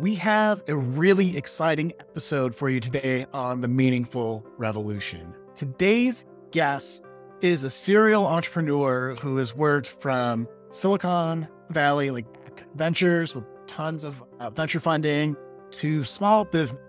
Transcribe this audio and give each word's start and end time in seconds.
We 0.00 0.14
have 0.14 0.62
a 0.68 0.76
really 0.76 1.36
exciting 1.36 1.92
episode 1.98 2.54
for 2.54 2.70
you 2.70 2.78
today 2.78 3.26
on 3.32 3.62
the 3.62 3.66
Meaningful 3.66 4.46
Revolution. 4.56 5.34
Today's 5.56 6.24
guest 6.52 7.04
is 7.40 7.64
a 7.64 7.70
serial 7.70 8.24
entrepreneur 8.24 9.16
who 9.16 9.38
has 9.38 9.56
worked 9.56 9.88
from 9.88 10.46
Silicon 10.70 11.48
Valley, 11.70 12.12
like 12.12 12.26
ventures 12.76 13.34
with 13.34 13.42
tons 13.66 14.04
of 14.04 14.22
uh, 14.38 14.50
venture 14.50 14.78
funding, 14.78 15.36
to 15.72 16.04
small 16.04 16.44
business, 16.44 16.80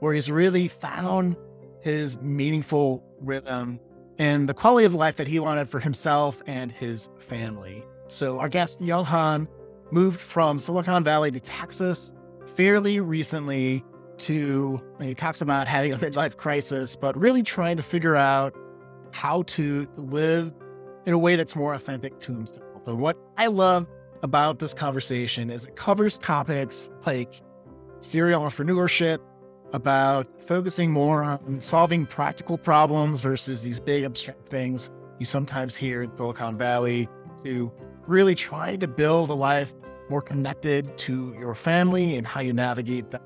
where 0.00 0.12
he's 0.12 0.30
really 0.30 0.68
found 0.68 1.38
his 1.80 2.20
meaningful 2.20 3.02
rhythm 3.22 3.80
and 4.18 4.50
the 4.50 4.54
quality 4.54 4.84
of 4.84 4.92
life 4.92 5.16
that 5.16 5.26
he 5.26 5.40
wanted 5.40 5.70
for 5.70 5.80
himself 5.80 6.42
and 6.46 6.70
his 6.70 7.08
family. 7.16 7.82
So, 8.08 8.38
our 8.38 8.50
guest, 8.50 8.82
Young 8.82 9.06
Han, 9.06 9.48
moved 9.92 10.20
from 10.20 10.58
Silicon 10.58 11.02
Valley 11.02 11.30
to 11.30 11.40
Texas 11.40 12.12
fairly 12.54 13.00
recently 13.00 13.84
to, 14.18 14.80
he 15.00 15.14
talks 15.14 15.40
about 15.40 15.66
having 15.66 15.92
a 15.92 15.98
midlife 15.98 16.36
crisis, 16.36 16.96
but 16.96 17.16
really 17.16 17.42
trying 17.42 17.76
to 17.76 17.82
figure 17.82 18.16
out 18.16 18.54
how 19.12 19.42
to 19.42 19.88
live 19.96 20.52
in 21.06 21.12
a 21.12 21.18
way 21.18 21.36
that's 21.36 21.56
more 21.56 21.74
authentic 21.74 22.18
to 22.20 22.32
himself. 22.32 22.86
And 22.86 23.00
what 23.00 23.16
I 23.38 23.46
love 23.46 23.86
about 24.22 24.58
this 24.58 24.74
conversation 24.74 25.50
is 25.50 25.66
it 25.66 25.76
covers 25.76 26.18
topics 26.18 26.90
like 27.06 27.32
serial 28.00 28.42
entrepreneurship, 28.42 29.20
about 29.72 30.42
focusing 30.42 30.90
more 30.90 31.22
on 31.22 31.60
solving 31.60 32.04
practical 32.06 32.58
problems 32.58 33.20
versus 33.20 33.62
these 33.62 33.78
big 33.78 34.04
abstract 34.04 34.48
things 34.48 34.90
you 35.18 35.24
sometimes 35.24 35.76
hear 35.76 36.02
in 36.02 36.10
Silicon 36.16 36.56
Valley, 36.56 37.08
to 37.44 37.72
really 38.06 38.34
trying 38.34 38.80
to 38.80 38.88
build 38.88 39.30
a 39.30 39.34
life 39.34 39.72
more 40.10 40.20
connected 40.20 40.98
to 40.98 41.34
your 41.38 41.54
family 41.54 42.16
and 42.16 42.26
how 42.26 42.40
you 42.40 42.52
navigate 42.52 43.10
that. 43.12 43.22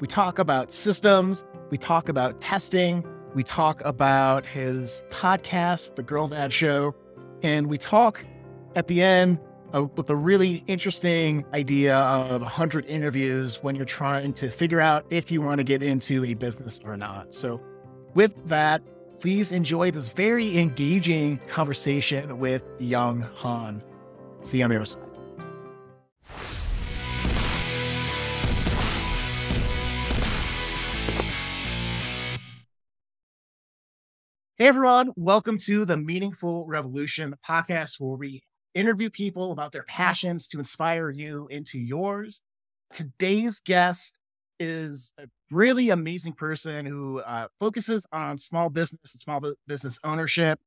We 0.00 0.06
talk 0.06 0.38
about 0.38 0.70
systems, 0.70 1.44
we 1.70 1.78
talk 1.78 2.08
about 2.08 2.40
testing, 2.40 3.06
we 3.34 3.42
talk 3.42 3.80
about 3.84 4.44
his 4.44 5.04
podcast, 5.10 5.94
The 5.94 6.02
Girl 6.02 6.28
Dad 6.28 6.52
Show, 6.52 6.94
and 7.42 7.68
we 7.68 7.78
talk 7.78 8.26
at 8.74 8.88
the 8.88 9.02
end 9.02 9.38
with 9.94 10.08
a 10.10 10.16
really 10.16 10.64
interesting 10.66 11.44
idea 11.52 11.96
of 11.96 12.40
100 12.40 12.86
interviews 12.86 13.62
when 13.62 13.76
you're 13.76 13.84
trying 13.84 14.32
to 14.34 14.50
figure 14.50 14.80
out 14.80 15.06
if 15.10 15.30
you 15.30 15.42
want 15.42 15.58
to 15.58 15.64
get 15.64 15.82
into 15.82 16.24
a 16.24 16.34
business 16.34 16.80
or 16.84 16.96
not. 16.96 17.34
So, 17.34 17.60
with 18.14 18.32
that, 18.48 18.82
please 19.18 19.52
enjoy 19.52 19.90
this 19.90 20.10
very 20.10 20.58
engaging 20.58 21.38
conversation 21.48 22.38
with 22.38 22.64
Young 22.78 23.22
Han. 23.36 23.82
See 24.40 24.58
you 24.58 24.64
on 24.64 24.70
the 24.70 24.76
other 24.76 24.84
side. 24.84 25.05
Hey 34.58 34.68
everyone, 34.68 35.12
welcome 35.16 35.58
to 35.64 35.84
the 35.84 35.98
Meaningful 35.98 36.66
Revolution, 36.66 37.34
podcast 37.46 38.00
where 38.00 38.16
we 38.16 38.42
interview 38.72 39.10
people 39.10 39.52
about 39.52 39.72
their 39.72 39.82
passions 39.82 40.48
to 40.48 40.58
inspire 40.58 41.10
you 41.10 41.46
into 41.50 41.78
yours. 41.78 42.42
Today's 42.90 43.60
guest 43.60 44.16
is 44.58 45.12
a 45.18 45.26
really 45.50 45.90
amazing 45.90 46.32
person 46.32 46.86
who 46.86 47.20
uh, 47.20 47.48
focuses 47.60 48.06
on 48.12 48.38
small 48.38 48.70
business 48.70 49.12
and 49.12 49.20
small 49.20 49.42
business 49.66 50.00
ownership, 50.02 50.58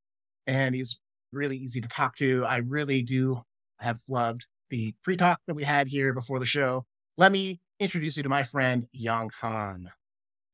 and 0.45 0.75
he's 0.75 0.99
really 1.33 1.57
easy 1.57 1.81
to 1.81 1.87
talk 1.87 2.13
to. 2.17 2.45
I 2.45 2.57
really 2.57 3.01
do 3.01 3.41
have 3.79 4.01
loved 4.07 4.45
the 4.69 4.93
pre 5.03 5.17
talk 5.17 5.39
that 5.47 5.55
we 5.55 5.63
had 5.63 5.87
here 5.87 6.13
before 6.13 6.37
the 6.37 6.45
show. 6.45 6.85
Let 7.17 7.31
me 7.31 7.59
introduce 7.79 8.17
you 8.17 8.21
to 8.21 8.29
my 8.29 8.43
friend, 8.43 8.87
Young 8.91 9.31
Han. 9.41 9.89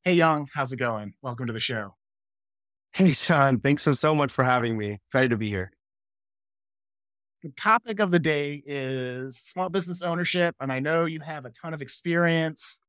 Hey, 0.04 0.14
Young, 0.14 0.48
how's 0.54 0.72
it 0.72 0.78
going? 0.78 1.12
Welcome 1.20 1.48
to 1.48 1.52
the 1.52 1.60
show. 1.60 1.96
Hey, 2.96 3.12
Sean. 3.12 3.60
Thanks 3.60 3.82
so, 3.82 3.92
so 3.92 4.14
much 4.14 4.32
for 4.32 4.42
having 4.42 4.78
me. 4.78 4.98
Excited 5.08 5.28
to 5.28 5.36
be 5.36 5.50
here. 5.50 5.70
The 7.42 7.50
topic 7.50 8.00
of 8.00 8.10
the 8.10 8.18
day 8.18 8.62
is 8.64 9.36
small 9.36 9.68
business 9.68 10.00
ownership. 10.00 10.56
And 10.60 10.72
I 10.72 10.80
know 10.80 11.04
you 11.04 11.20
have 11.20 11.44
a 11.44 11.50
ton 11.50 11.74
of 11.74 11.82
experience 11.82 12.80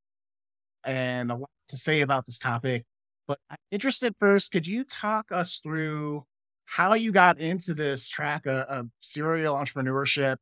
and 0.86 1.30
a 1.30 1.36
lot 1.36 1.50
to 1.68 1.76
say 1.76 2.00
about 2.00 2.26
this 2.26 2.40
topic. 2.40 2.86
But 3.28 3.40
I'm 3.50 3.58
interested 3.70 4.16
first, 4.18 4.54
could 4.54 4.66
you 4.66 4.86
talk 4.86 5.34
us 5.34 5.59
through 5.62 6.24
how 6.64 6.94
you 6.94 7.12
got 7.12 7.42
into 7.42 7.74
this 7.74 8.08
track 8.08 8.46
of, 8.46 8.66
of 8.70 8.88
serial 9.02 9.56
entrepreneurship, 9.56 10.38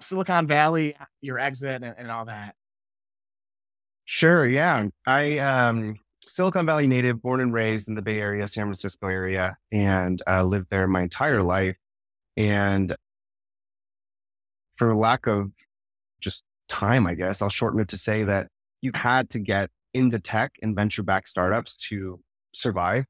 Silicon 0.00 0.48
Valley, 0.48 0.96
your 1.20 1.38
exit, 1.38 1.84
and, 1.84 1.94
and 1.96 2.10
all 2.10 2.24
that? 2.24 2.56
Sure. 4.06 4.44
Yeah. 4.44 4.88
I 5.06 5.38
um 5.38 6.00
Silicon 6.32 6.64
Valley 6.64 6.86
native, 6.86 7.20
born 7.20 7.42
and 7.42 7.52
raised 7.52 7.90
in 7.90 7.94
the 7.94 8.00
Bay 8.00 8.18
Area, 8.18 8.48
San 8.48 8.64
Francisco 8.64 9.06
area, 9.06 9.58
and 9.70 10.22
uh, 10.26 10.42
lived 10.42 10.68
there 10.70 10.86
my 10.86 11.02
entire 11.02 11.42
life. 11.42 11.76
And 12.38 12.96
for 14.76 14.96
lack 14.96 15.26
of 15.26 15.50
just 16.22 16.44
time, 16.70 17.06
I 17.06 17.12
guess, 17.12 17.42
I'll 17.42 17.50
shorten 17.50 17.80
it 17.80 17.88
to 17.88 17.98
say 17.98 18.24
that 18.24 18.48
you 18.80 18.92
had 18.94 19.28
to 19.28 19.40
get 19.40 19.68
into 19.92 20.18
tech 20.18 20.52
and 20.62 20.74
venture 20.74 21.02
backed 21.02 21.28
startups 21.28 21.76
to 21.88 22.18
survive. 22.54 23.04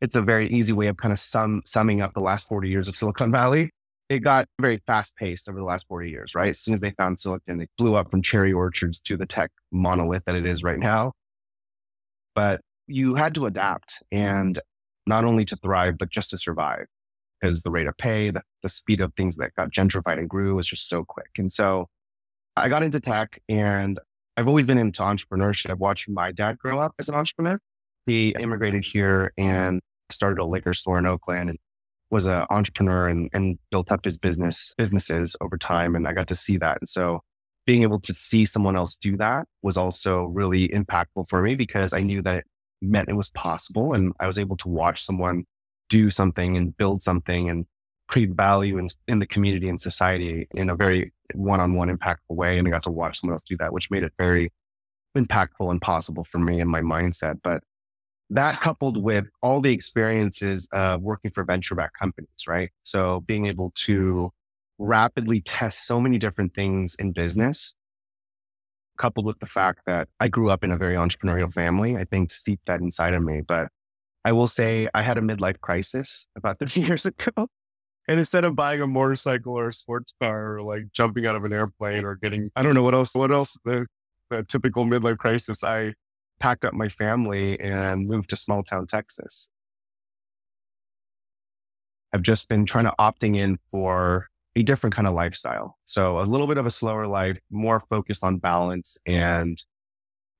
It's 0.00 0.16
a 0.16 0.22
very 0.22 0.48
easy 0.48 0.72
way 0.72 0.88
of 0.88 0.96
kind 0.96 1.12
of 1.12 1.20
sum, 1.20 1.62
summing 1.64 2.00
up 2.00 2.12
the 2.12 2.18
last 2.18 2.48
40 2.48 2.68
years 2.68 2.88
of 2.88 2.96
Silicon 2.96 3.30
Valley. 3.30 3.70
It 4.08 4.18
got 4.18 4.48
very 4.60 4.82
fast 4.84 5.14
paced 5.14 5.48
over 5.48 5.60
the 5.60 5.64
last 5.64 5.86
40 5.86 6.10
years, 6.10 6.34
right? 6.34 6.48
As 6.48 6.58
soon 6.58 6.74
as 6.74 6.80
they 6.80 6.90
found 6.90 7.20
silicon, 7.20 7.60
it 7.60 7.70
blew 7.78 7.94
up 7.94 8.10
from 8.10 8.20
cherry 8.20 8.52
orchards 8.52 9.00
to 9.02 9.16
the 9.16 9.26
tech 9.26 9.52
monolith 9.70 10.24
that 10.24 10.34
it 10.34 10.44
is 10.44 10.64
right 10.64 10.80
now 10.80 11.12
but 12.36 12.60
you 12.86 13.16
had 13.16 13.34
to 13.34 13.46
adapt 13.46 14.02
and 14.12 14.60
not 15.06 15.24
only 15.24 15.44
to 15.46 15.56
thrive, 15.56 15.98
but 15.98 16.10
just 16.10 16.30
to 16.30 16.38
survive 16.38 16.86
because 17.40 17.62
the 17.62 17.70
rate 17.70 17.86
of 17.86 17.96
pay, 17.96 18.30
the, 18.30 18.42
the 18.62 18.68
speed 18.68 19.00
of 19.00 19.12
things 19.14 19.36
that 19.36 19.54
got 19.56 19.72
gentrified 19.72 20.18
and 20.18 20.28
grew 20.28 20.54
was 20.54 20.68
just 20.68 20.88
so 20.88 21.04
quick. 21.04 21.30
And 21.38 21.50
so 21.50 21.86
I 22.56 22.68
got 22.68 22.82
into 22.82 23.00
tech 23.00 23.40
and 23.48 23.98
I've 24.36 24.48
always 24.48 24.66
been 24.66 24.78
into 24.78 25.02
entrepreneurship, 25.02 25.78
watching 25.78 26.14
my 26.14 26.30
dad 26.30 26.58
grow 26.58 26.78
up 26.78 26.92
as 26.98 27.08
an 27.08 27.14
entrepreneur. 27.14 27.58
He 28.06 28.34
immigrated 28.38 28.84
here 28.84 29.32
and 29.36 29.80
started 30.10 30.38
a 30.38 30.44
liquor 30.44 30.74
store 30.74 30.98
in 30.98 31.06
Oakland 31.06 31.50
and 31.50 31.58
was 32.10 32.26
an 32.26 32.46
entrepreneur 32.50 33.08
and, 33.08 33.30
and 33.32 33.58
built 33.70 33.90
up 33.90 34.04
his 34.04 34.18
business 34.18 34.74
businesses 34.76 35.36
over 35.40 35.56
time. 35.56 35.96
And 35.96 36.06
I 36.06 36.12
got 36.12 36.28
to 36.28 36.34
see 36.34 36.58
that. 36.58 36.78
And 36.80 36.88
so 36.88 37.20
being 37.66 37.82
able 37.82 38.00
to 38.00 38.14
see 38.14 38.44
someone 38.44 38.76
else 38.76 38.96
do 38.96 39.16
that 39.16 39.46
was 39.62 39.76
also 39.76 40.24
really 40.24 40.68
impactful 40.68 41.28
for 41.28 41.42
me 41.42 41.56
because 41.56 41.92
I 41.92 42.00
knew 42.00 42.22
that 42.22 42.36
it 42.36 42.44
meant 42.80 43.08
it 43.08 43.14
was 43.14 43.30
possible. 43.30 43.92
And 43.92 44.12
I 44.20 44.26
was 44.26 44.38
able 44.38 44.56
to 44.58 44.68
watch 44.68 45.04
someone 45.04 45.44
do 45.88 46.10
something 46.10 46.56
and 46.56 46.76
build 46.76 47.02
something 47.02 47.50
and 47.50 47.66
create 48.08 48.30
value 48.30 48.78
in, 48.78 48.88
in 49.08 49.18
the 49.18 49.26
community 49.26 49.68
and 49.68 49.80
society 49.80 50.46
in 50.52 50.70
a 50.70 50.76
very 50.76 51.12
one 51.34 51.60
on 51.60 51.74
one 51.74 51.88
impactful 51.88 52.30
way. 52.30 52.58
And 52.58 52.68
I 52.68 52.70
got 52.70 52.84
to 52.84 52.90
watch 52.90 53.20
someone 53.20 53.34
else 53.34 53.42
do 53.42 53.56
that, 53.58 53.72
which 53.72 53.90
made 53.90 54.04
it 54.04 54.12
very 54.16 54.52
impactful 55.16 55.68
and 55.68 55.82
possible 55.82 56.22
for 56.22 56.38
me 56.38 56.60
and 56.60 56.70
my 56.70 56.82
mindset. 56.82 57.40
But 57.42 57.64
that 58.30 58.60
coupled 58.60 59.02
with 59.02 59.26
all 59.42 59.60
the 59.60 59.72
experiences 59.72 60.68
of 60.72 61.02
working 61.02 61.32
for 61.32 61.42
venture 61.42 61.74
backed 61.74 61.98
companies, 61.98 62.46
right? 62.46 62.70
So 62.82 63.20
being 63.26 63.46
able 63.46 63.72
to 63.86 64.32
rapidly 64.78 65.40
test 65.40 65.86
so 65.86 66.00
many 66.00 66.18
different 66.18 66.54
things 66.54 66.96
in 66.98 67.12
business, 67.12 67.74
coupled 68.96 69.26
with 69.26 69.38
the 69.40 69.46
fact 69.46 69.80
that 69.86 70.08
I 70.20 70.28
grew 70.28 70.50
up 70.50 70.64
in 70.64 70.70
a 70.70 70.76
very 70.76 70.94
entrepreneurial 70.94 71.52
family, 71.52 71.96
I 71.96 72.04
think 72.04 72.30
steeped 72.30 72.66
that 72.66 72.80
inside 72.80 73.14
of 73.14 73.22
me. 73.22 73.42
But 73.46 73.68
I 74.24 74.32
will 74.32 74.48
say 74.48 74.88
I 74.94 75.02
had 75.02 75.18
a 75.18 75.20
midlife 75.20 75.60
crisis 75.60 76.28
about 76.36 76.58
30 76.60 76.80
years 76.80 77.06
ago. 77.06 77.48
And 78.08 78.20
instead 78.20 78.44
of 78.44 78.54
buying 78.54 78.80
a 78.80 78.86
motorcycle 78.86 79.58
or 79.58 79.68
a 79.70 79.74
sports 79.74 80.14
car 80.20 80.56
or 80.56 80.62
like 80.62 80.92
jumping 80.92 81.26
out 81.26 81.34
of 81.34 81.44
an 81.44 81.52
airplane 81.52 82.04
or 82.04 82.14
getting, 82.14 82.50
I 82.54 82.62
don't 82.62 82.74
know 82.74 82.82
what 82.82 82.94
else, 82.94 83.14
what 83.14 83.32
else, 83.32 83.58
the, 83.64 83.86
the 84.30 84.44
typical 84.44 84.84
midlife 84.84 85.18
crisis, 85.18 85.64
I 85.64 85.94
packed 86.38 86.64
up 86.64 86.72
my 86.72 86.88
family 86.88 87.58
and 87.58 88.06
moved 88.06 88.30
to 88.30 88.36
small 88.36 88.62
town 88.62 88.86
Texas. 88.86 89.50
I've 92.12 92.22
just 92.22 92.48
been 92.48 92.64
trying 92.64 92.84
to 92.84 92.94
opting 92.98 93.36
in 93.36 93.58
for 93.70 94.28
a 94.56 94.62
different 94.62 94.94
kind 94.94 95.06
of 95.06 95.14
lifestyle. 95.14 95.76
So 95.84 96.18
a 96.18 96.22
little 96.22 96.46
bit 96.46 96.56
of 96.56 96.66
a 96.66 96.70
slower 96.70 97.06
life, 97.06 97.38
more 97.50 97.78
focused 97.78 98.24
on 98.24 98.38
balance 98.38 98.96
and 99.06 99.62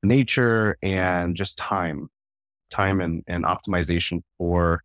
nature 0.03 0.79
and 0.83 1.37
just 1.37 1.59
time, 1.59 2.09
time 2.71 3.01
and, 3.01 3.23
and 3.27 3.45
optimization 3.45 4.23
for 4.39 4.83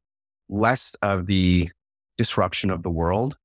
less 0.50 0.95
of 1.01 1.28
the 1.28 1.69
disruption 2.18 2.69
of 2.69 2.83
the 2.83 2.89
world 2.89 3.38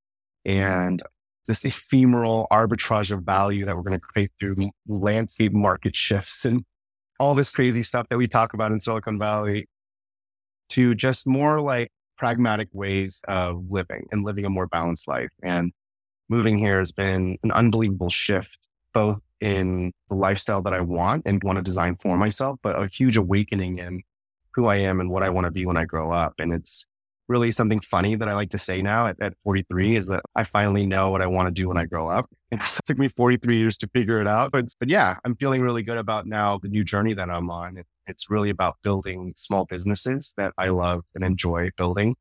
and 0.45 1.03
this 1.47 1.65
ephemeral 1.65 2.49
arbitrage 2.51 3.13
of 3.13 3.23
value 3.23 3.65
that 3.65 3.77
we're 3.77 3.83
going 3.83 3.99
to 3.99 4.01
create 4.01 4.33
through 4.41 4.57
landscape 4.89 5.53
market 5.53 5.95
shifts 5.95 6.45
and 6.45 6.65
all 7.21 7.37
this 7.37 7.53
crazy 7.53 7.85
stuff 7.85 8.09
that 8.11 8.19
we 8.19 8.27
talk 8.27 8.55
about 8.55 8.73
in 8.73 8.81
Silicon 8.81 9.21
Valley 9.21 9.69
to 10.71 10.97
just 10.97 11.29
more 11.29 11.61
like 11.61 11.93
pragmatic 12.17 12.69
ways 12.73 13.23
of 13.29 13.65
living 13.71 14.07
and 14.11 14.25
living 14.25 14.45
a 14.45 14.51
more 14.51 14.67
balanced 14.67 15.09
life. 15.09 15.31
And 15.43 15.73
moving 16.29 16.59
here 16.59 16.79
has 16.79 16.93
been 16.93 17.39
an 17.43 17.53
unbelievable 17.53 18.11
shift, 18.11 18.69
both 18.93 19.21
in 19.41 19.93
the 20.09 20.15
lifestyle 20.15 20.63
that 20.63 20.73
I 20.73 20.81
want 20.81 21.23
and 21.27 21.43
want 21.43 21.57
to 21.57 21.63
design 21.63 21.97
for 22.01 22.17
myself, 22.17 22.59
but 22.63 22.81
a 22.81 22.87
huge 22.87 23.17
awakening 23.17 23.79
in 23.79 24.03
who 24.55 24.67
I 24.67 24.77
am 24.77 25.01
and 25.01 25.11
what 25.11 25.23
I 25.23 25.29
want 25.29 25.45
to 25.45 25.51
be 25.51 25.67
when 25.67 25.77
I 25.77 25.85
grow 25.85 26.11
up. 26.11 26.35
And 26.39 26.53
it's 26.53 26.87
really 27.29 27.51
something 27.51 27.81
funny 27.81 28.15
that 28.15 28.29
I 28.29 28.35
like 28.35 28.51
to 28.51 28.59
say 28.59 28.83
now 28.83 29.07
at, 29.07 29.21
at 29.21 29.35
43 29.45 29.97
is 29.97 30.07
that 30.07 30.23
I 30.35 30.45
finally 30.45 30.87
know 30.87 31.11
what 31.11 31.23
I 31.23 31.27
want 31.27 31.49
to 31.49 31.51
do 31.51 31.69
when 31.69 31.77
I 31.77 31.85
grow 31.85 32.09
up. 32.09 32.29
It 32.53 32.61
took 32.85 32.97
me 32.97 33.09
43 33.09 33.57
years 33.57 33.77
to 33.79 33.89
figure 33.89 34.21
it 34.21 34.29
out. 34.29 34.53
But, 34.53 34.67
but 34.79 34.89
yeah, 34.89 35.17
I'm 35.25 35.35
feeling 35.35 35.63
really 35.63 35.83
good 35.83 35.99
about 35.99 36.27
now 36.27 36.59
the 36.59 36.69
new 36.69 36.85
journey 36.85 37.13
that 37.15 37.29
I'm 37.29 37.51
on. 37.51 37.77
It, 37.77 37.87
it's 38.07 38.31
really 38.31 38.51
about 38.51 38.77
building 38.83 39.35
small 39.37 39.65
businesses 39.65 40.33
that 40.37 40.53
I 40.57 40.69
love 40.69 41.05
and 41.15 41.25
enjoy 41.25 41.71
building 41.77 42.15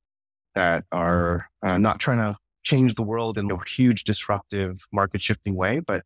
that 0.56 0.86
are 0.92 1.46
uh, 1.62 1.78
not 1.78 2.00
trying 2.00 2.18
to 2.18 2.38
change 2.64 2.96
the 2.96 3.04
world 3.04 3.38
in 3.38 3.52
a 3.52 3.58
huge 3.70 4.04
disruptive 4.04 4.88
market 4.92 5.22
shifting 5.22 5.56
way, 5.56 5.80
but 5.80 6.04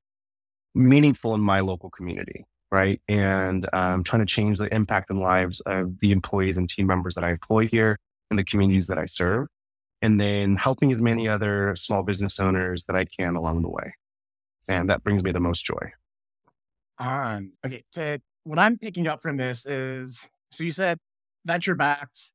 meaningful 0.75 1.33
in 1.33 1.41
my 1.41 1.61
local 1.61 1.89
community. 1.89 2.45
Right. 2.71 3.01
And 3.07 3.65
um, 3.73 4.03
trying 4.03 4.19
to 4.19 4.27
change 4.27 4.57
the 4.57 4.71
impact 4.73 5.09
and 5.09 5.19
lives 5.19 5.59
of 5.61 5.99
the 6.01 6.11
employees 6.11 6.57
and 6.57 6.69
team 6.69 6.85
members 6.85 7.15
that 7.15 7.23
I 7.23 7.31
employ 7.31 7.67
here 7.67 7.97
in 8.31 8.37
the 8.37 8.43
communities 8.43 8.87
that 8.87 8.97
I 8.97 9.05
serve, 9.05 9.47
and 10.01 10.19
then 10.19 10.55
helping 10.55 10.91
as 10.91 10.99
many 10.99 11.27
other 11.27 11.75
small 11.75 12.03
business 12.03 12.39
owners 12.39 12.85
that 12.85 12.95
I 12.95 13.05
can 13.05 13.35
along 13.35 13.61
the 13.61 13.69
way. 13.69 13.93
And 14.67 14.89
that 14.89 15.03
brings 15.03 15.23
me 15.23 15.31
the 15.31 15.39
most 15.39 15.65
joy. 15.65 15.91
On. 16.99 17.53
Okay. 17.65 17.81
So 17.91 18.17
what 18.43 18.59
I'm 18.59 18.77
picking 18.77 19.07
up 19.07 19.21
from 19.21 19.37
this 19.37 19.65
is 19.65 20.29
so 20.51 20.63
you 20.63 20.71
said 20.71 20.99
venture 21.45 21.75
backed 21.75 22.31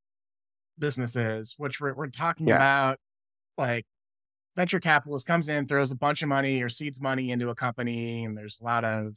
businesses, 0.79 1.55
which 1.59 1.81
we're, 1.81 1.95
we're 1.95 2.09
talking 2.09 2.49
yeah. 2.49 2.57
about 2.57 2.99
like 3.57 3.87
venture 4.57 4.81
capitalist 4.81 5.27
comes 5.27 5.49
in, 5.49 5.67
throws 5.67 5.91
a 5.91 5.97
bunch 5.97 6.23
of 6.23 6.29
money 6.29 6.63
or 6.63 6.69
seeds 6.69 7.01
money 7.01 7.31
into 7.31 7.49
a 7.51 7.55
company, 7.55 8.25
and 8.25 8.37
there's 8.37 8.59
a 8.61 8.65
lot 8.65 8.85
of 8.85 9.17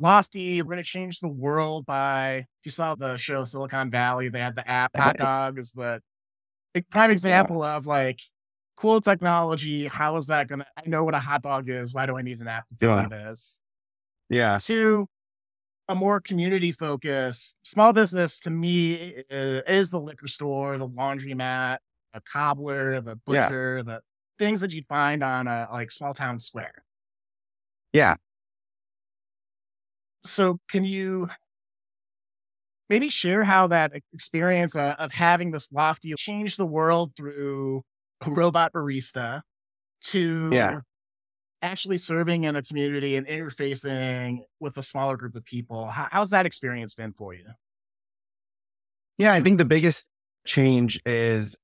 lofty. 0.00 0.62
We're 0.62 0.72
going 0.72 0.78
to 0.78 0.84
change 0.84 1.20
the 1.20 1.28
world 1.28 1.86
by. 1.86 2.46
If 2.60 2.64
you 2.64 2.70
saw 2.70 2.94
the 2.94 3.16
show 3.16 3.44
Silicon 3.44 3.90
Valley, 3.90 4.28
they 4.28 4.40
had 4.40 4.54
the 4.54 4.68
app 4.68 4.96
Hot 4.96 5.16
Dog 5.16 5.58
is 5.58 5.72
the 5.72 6.02
prime 6.90 7.10
example 7.10 7.62
of 7.62 7.86
like 7.86 8.20
cool 8.76 9.00
technology. 9.00 9.86
How 9.86 10.16
is 10.16 10.26
that 10.28 10.48
going 10.48 10.60
to? 10.60 10.66
I 10.76 10.88
know 10.88 11.04
what 11.04 11.14
a 11.14 11.18
hot 11.18 11.42
dog 11.42 11.68
is. 11.68 11.94
Why 11.94 12.06
do 12.06 12.16
I 12.16 12.22
need 12.22 12.40
an 12.40 12.48
app 12.48 12.66
to 12.68 12.74
do 12.74 12.86
yeah. 12.86 13.08
this? 13.08 13.60
Yeah. 14.28 14.58
Two, 14.60 15.08
a 15.88 15.94
more 15.94 16.20
community 16.20 16.72
focus. 16.72 17.56
Small 17.64 17.92
business 17.92 18.40
to 18.40 18.50
me 18.50 18.94
is 19.28 19.90
the 19.90 20.00
liquor 20.00 20.28
store, 20.28 20.78
the 20.78 20.88
laundromat, 20.88 21.78
a 22.14 22.20
cobbler, 22.20 23.00
the 23.00 23.16
butcher, 23.26 23.78
yeah. 23.78 23.94
the 23.94 24.00
things 24.38 24.60
that 24.60 24.72
you'd 24.72 24.86
find 24.86 25.22
on 25.22 25.46
a 25.46 25.68
like 25.72 25.90
small 25.90 26.14
town 26.14 26.38
square. 26.38 26.84
Yeah, 27.92 28.14
so 30.24 30.58
can 30.68 30.84
you 30.84 31.28
maybe 32.88 33.08
share 33.08 33.44
how 33.44 33.68
that 33.68 33.92
experience 34.12 34.76
uh, 34.76 34.94
of 34.98 35.12
having 35.12 35.50
this 35.50 35.70
lofty 35.72 36.12
change 36.14 36.56
the 36.56 36.66
world 36.66 37.12
through 37.16 37.82
robot 38.26 38.72
barista 38.72 39.42
to 40.02 40.50
yeah. 40.52 40.80
actually 41.62 41.98
serving 41.98 42.44
in 42.44 42.56
a 42.56 42.62
community 42.62 43.16
and 43.16 43.26
interfacing 43.26 44.40
with 44.58 44.76
a 44.76 44.82
smaller 44.82 45.16
group 45.16 45.34
of 45.36 45.44
people? 45.44 45.86
How, 45.86 46.08
how's 46.10 46.30
that 46.30 46.46
experience 46.46 46.94
been 46.94 47.12
for 47.12 47.32
you? 47.32 47.46
Yeah 49.18 49.32
i 49.32 49.40
think 49.40 49.58
the 49.58 49.64
biggest 49.64 50.08
change 50.46 51.00
is 51.04 51.58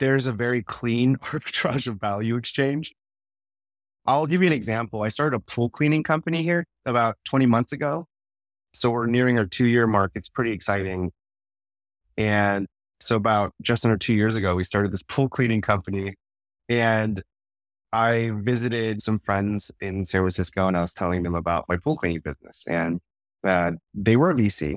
there's 0.00 0.26
a 0.26 0.32
very 0.32 0.62
clean 0.62 1.16
arbitrage 1.22 1.86
of 1.86 2.00
value 2.00 2.36
exchange 2.36 2.94
I'll 4.06 4.26
give 4.26 4.42
you 4.42 4.46
an 4.46 4.52
example. 4.52 5.02
I 5.02 5.08
started 5.08 5.36
a 5.36 5.40
pool 5.40 5.70
cleaning 5.70 6.02
company 6.02 6.42
here 6.42 6.66
about 6.84 7.16
20 7.24 7.46
months 7.46 7.72
ago. 7.72 8.06
So 8.74 8.90
we're 8.90 9.06
nearing 9.06 9.38
our 9.38 9.46
two 9.46 9.66
year 9.66 9.86
mark. 9.86 10.12
It's 10.14 10.28
pretty 10.28 10.52
exciting. 10.52 11.12
And 12.16 12.66
so 13.00 13.16
about 13.16 13.52
just 13.62 13.84
under 13.84 13.96
two 13.96 14.14
years 14.14 14.36
ago, 14.36 14.54
we 14.54 14.64
started 14.64 14.92
this 14.92 15.02
pool 15.02 15.28
cleaning 15.28 15.62
company 15.62 16.14
and 16.68 17.20
I 17.92 18.32
visited 18.34 19.02
some 19.02 19.18
friends 19.18 19.70
in 19.80 20.04
San 20.04 20.20
Francisco 20.20 20.66
and 20.66 20.76
I 20.76 20.80
was 20.80 20.92
telling 20.92 21.22
them 21.22 21.34
about 21.34 21.66
my 21.68 21.76
pool 21.76 21.96
cleaning 21.96 22.20
business 22.20 22.66
and 22.66 23.00
uh, 23.46 23.72
they 23.94 24.16
were 24.16 24.30
a 24.30 24.34
VC 24.34 24.76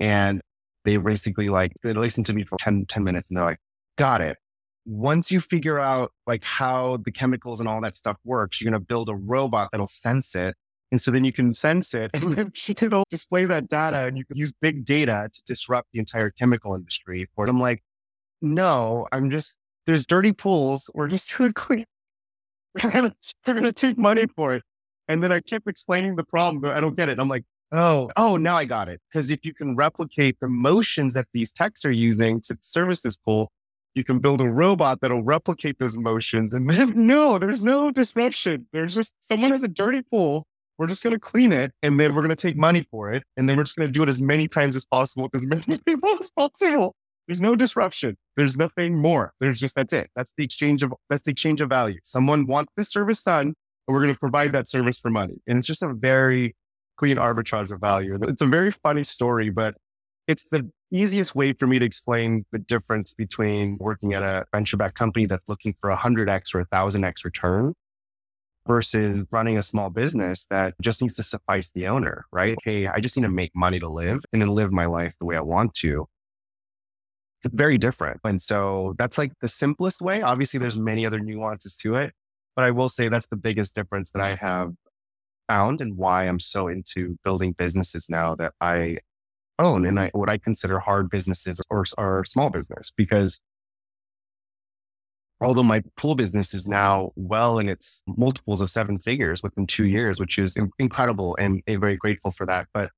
and 0.00 0.40
they 0.84 0.96
basically 0.96 1.48
like, 1.48 1.72
they 1.82 1.92
listened 1.92 2.26
to 2.26 2.32
me 2.32 2.44
for 2.44 2.56
10, 2.58 2.86
10 2.86 3.04
minutes 3.04 3.30
and 3.30 3.36
they're 3.36 3.44
like, 3.44 3.60
got 3.96 4.20
it 4.20 4.38
once 4.86 5.30
you 5.30 5.40
figure 5.40 5.78
out 5.78 6.12
like 6.26 6.44
how 6.44 6.98
the 7.04 7.12
chemicals 7.12 7.60
and 7.60 7.68
all 7.68 7.80
that 7.80 7.96
stuff 7.96 8.16
works, 8.24 8.60
you're 8.60 8.70
going 8.70 8.80
to 8.80 8.86
build 8.86 9.08
a 9.08 9.14
robot 9.14 9.70
that'll 9.72 9.86
sense 9.86 10.34
it. 10.34 10.56
And 10.92 11.00
so 11.00 11.10
then 11.10 11.24
you 11.24 11.32
can 11.32 11.54
sense 11.54 11.94
it 11.94 12.10
and 12.14 12.34
then 12.34 12.52
it'll 12.68 13.04
display 13.10 13.46
that 13.46 13.68
data 13.68 14.06
and 14.06 14.16
you 14.18 14.24
can 14.24 14.36
use 14.36 14.52
big 14.52 14.84
data 14.84 15.28
to 15.32 15.42
disrupt 15.46 15.88
the 15.92 15.98
entire 15.98 16.30
chemical 16.30 16.74
industry. 16.74 17.28
For 17.34 17.46
I'm 17.46 17.60
like, 17.60 17.82
no, 18.42 19.06
I'm 19.10 19.30
just, 19.30 19.58
there's 19.86 20.06
dirty 20.06 20.32
pools. 20.32 20.90
We're 20.94 21.08
just 21.08 21.36
doing 21.36 21.52
clean. 21.52 21.86
We're 22.82 22.90
going 22.90 23.64
to 23.64 23.72
take 23.72 23.98
money 23.98 24.26
for 24.36 24.54
it. 24.54 24.62
And 25.08 25.22
then 25.22 25.32
I 25.32 25.40
kept 25.40 25.68
explaining 25.68 26.16
the 26.16 26.24
problem, 26.24 26.60
but 26.60 26.76
I 26.76 26.80
don't 26.80 26.96
get 26.96 27.08
it. 27.08 27.18
I'm 27.18 27.28
like, 27.28 27.44
oh, 27.72 28.10
oh, 28.16 28.36
now 28.36 28.56
I 28.56 28.64
got 28.64 28.88
it. 28.88 29.00
Because 29.12 29.30
if 29.30 29.44
you 29.44 29.54
can 29.54 29.76
replicate 29.76 30.38
the 30.40 30.48
motions 30.48 31.14
that 31.14 31.26
these 31.32 31.52
techs 31.52 31.84
are 31.84 31.92
using 31.92 32.40
to 32.42 32.56
service 32.62 33.02
this 33.02 33.16
pool, 33.16 33.52
you 33.94 34.04
can 34.04 34.18
build 34.18 34.40
a 34.40 34.48
robot 34.48 35.00
that'll 35.00 35.22
replicate 35.22 35.78
those 35.78 35.96
motions. 35.96 36.52
And 36.52 36.68
then, 36.68 36.92
no, 37.06 37.38
there's 37.38 37.62
no 37.62 37.90
disruption. 37.90 38.66
There's 38.72 38.94
just 38.94 39.14
someone 39.20 39.50
has 39.52 39.64
a 39.64 39.68
dirty 39.68 40.02
pool. 40.02 40.46
We're 40.76 40.88
just 40.88 41.04
going 41.04 41.12
to 41.12 41.20
clean 41.20 41.52
it 41.52 41.70
and 41.82 42.00
then 42.00 42.14
we're 42.14 42.22
going 42.22 42.34
to 42.34 42.36
take 42.36 42.56
money 42.56 42.84
for 42.90 43.12
it. 43.12 43.22
And 43.36 43.48
then 43.48 43.56
we're 43.56 43.62
just 43.62 43.76
going 43.76 43.88
to 43.88 43.92
do 43.92 44.02
it 44.02 44.08
as 44.08 44.20
many 44.20 44.48
times 44.48 44.74
as 44.74 44.84
possible 44.84 45.28
with 45.32 45.42
as 45.42 45.46
many 45.66 45.78
people 45.78 46.16
as 46.18 46.30
possible. 46.30 46.94
There's 47.28 47.40
no 47.40 47.54
disruption. 47.54 48.16
There's 48.36 48.56
nothing 48.56 48.98
more. 48.98 49.32
There's 49.40 49.60
just, 49.60 49.76
that's 49.76 49.92
it. 49.92 50.10
That's 50.16 50.34
the 50.36 50.44
exchange 50.44 50.82
of, 50.82 50.92
that's 51.08 51.22
the 51.22 51.30
exchange 51.30 51.60
of 51.60 51.68
value. 51.68 52.00
Someone 52.02 52.46
wants 52.46 52.72
this 52.76 52.90
service 52.90 53.22
done 53.22 53.54
and 53.86 53.94
we're 53.94 54.02
going 54.02 54.12
to 54.12 54.18
provide 54.18 54.52
that 54.52 54.68
service 54.68 54.98
for 54.98 55.10
money. 55.10 55.36
And 55.46 55.58
it's 55.58 55.66
just 55.66 55.82
a 55.82 55.94
very 55.94 56.56
clean 56.96 57.16
arbitrage 57.16 57.70
of 57.70 57.80
value. 57.80 58.18
It's 58.22 58.42
a 58.42 58.46
very 58.46 58.70
funny 58.70 59.04
story, 59.04 59.50
but 59.50 59.74
it's 60.26 60.44
the 60.50 60.70
easiest 60.90 61.34
way 61.34 61.52
for 61.52 61.66
me 61.66 61.78
to 61.78 61.84
explain 61.84 62.44
the 62.52 62.58
difference 62.58 63.12
between 63.12 63.76
working 63.78 64.14
at 64.14 64.22
a 64.22 64.46
venture 64.52 64.76
backed 64.76 64.96
company 64.96 65.26
that's 65.26 65.48
looking 65.48 65.74
for 65.80 65.90
a 65.90 65.96
100x 65.96 66.54
or 66.54 66.60
a 66.60 66.66
1000x 66.66 67.24
return 67.24 67.74
versus 68.66 69.22
running 69.30 69.58
a 69.58 69.62
small 69.62 69.90
business 69.90 70.46
that 70.46 70.74
just 70.80 71.02
needs 71.02 71.14
to 71.14 71.22
suffice 71.22 71.70
the 71.72 71.86
owner, 71.86 72.24
right? 72.32 72.56
Hey, 72.64 72.86
I 72.86 73.00
just 73.00 73.16
need 73.16 73.24
to 73.24 73.28
make 73.28 73.50
money 73.54 73.78
to 73.78 73.88
live 73.88 74.24
and 74.32 74.40
then 74.40 74.48
live 74.48 74.72
my 74.72 74.86
life 74.86 75.14
the 75.18 75.26
way 75.26 75.36
I 75.36 75.42
want 75.42 75.74
to. 75.74 76.06
It's 77.42 77.54
very 77.54 77.76
different. 77.76 78.20
And 78.24 78.40
so 78.40 78.94
that's 78.98 79.18
like 79.18 79.32
the 79.42 79.48
simplest 79.48 80.00
way. 80.00 80.22
Obviously, 80.22 80.58
there's 80.58 80.78
many 80.78 81.04
other 81.04 81.20
nuances 81.20 81.76
to 81.78 81.96
it, 81.96 82.14
but 82.56 82.64
I 82.64 82.70
will 82.70 82.88
say 82.88 83.08
that's 83.08 83.26
the 83.26 83.36
biggest 83.36 83.74
difference 83.74 84.10
that 84.12 84.22
I 84.22 84.36
have 84.36 84.72
found 85.46 85.82
and 85.82 85.98
why 85.98 86.24
I'm 86.24 86.40
so 86.40 86.68
into 86.68 87.18
building 87.22 87.52
businesses 87.52 88.08
now 88.08 88.34
that 88.36 88.54
I 88.62 88.98
own 89.58 89.86
and 89.86 89.98
I, 89.98 90.10
what 90.12 90.28
I 90.28 90.38
consider 90.38 90.80
hard 90.80 91.10
businesses 91.10 91.58
or, 91.70 91.84
or 91.96 92.24
small 92.24 92.50
business 92.50 92.90
because 92.96 93.40
although 95.40 95.62
my 95.62 95.82
pool 95.96 96.14
business 96.14 96.54
is 96.54 96.66
now 96.66 97.12
well 97.16 97.58
in 97.58 97.68
its 97.68 98.02
multiples 98.06 98.60
of 98.60 98.70
seven 98.70 98.98
figures 98.98 99.42
within 99.42 99.66
two 99.66 99.86
years, 99.86 100.18
which 100.18 100.38
is 100.38 100.56
incredible 100.78 101.36
and 101.38 101.62
I'm 101.68 101.80
very 101.80 101.96
grateful 101.96 102.30
for 102.30 102.46
that. 102.46 102.66
But 102.72 102.90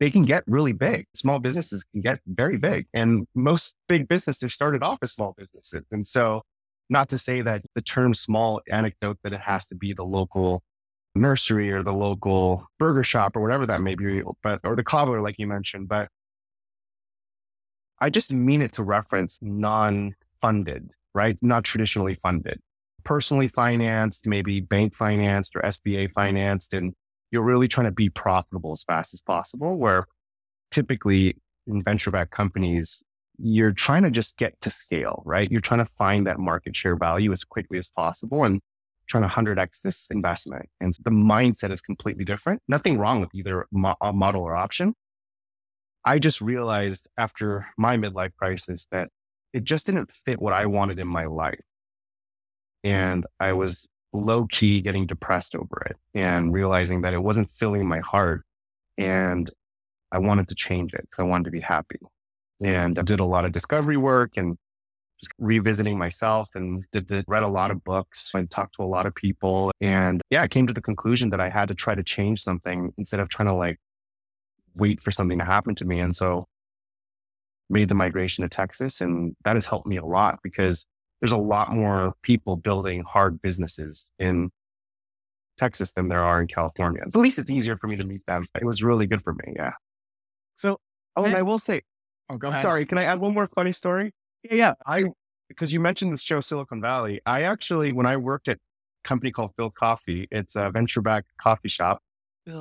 they 0.00 0.10
can 0.10 0.22
get 0.22 0.44
really 0.46 0.72
big. 0.72 1.06
Small 1.14 1.38
businesses 1.40 1.84
can 1.84 2.00
get 2.00 2.20
very 2.26 2.56
big. 2.56 2.86
And 2.94 3.26
most 3.34 3.76
big 3.88 4.06
businesses 4.08 4.54
started 4.54 4.82
off 4.82 4.98
as 5.02 5.12
small 5.12 5.34
businesses. 5.36 5.84
And 5.90 6.06
so, 6.06 6.42
not 6.90 7.08
to 7.10 7.18
say 7.18 7.42
that 7.42 7.62
the 7.74 7.82
term 7.82 8.14
small 8.14 8.62
anecdote 8.70 9.18
that 9.22 9.32
it 9.32 9.40
has 9.40 9.66
to 9.66 9.74
be 9.74 9.92
the 9.92 10.04
local 10.04 10.62
nursery 11.18 11.70
or 11.70 11.82
the 11.82 11.92
local 11.92 12.66
burger 12.78 13.02
shop 13.02 13.36
or 13.36 13.42
whatever 13.42 13.66
that 13.66 13.80
may 13.80 13.94
be, 13.94 14.22
but 14.42 14.60
or 14.64 14.76
the 14.76 14.84
cobbler, 14.84 15.20
like 15.20 15.36
you 15.38 15.46
mentioned. 15.46 15.88
But 15.88 16.08
I 18.00 18.10
just 18.10 18.32
mean 18.32 18.62
it 18.62 18.72
to 18.72 18.82
reference 18.82 19.38
non-funded, 19.42 20.90
right? 21.14 21.38
Not 21.42 21.64
traditionally 21.64 22.14
funded, 22.14 22.60
personally 23.04 23.48
financed, 23.48 24.26
maybe 24.26 24.60
bank 24.60 24.94
financed 24.94 25.56
or 25.56 25.62
SBA 25.62 26.12
financed, 26.12 26.74
and 26.74 26.94
you're 27.30 27.42
really 27.42 27.68
trying 27.68 27.86
to 27.86 27.92
be 27.92 28.08
profitable 28.08 28.72
as 28.72 28.84
fast 28.84 29.12
as 29.12 29.20
possible. 29.20 29.76
Where 29.76 30.06
typically 30.70 31.36
in 31.66 31.82
venture-backed 31.82 32.30
companies, 32.30 33.02
you're 33.38 33.72
trying 33.72 34.02
to 34.02 34.10
just 34.10 34.36
get 34.36 34.60
to 34.60 34.70
scale, 34.70 35.22
right? 35.24 35.50
You're 35.50 35.60
trying 35.60 35.78
to 35.78 35.92
find 35.96 36.26
that 36.26 36.38
market 36.38 36.76
share 36.76 36.96
value 36.96 37.32
as 37.32 37.44
quickly 37.44 37.78
as 37.78 37.88
possible. 37.88 38.44
And 38.44 38.60
trying 39.08 39.22
to 39.22 39.28
100x 39.28 39.80
this 39.82 40.08
investment. 40.10 40.68
And 40.80 40.92
the 41.04 41.10
mindset 41.10 41.72
is 41.72 41.80
completely 41.80 42.24
different. 42.24 42.62
Nothing 42.68 42.98
wrong 42.98 43.20
with 43.20 43.30
either 43.34 43.66
mo- 43.72 43.96
uh, 44.00 44.12
model 44.12 44.42
or 44.42 44.54
option. 44.54 44.94
I 46.04 46.18
just 46.18 46.40
realized 46.40 47.08
after 47.18 47.66
my 47.76 47.96
midlife 47.96 48.34
crisis 48.36 48.86
that 48.92 49.08
it 49.52 49.64
just 49.64 49.86
didn't 49.86 50.12
fit 50.12 50.40
what 50.40 50.52
I 50.52 50.66
wanted 50.66 50.98
in 50.98 51.08
my 51.08 51.24
life. 51.24 51.60
And 52.84 53.26
I 53.40 53.54
was 53.54 53.88
low 54.12 54.46
key 54.46 54.80
getting 54.80 55.06
depressed 55.06 55.54
over 55.54 55.82
it 55.86 55.96
and 56.14 56.52
realizing 56.52 57.02
that 57.02 57.14
it 57.14 57.22
wasn't 57.22 57.50
filling 57.50 57.86
my 57.86 58.00
heart. 58.00 58.44
And 58.96 59.50
I 60.12 60.18
wanted 60.18 60.48
to 60.48 60.54
change 60.54 60.94
it 60.94 61.02
because 61.02 61.18
I 61.18 61.24
wanted 61.24 61.44
to 61.44 61.50
be 61.50 61.60
happy. 61.60 61.98
And 62.62 62.98
I 62.98 63.02
did 63.02 63.20
a 63.20 63.24
lot 63.24 63.44
of 63.44 63.52
discovery 63.52 63.96
work 63.96 64.32
and 64.36 64.56
just 65.20 65.32
revisiting 65.38 65.98
myself 65.98 66.50
and 66.54 66.84
did 66.92 67.08
the, 67.08 67.24
read 67.26 67.42
a 67.42 67.48
lot 67.48 67.70
of 67.70 67.82
books 67.82 68.30
and 68.34 68.50
talked 68.50 68.74
to 68.76 68.82
a 68.82 68.86
lot 68.86 69.06
of 69.06 69.14
people. 69.14 69.72
And 69.80 70.22
yeah, 70.30 70.42
I 70.42 70.48
came 70.48 70.66
to 70.66 70.72
the 70.72 70.80
conclusion 70.80 71.30
that 71.30 71.40
I 71.40 71.48
had 71.48 71.68
to 71.68 71.74
try 71.74 71.94
to 71.94 72.02
change 72.02 72.40
something 72.40 72.92
instead 72.96 73.20
of 73.20 73.28
trying 73.28 73.48
to 73.48 73.54
like 73.54 73.78
wait 74.76 75.02
for 75.02 75.10
something 75.10 75.38
to 75.38 75.44
happen 75.44 75.74
to 75.76 75.84
me. 75.84 75.98
And 75.98 76.14
so 76.14 76.46
made 77.68 77.88
the 77.88 77.94
migration 77.94 78.42
to 78.42 78.48
Texas. 78.48 79.00
And 79.00 79.34
that 79.44 79.56
has 79.56 79.66
helped 79.66 79.86
me 79.86 79.96
a 79.96 80.04
lot 80.04 80.38
because 80.42 80.86
there's 81.20 81.32
a 81.32 81.36
lot 81.36 81.72
more 81.72 82.14
people 82.22 82.56
building 82.56 83.02
hard 83.02 83.42
businesses 83.42 84.10
in 84.18 84.50
Texas 85.58 85.92
than 85.92 86.08
there 86.08 86.22
are 86.22 86.40
in 86.40 86.46
California. 86.46 87.02
At 87.04 87.16
least 87.16 87.38
it's 87.38 87.50
easier 87.50 87.76
for 87.76 87.88
me 87.88 87.96
to 87.96 88.04
meet 88.04 88.24
them. 88.26 88.44
It 88.54 88.64
was 88.64 88.82
really 88.82 89.06
good 89.08 89.22
for 89.22 89.32
me. 89.32 89.54
Yeah. 89.56 89.72
So, 90.54 90.78
oh, 91.16 91.24
and 91.24 91.34
I 91.34 91.42
will 91.42 91.58
say, 91.58 91.82
oh, 92.30 92.36
go 92.36 92.48
ahead. 92.48 92.62
Sorry, 92.62 92.86
can 92.86 92.98
I 92.98 93.04
add 93.04 93.18
one 93.18 93.34
more 93.34 93.48
funny 93.48 93.72
story? 93.72 94.12
Yeah, 94.50 94.56
yeah. 94.56 94.74
I 94.86 95.04
because 95.48 95.72
you 95.72 95.80
mentioned 95.80 96.12
this 96.12 96.22
show 96.22 96.40
Silicon 96.40 96.80
Valley. 96.80 97.20
I 97.26 97.42
actually, 97.42 97.92
when 97.92 98.06
I 98.06 98.16
worked 98.16 98.48
at 98.48 98.56
a 98.56 99.08
company 99.08 99.30
called 99.30 99.52
Philz 99.56 99.74
Coffee, 99.74 100.28
it's 100.30 100.56
a 100.56 100.70
venture 100.70 101.00
backed 101.00 101.30
coffee 101.40 101.68
shop. 101.68 102.02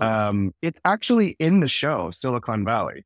Um, 0.01 0.53
it's 0.61 0.79
actually 0.83 1.35
in 1.39 1.61
the 1.61 1.69
show 1.69 2.11
Silicon 2.11 2.65
Valley. 2.65 3.05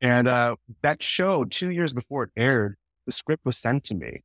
And 0.00 0.26
uh, 0.26 0.56
that 0.82 1.02
show, 1.02 1.44
two 1.44 1.70
years 1.70 1.92
before 1.92 2.24
it 2.24 2.30
aired, 2.36 2.76
the 3.06 3.12
script 3.12 3.44
was 3.44 3.56
sent 3.56 3.84
to 3.84 3.94
me. 3.94 4.22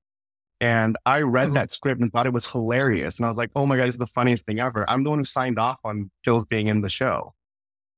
And 0.59 0.97
I 1.05 1.21
read 1.21 1.49
oh. 1.49 1.53
that 1.53 1.71
script 1.71 2.01
and 2.01 2.11
thought 2.11 2.25
it 2.25 2.33
was 2.33 2.47
hilarious. 2.49 3.17
And 3.17 3.25
I 3.25 3.29
was 3.29 3.37
like, 3.37 3.51
oh 3.55 3.65
my 3.65 3.77
God, 3.77 3.87
it's 3.87 3.97
the 3.97 4.07
funniest 4.07 4.45
thing 4.45 4.59
ever. 4.59 4.89
I'm 4.89 5.03
the 5.03 5.09
one 5.09 5.19
who 5.19 5.25
signed 5.25 5.57
off 5.57 5.79
on 5.85 6.11
Philz 6.25 6.47
being 6.47 6.67
in 6.67 6.81
the 6.81 6.89
show. 6.89 7.33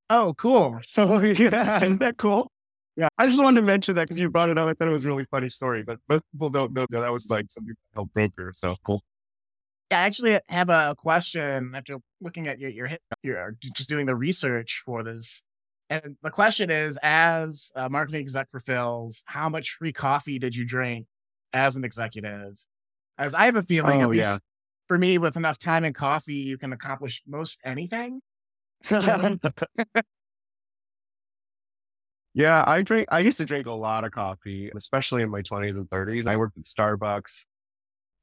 Oh, 0.09 0.35
cool. 0.37 0.79
So, 0.83 1.19
yeah, 1.21 1.77
isn't 1.83 2.01
that 2.01 2.17
cool? 2.17 2.50
Yeah, 2.97 3.07
I 3.17 3.25
just 3.25 3.41
wanted 3.41 3.61
to 3.61 3.65
mention 3.65 3.95
that 3.95 4.03
because 4.03 4.19
you 4.19 4.29
brought 4.29 4.49
it 4.49 4.57
up. 4.57 4.67
I 4.67 4.73
thought 4.73 4.87
it 4.87 4.91
was 4.91 5.05
a 5.05 5.07
really 5.07 5.25
funny 5.31 5.49
story, 5.49 5.83
but 5.83 5.97
most 6.09 6.23
people 6.31 6.49
don't 6.49 6.73
know 6.73 6.85
that, 6.89 6.99
that 6.99 7.11
was 7.11 7.29
like 7.29 7.45
something 7.49 7.73
that 7.73 7.95
helped 7.95 8.13
broker. 8.13 8.51
So 8.53 8.75
cool. 8.85 9.01
I 9.91 9.95
actually 9.95 10.39
have 10.47 10.69
a 10.69 10.95
question 10.97 11.73
after 11.75 11.97
looking 12.19 12.47
at 12.47 12.59
your 12.59 12.69
your, 12.69 12.89
your 13.23 13.49
uh, 13.49 13.51
just 13.61 13.89
doing 13.89 14.05
the 14.05 14.15
research 14.15 14.81
for 14.85 15.03
this. 15.03 15.43
And 15.89 16.15
the 16.21 16.31
question 16.31 16.69
is, 16.69 16.97
as 17.03 17.71
a 17.75 17.89
marketing 17.89 18.21
exec 18.21 18.47
for 18.51 18.59
Philz, 18.59 19.23
how 19.25 19.49
much 19.49 19.71
free 19.71 19.91
coffee 19.91 20.39
did 20.39 20.55
you 20.55 20.65
drink 20.65 21.05
as 21.53 21.75
an 21.75 21.83
executive? 21.83 22.57
As 23.17 23.33
I 23.33 23.45
have 23.45 23.57
a 23.57 23.63
feeling, 23.63 24.01
oh, 24.01 24.03
at 24.03 24.09
least 24.09 24.23
yeah. 24.23 24.37
for 24.87 24.97
me, 24.97 25.17
with 25.17 25.35
enough 25.35 25.57
time 25.57 25.83
and 25.83 25.93
coffee, 25.93 26.35
you 26.35 26.57
can 26.57 26.71
accomplish 26.71 27.21
most 27.27 27.61
anything. 27.65 28.21
Yeah, 32.33 32.63
I 32.65 32.81
drink. 32.81 33.07
I 33.11 33.19
used 33.19 33.37
to 33.39 33.45
drink 33.45 33.67
a 33.67 33.71
lot 33.73 34.03
of 34.05 34.11
coffee, 34.11 34.71
especially 34.75 35.21
in 35.21 35.29
my 35.29 35.41
20s 35.41 35.75
and 35.75 35.89
30s. 35.89 36.27
I 36.27 36.37
worked 36.37 36.57
at 36.57 36.63
Starbucks, 36.63 37.45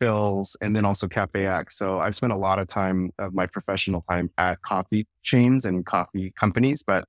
Philz, 0.03 0.57
and 0.63 0.77
then 0.77 0.85
also 0.85 1.09
Cafe 1.09 1.47
X. 1.47 1.79
So 1.79 2.01
I've 2.01 2.17
spent 2.17 2.33
a 2.33 2.37
lot 2.37 2.59
of 2.59 2.69
time 2.69 3.11
of 3.19 3.35
my 3.35 3.47
professional 3.47 4.03
time 4.03 4.31
at 4.39 4.63
coffee 4.63 5.07
chains 5.23 5.65
and 5.65 5.87
coffee 5.87 6.33
companies. 6.39 6.83
But 6.87 7.05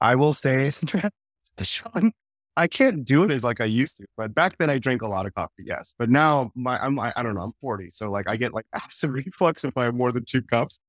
I 0.00 0.16
will 0.16 0.34
say, 0.34 0.70
Sean, 1.62 2.12
I 2.56 2.68
can't 2.68 3.04
do 3.04 3.24
it 3.24 3.30
as 3.32 3.44
like 3.44 3.60
I 3.60 3.66
used 3.66 3.98
to. 3.98 4.06
But 4.16 4.34
back 4.34 4.58
then, 4.58 4.70
I 4.70 4.78
drank 4.78 5.02
a 5.02 5.08
lot 5.08 5.26
of 5.26 5.34
coffee. 5.34 5.64
Yes, 5.66 5.94
but 5.98 6.10
now 6.10 6.52
my 6.56 6.78
I'm 6.84 6.98
I, 7.00 7.12
I 7.16 7.22
don't 7.22 7.34
know. 7.36 7.42
I'm 7.42 7.54
40, 7.60 7.90
so 7.92 8.10
like 8.10 8.28
I 8.28 8.36
get 8.36 8.54
like 8.54 8.66
acid 8.74 9.10
reflux 9.10 9.64
if 9.64 9.76
I 9.76 9.84
have 9.86 9.94
more 9.94 10.12
than 10.12 10.24
two 10.26 10.42
cups. 10.42 10.80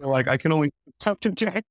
So, 0.00 0.08
like 0.08 0.28
I 0.28 0.36
can 0.38 0.52
only 0.52 0.70
cup 1.00 1.20
to 1.20 1.30
drink. 1.30 1.64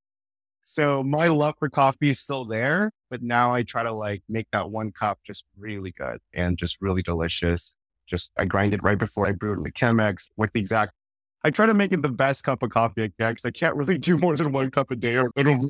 So 0.63 1.03
my 1.03 1.27
love 1.27 1.55
for 1.59 1.69
coffee 1.69 2.09
is 2.11 2.19
still 2.19 2.45
there, 2.45 2.91
but 3.09 3.21
now 3.21 3.53
I 3.53 3.63
try 3.63 3.83
to 3.83 3.91
like 3.91 4.23
make 4.27 4.47
that 4.51 4.69
one 4.69 4.91
cup 4.91 5.19
just 5.25 5.45
really 5.57 5.91
good 5.91 6.19
and 6.33 6.57
just 6.57 6.77
really 6.81 7.01
delicious. 7.01 7.73
Just 8.07 8.31
I 8.37 8.45
grind 8.45 8.73
it 8.73 8.83
right 8.83 8.97
before 8.97 9.27
I 9.27 9.31
brew 9.31 9.53
it 9.53 9.57
in 9.57 9.63
the 9.63 9.71
Chemex 9.71 10.29
with 10.37 10.51
the 10.53 10.59
exact. 10.59 10.93
I 11.43 11.51
try 11.51 11.65
to 11.65 11.73
make 11.73 11.91
it 11.91 12.01
the 12.01 12.09
best 12.09 12.43
cup 12.43 12.63
of 12.63 12.71
coffee 12.71 13.03
I 13.03 13.11
can 13.19 13.31
because 13.31 13.45
I 13.45 13.51
can't 13.51 13.75
really 13.75 13.97
do 14.09 14.17
more 14.17 14.35
than 14.35 14.51
one 14.51 14.71
cup 14.71 14.91
a 14.91 14.95
day 14.95 15.17
or 15.17 15.29
mm. 15.31 15.69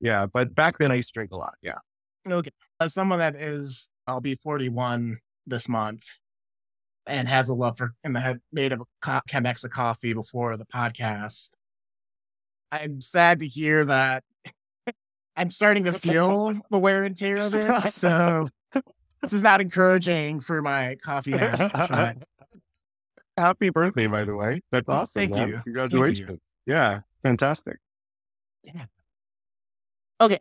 Yeah, 0.00 0.26
but 0.26 0.54
back 0.54 0.78
then 0.78 0.90
I 0.90 0.96
used 0.96 1.08
to 1.10 1.18
drink 1.18 1.30
a 1.30 1.36
lot. 1.36 1.54
Yeah. 1.62 1.78
Okay. 2.26 2.50
Uh, 2.80 2.84
As 2.84 2.94
someone 2.94 3.18
that 3.18 3.36
is, 3.36 3.90
I'll 4.06 4.20
be 4.20 4.34
41 4.34 5.18
this 5.46 5.68
month 5.68 6.20
and 7.06 7.28
has 7.28 7.48
a 7.48 7.54
love 7.54 7.76
for 7.76 7.94
and 8.04 8.16
have 8.16 8.38
made 8.52 8.72
a 8.72 8.78
Chemex 9.02 9.64
of 9.64 9.70
coffee 9.70 10.14
before 10.14 10.56
the 10.56 10.66
podcast. 10.66 11.50
I'm 12.72 13.00
sad 13.00 13.40
to 13.40 13.46
hear 13.46 13.84
that 13.84 14.24
I'm 15.36 15.50
starting 15.50 15.84
to 15.84 15.92
feel 15.92 16.54
the 16.70 16.78
wear 16.78 17.04
and 17.04 17.16
tear 17.16 17.38
of 17.38 17.54
it. 17.54 17.70
So 17.90 18.48
this 19.22 19.32
is 19.32 19.42
not 19.42 19.60
encouraging 19.60 20.40
for 20.40 20.62
my 20.62 20.96
coffee 21.02 21.32
habit. 21.32 22.22
Happy 23.36 23.70
birthday, 23.70 24.06
by 24.06 24.24
the 24.24 24.34
way. 24.34 24.60
That's 24.70 24.88
awesome. 24.88 25.20
Thank 25.20 25.32
man. 25.32 25.48
you. 25.48 25.60
Congratulations. 25.64 26.28
Thank 26.28 26.40
you. 26.66 26.74
Yeah, 26.74 27.00
fantastic. 27.22 27.78
Yeah. 28.62 28.84
Okay. 30.20 30.38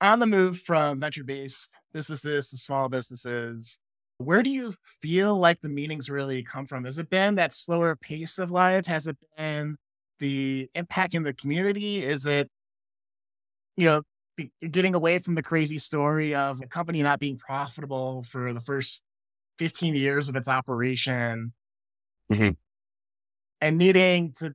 On 0.00 0.18
the 0.18 0.26
move 0.26 0.58
from 0.58 1.00
venture 1.00 1.24
based 1.24 1.70
businesses 1.92 2.50
to 2.50 2.58
small 2.58 2.88
businesses, 2.88 3.78
where 4.18 4.42
do 4.42 4.50
you 4.50 4.74
feel 5.00 5.36
like 5.36 5.60
the 5.60 5.68
meanings 5.68 6.10
really 6.10 6.42
come 6.42 6.66
from? 6.66 6.84
Has 6.84 6.98
it 6.98 7.10
been 7.10 7.36
that 7.36 7.52
slower 7.52 7.96
pace 7.96 8.38
of 8.38 8.50
life? 8.50 8.86
Has 8.86 9.06
it 9.06 9.16
been 9.36 9.76
the 10.18 10.68
impact 10.74 11.14
in 11.14 11.22
the 11.22 11.32
community? 11.32 12.04
Is 12.04 12.26
it, 12.26 12.50
you 13.76 13.84
know, 13.86 14.02
be, 14.36 14.50
getting 14.70 14.94
away 14.94 15.18
from 15.18 15.34
the 15.34 15.42
crazy 15.42 15.78
story 15.78 16.34
of 16.34 16.60
a 16.62 16.66
company 16.66 17.02
not 17.02 17.20
being 17.20 17.38
profitable 17.38 18.22
for 18.24 18.52
the 18.52 18.60
first 18.60 19.04
15 19.58 19.94
years 19.94 20.28
of 20.28 20.36
its 20.36 20.48
operation 20.48 21.52
mm-hmm. 22.30 22.50
and 23.60 23.78
needing 23.78 24.32
to 24.38 24.52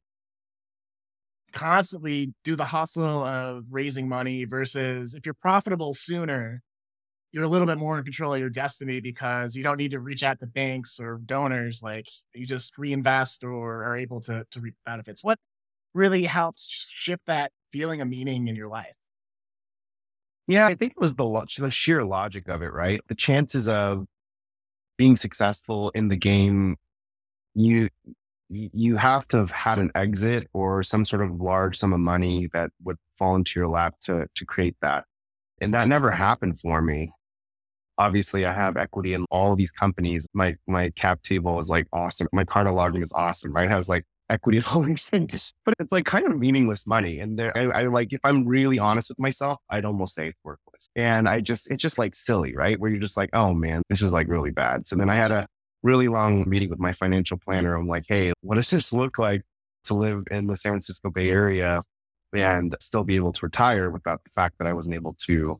constantly 1.51 2.33
do 2.43 2.55
the 2.55 2.65
hustle 2.65 3.23
of 3.23 3.65
raising 3.71 4.07
money 4.07 4.45
versus 4.45 5.13
if 5.13 5.25
you're 5.25 5.33
profitable 5.33 5.93
sooner, 5.93 6.61
you're 7.31 7.43
a 7.43 7.47
little 7.47 7.67
bit 7.67 7.77
more 7.77 7.97
in 7.97 8.03
control 8.03 8.33
of 8.33 8.39
your 8.39 8.49
destiny 8.49 8.99
because 8.99 9.55
you 9.55 9.63
don't 9.63 9.77
need 9.77 9.91
to 9.91 9.99
reach 9.99 10.23
out 10.23 10.39
to 10.39 10.47
banks 10.47 10.99
or 10.99 11.19
donors. 11.25 11.81
Like 11.83 12.07
you 12.33 12.45
just 12.45 12.77
reinvest 12.77 13.43
or 13.43 13.83
are 13.83 13.95
able 13.95 14.19
to, 14.21 14.45
to 14.51 14.59
reap 14.59 14.75
benefits. 14.85 15.23
What 15.23 15.37
really 15.93 16.23
helped 16.23 16.59
shift 16.59 17.25
that 17.27 17.51
feeling 17.71 18.01
of 18.01 18.07
meaning 18.07 18.47
in 18.47 18.55
your 18.55 18.67
life? 18.67 18.98
Yeah, 20.49 20.65
I 20.65 20.73
think 20.73 20.93
it 20.93 20.99
was 20.99 21.13
the, 21.13 21.25
lo- 21.25 21.45
the 21.59 21.69
sheer 21.69 22.03
logic 22.03 22.47
of 22.49 22.63
it, 22.63 22.73
right? 22.73 23.01
The 23.07 23.13
chances 23.13 23.69
of 23.69 24.07
being 24.97 25.15
successful 25.15 25.91
in 25.91 26.07
the 26.07 26.17
game, 26.17 26.75
you 27.53 27.89
you 28.49 28.97
have 28.97 29.27
to 29.27 29.37
have 29.37 29.51
had 29.51 29.77
an 29.77 29.91
exit 29.93 30.47
or 30.53 30.81
some 30.81 31.05
sort 31.05 31.21
of 31.21 31.39
large 31.39 31.77
sum 31.77 31.93
of 31.93 31.99
money 31.99 32.49
that 32.51 32.71
would 32.83 32.97
fall 33.19 33.35
into 33.35 33.59
your 33.59 33.69
lap 33.69 33.93
to 34.05 34.25
to 34.35 34.45
create 34.45 34.75
that. 34.81 35.05
And 35.61 35.71
that 35.75 35.87
never 35.87 36.09
happened 36.09 36.59
for 36.59 36.81
me. 36.81 37.11
Obviously, 37.99 38.45
I 38.45 38.53
have 38.53 38.75
equity 38.75 39.13
in 39.13 39.25
all 39.29 39.55
these 39.55 39.71
companies. 39.71 40.25
My 40.33 40.55
my 40.67 40.89
cap 40.95 41.21
table 41.21 41.59
is 41.59 41.69
like 41.69 41.85
awesome. 41.93 42.27
My 42.33 42.43
Carta 42.43 42.71
login 42.71 43.03
is 43.03 43.11
awesome, 43.13 43.53
right? 43.53 43.65
It 43.65 43.71
has 43.71 43.87
like 43.87 44.05
equity 44.29 44.57
and 44.59 44.67
all 44.67 44.81
these 44.83 45.05
things, 45.05 45.53
but 45.65 45.73
it's 45.79 45.91
like 45.91 46.05
kind 46.05 46.25
of 46.27 46.37
meaningless 46.37 46.85
money. 46.85 47.19
And 47.19 47.37
there, 47.37 47.55
I, 47.57 47.81
I, 47.81 47.83
like, 47.87 48.13
if 48.13 48.19
I'm 48.23 48.45
really 48.45 48.79
honest 48.79 49.09
with 49.09 49.19
myself, 49.19 49.59
I'd 49.69 49.85
almost 49.85 50.15
say 50.15 50.29
it's 50.29 50.39
worthless. 50.43 50.89
And 50.95 51.27
I 51.27 51.41
just, 51.41 51.71
it's 51.71 51.81
just 51.81 51.97
like 51.97 52.15
silly, 52.15 52.55
right? 52.55 52.79
Where 52.79 52.89
you're 52.89 52.99
just 52.99 53.17
like, 53.17 53.29
oh 53.33 53.53
man, 53.53 53.81
this 53.89 54.01
is 54.01 54.11
like 54.11 54.27
really 54.27 54.51
bad. 54.51 54.87
So 54.87 54.95
then 54.95 55.09
I 55.09 55.15
had 55.15 55.31
a 55.31 55.47
really 55.83 56.07
long 56.07 56.47
meeting 56.47 56.69
with 56.69 56.79
my 56.79 56.93
financial 56.93 57.37
planner. 57.37 57.75
I'm 57.75 57.87
like, 57.87 58.05
hey, 58.07 58.33
what 58.41 58.55
does 58.55 58.69
this 58.69 58.93
look 58.93 59.17
like 59.17 59.41
to 59.85 59.93
live 59.93 60.23
in 60.29 60.47
the 60.47 60.57
San 60.57 60.73
Francisco 60.73 61.09
Bay 61.09 61.29
Area 61.29 61.81
and 62.33 62.75
still 62.79 63.03
be 63.03 63.15
able 63.15 63.33
to 63.33 63.45
retire 63.45 63.89
without 63.89 64.23
the 64.23 64.29
fact 64.35 64.55
that 64.59 64.67
I 64.67 64.73
wasn't 64.73 64.95
able 64.95 65.15
to 65.25 65.59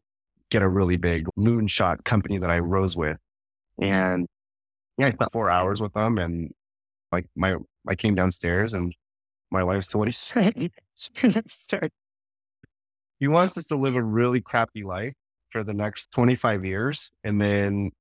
get 0.51 0.61
a 0.61 0.67
really 0.67 0.97
big 0.97 1.27
moonshot 1.37 2.03
company 2.03 2.37
that 2.37 2.49
I 2.49 2.59
rose 2.59 2.95
with. 2.95 3.17
And 3.79 4.27
yeah, 4.97 5.07
I 5.07 5.11
spent 5.11 5.31
four 5.31 5.49
hours 5.49 5.81
with 5.81 5.93
them 5.93 6.17
and 6.17 6.51
like 7.11 7.25
my 7.35 7.55
I 7.87 7.95
came 7.95 8.15
downstairs 8.15 8.73
and 8.73 8.93
my 9.51 9.63
wife 9.63 9.83
said, 9.83 9.97
What 9.97 10.07
he 10.07 10.11
say? 10.11 10.71
he 13.19 13.27
wants 13.27 13.57
us 13.57 13.65
to 13.67 13.75
live 13.75 13.95
a 13.95 14.03
really 14.03 14.41
crappy 14.41 14.83
life 14.83 15.13
for 15.51 15.63
the 15.63 15.73
next 15.73 16.11
25 16.11 16.65
years. 16.65 17.11
And 17.23 17.41
then, 17.41 17.91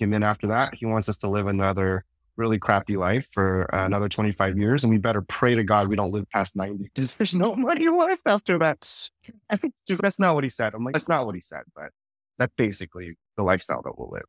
and 0.00 0.12
then 0.12 0.22
after 0.22 0.48
that, 0.48 0.74
he 0.74 0.86
wants 0.86 1.08
us 1.08 1.18
to 1.18 1.28
live 1.28 1.46
another 1.46 2.04
really 2.36 2.58
crappy 2.58 2.96
life 2.96 3.28
for 3.32 3.64
another 3.64 4.08
25 4.08 4.58
years. 4.58 4.82
And 4.82 4.90
we 4.90 4.98
better 4.98 5.20
pray 5.22 5.54
to 5.54 5.62
God 5.62 5.88
we 5.88 5.96
don't 5.96 6.12
live 6.12 6.28
past 6.30 6.56
90 6.56 6.90
there's 6.94 7.34
no 7.34 7.54
money 7.54 7.88
left 7.88 8.22
after 8.26 8.58
that. 8.58 9.10
I 9.50 9.56
think 9.56 9.74
just 9.86 10.02
that's 10.02 10.18
not 10.18 10.34
what 10.34 10.44
he 10.44 10.50
said. 10.50 10.74
I'm 10.74 10.84
like, 10.84 10.94
that's 10.94 11.08
not 11.08 11.26
what 11.26 11.34
he 11.34 11.40
said, 11.40 11.62
but 11.74 11.90
that's 12.38 12.52
basically 12.56 13.16
the 13.36 13.42
lifestyle 13.42 13.82
that 13.82 13.98
we'll 13.98 14.10
live. 14.10 14.24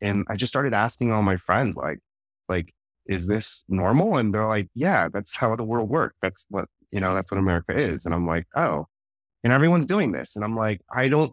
And 0.00 0.26
I 0.28 0.36
just 0.36 0.50
started 0.50 0.74
asking 0.74 1.12
all 1.12 1.22
my 1.22 1.36
friends, 1.36 1.76
like, 1.76 1.98
like, 2.48 2.72
is 3.08 3.26
this 3.26 3.64
normal? 3.68 4.18
And 4.18 4.32
they're 4.32 4.46
like, 4.46 4.68
yeah, 4.74 5.08
that's 5.12 5.36
how 5.36 5.56
the 5.56 5.64
world 5.64 5.88
works. 5.88 6.16
That's 6.22 6.46
what, 6.50 6.66
you 6.90 7.00
know, 7.00 7.14
that's 7.14 7.30
what 7.30 7.38
America 7.38 7.76
is. 7.76 8.04
And 8.04 8.14
I'm 8.14 8.26
like, 8.26 8.46
oh, 8.54 8.86
and 9.42 9.52
everyone's 9.52 9.86
doing 9.86 10.12
this. 10.12 10.36
And 10.36 10.44
I'm 10.44 10.56
like, 10.56 10.80
I 10.94 11.08
don't, 11.08 11.32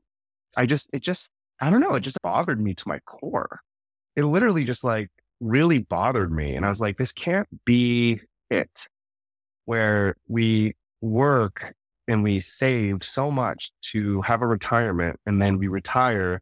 I 0.55 0.65
just, 0.65 0.89
it 0.93 1.01
just, 1.01 1.29
I 1.59 1.69
don't 1.69 1.81
know. 1.81 1.95
It 1.95 2.01
just 2.01 2.21
bothered 2.21 2.61
me 2.61 2.73
to 2.73 2.87
my 2.87 2.99
core. 2.99 3.59
It 4.15 4.23
literally 4.23 4.63
just 4.63 4.83
like 4.83 5.09
really 5.39 5.79
bothered 5.79 6.31
me. 6.31 6.55
And 6.55 6.65
I 6.65 6.69
was 6.69 6.81
like, 6.81 6.97
this 6.97 7.11
can't 7.11 7.47
be 7.65 8.21
it 8.49 8.87
where 9.65 10.15
we 10.27 10.75
work 11.01 11.73
and 12.07 12.23
we 12.23 12.39
save 12.39 13.03
so 13.03 13.31
much 13.31 13.71
to 13.81 14.21
have 14.21 14.41
a 14.41 14.47
retirement 14.47 15.19
and 15.25 15.41
then 15.41 15.57
we 15.57 15.67
retire 15.67 16.41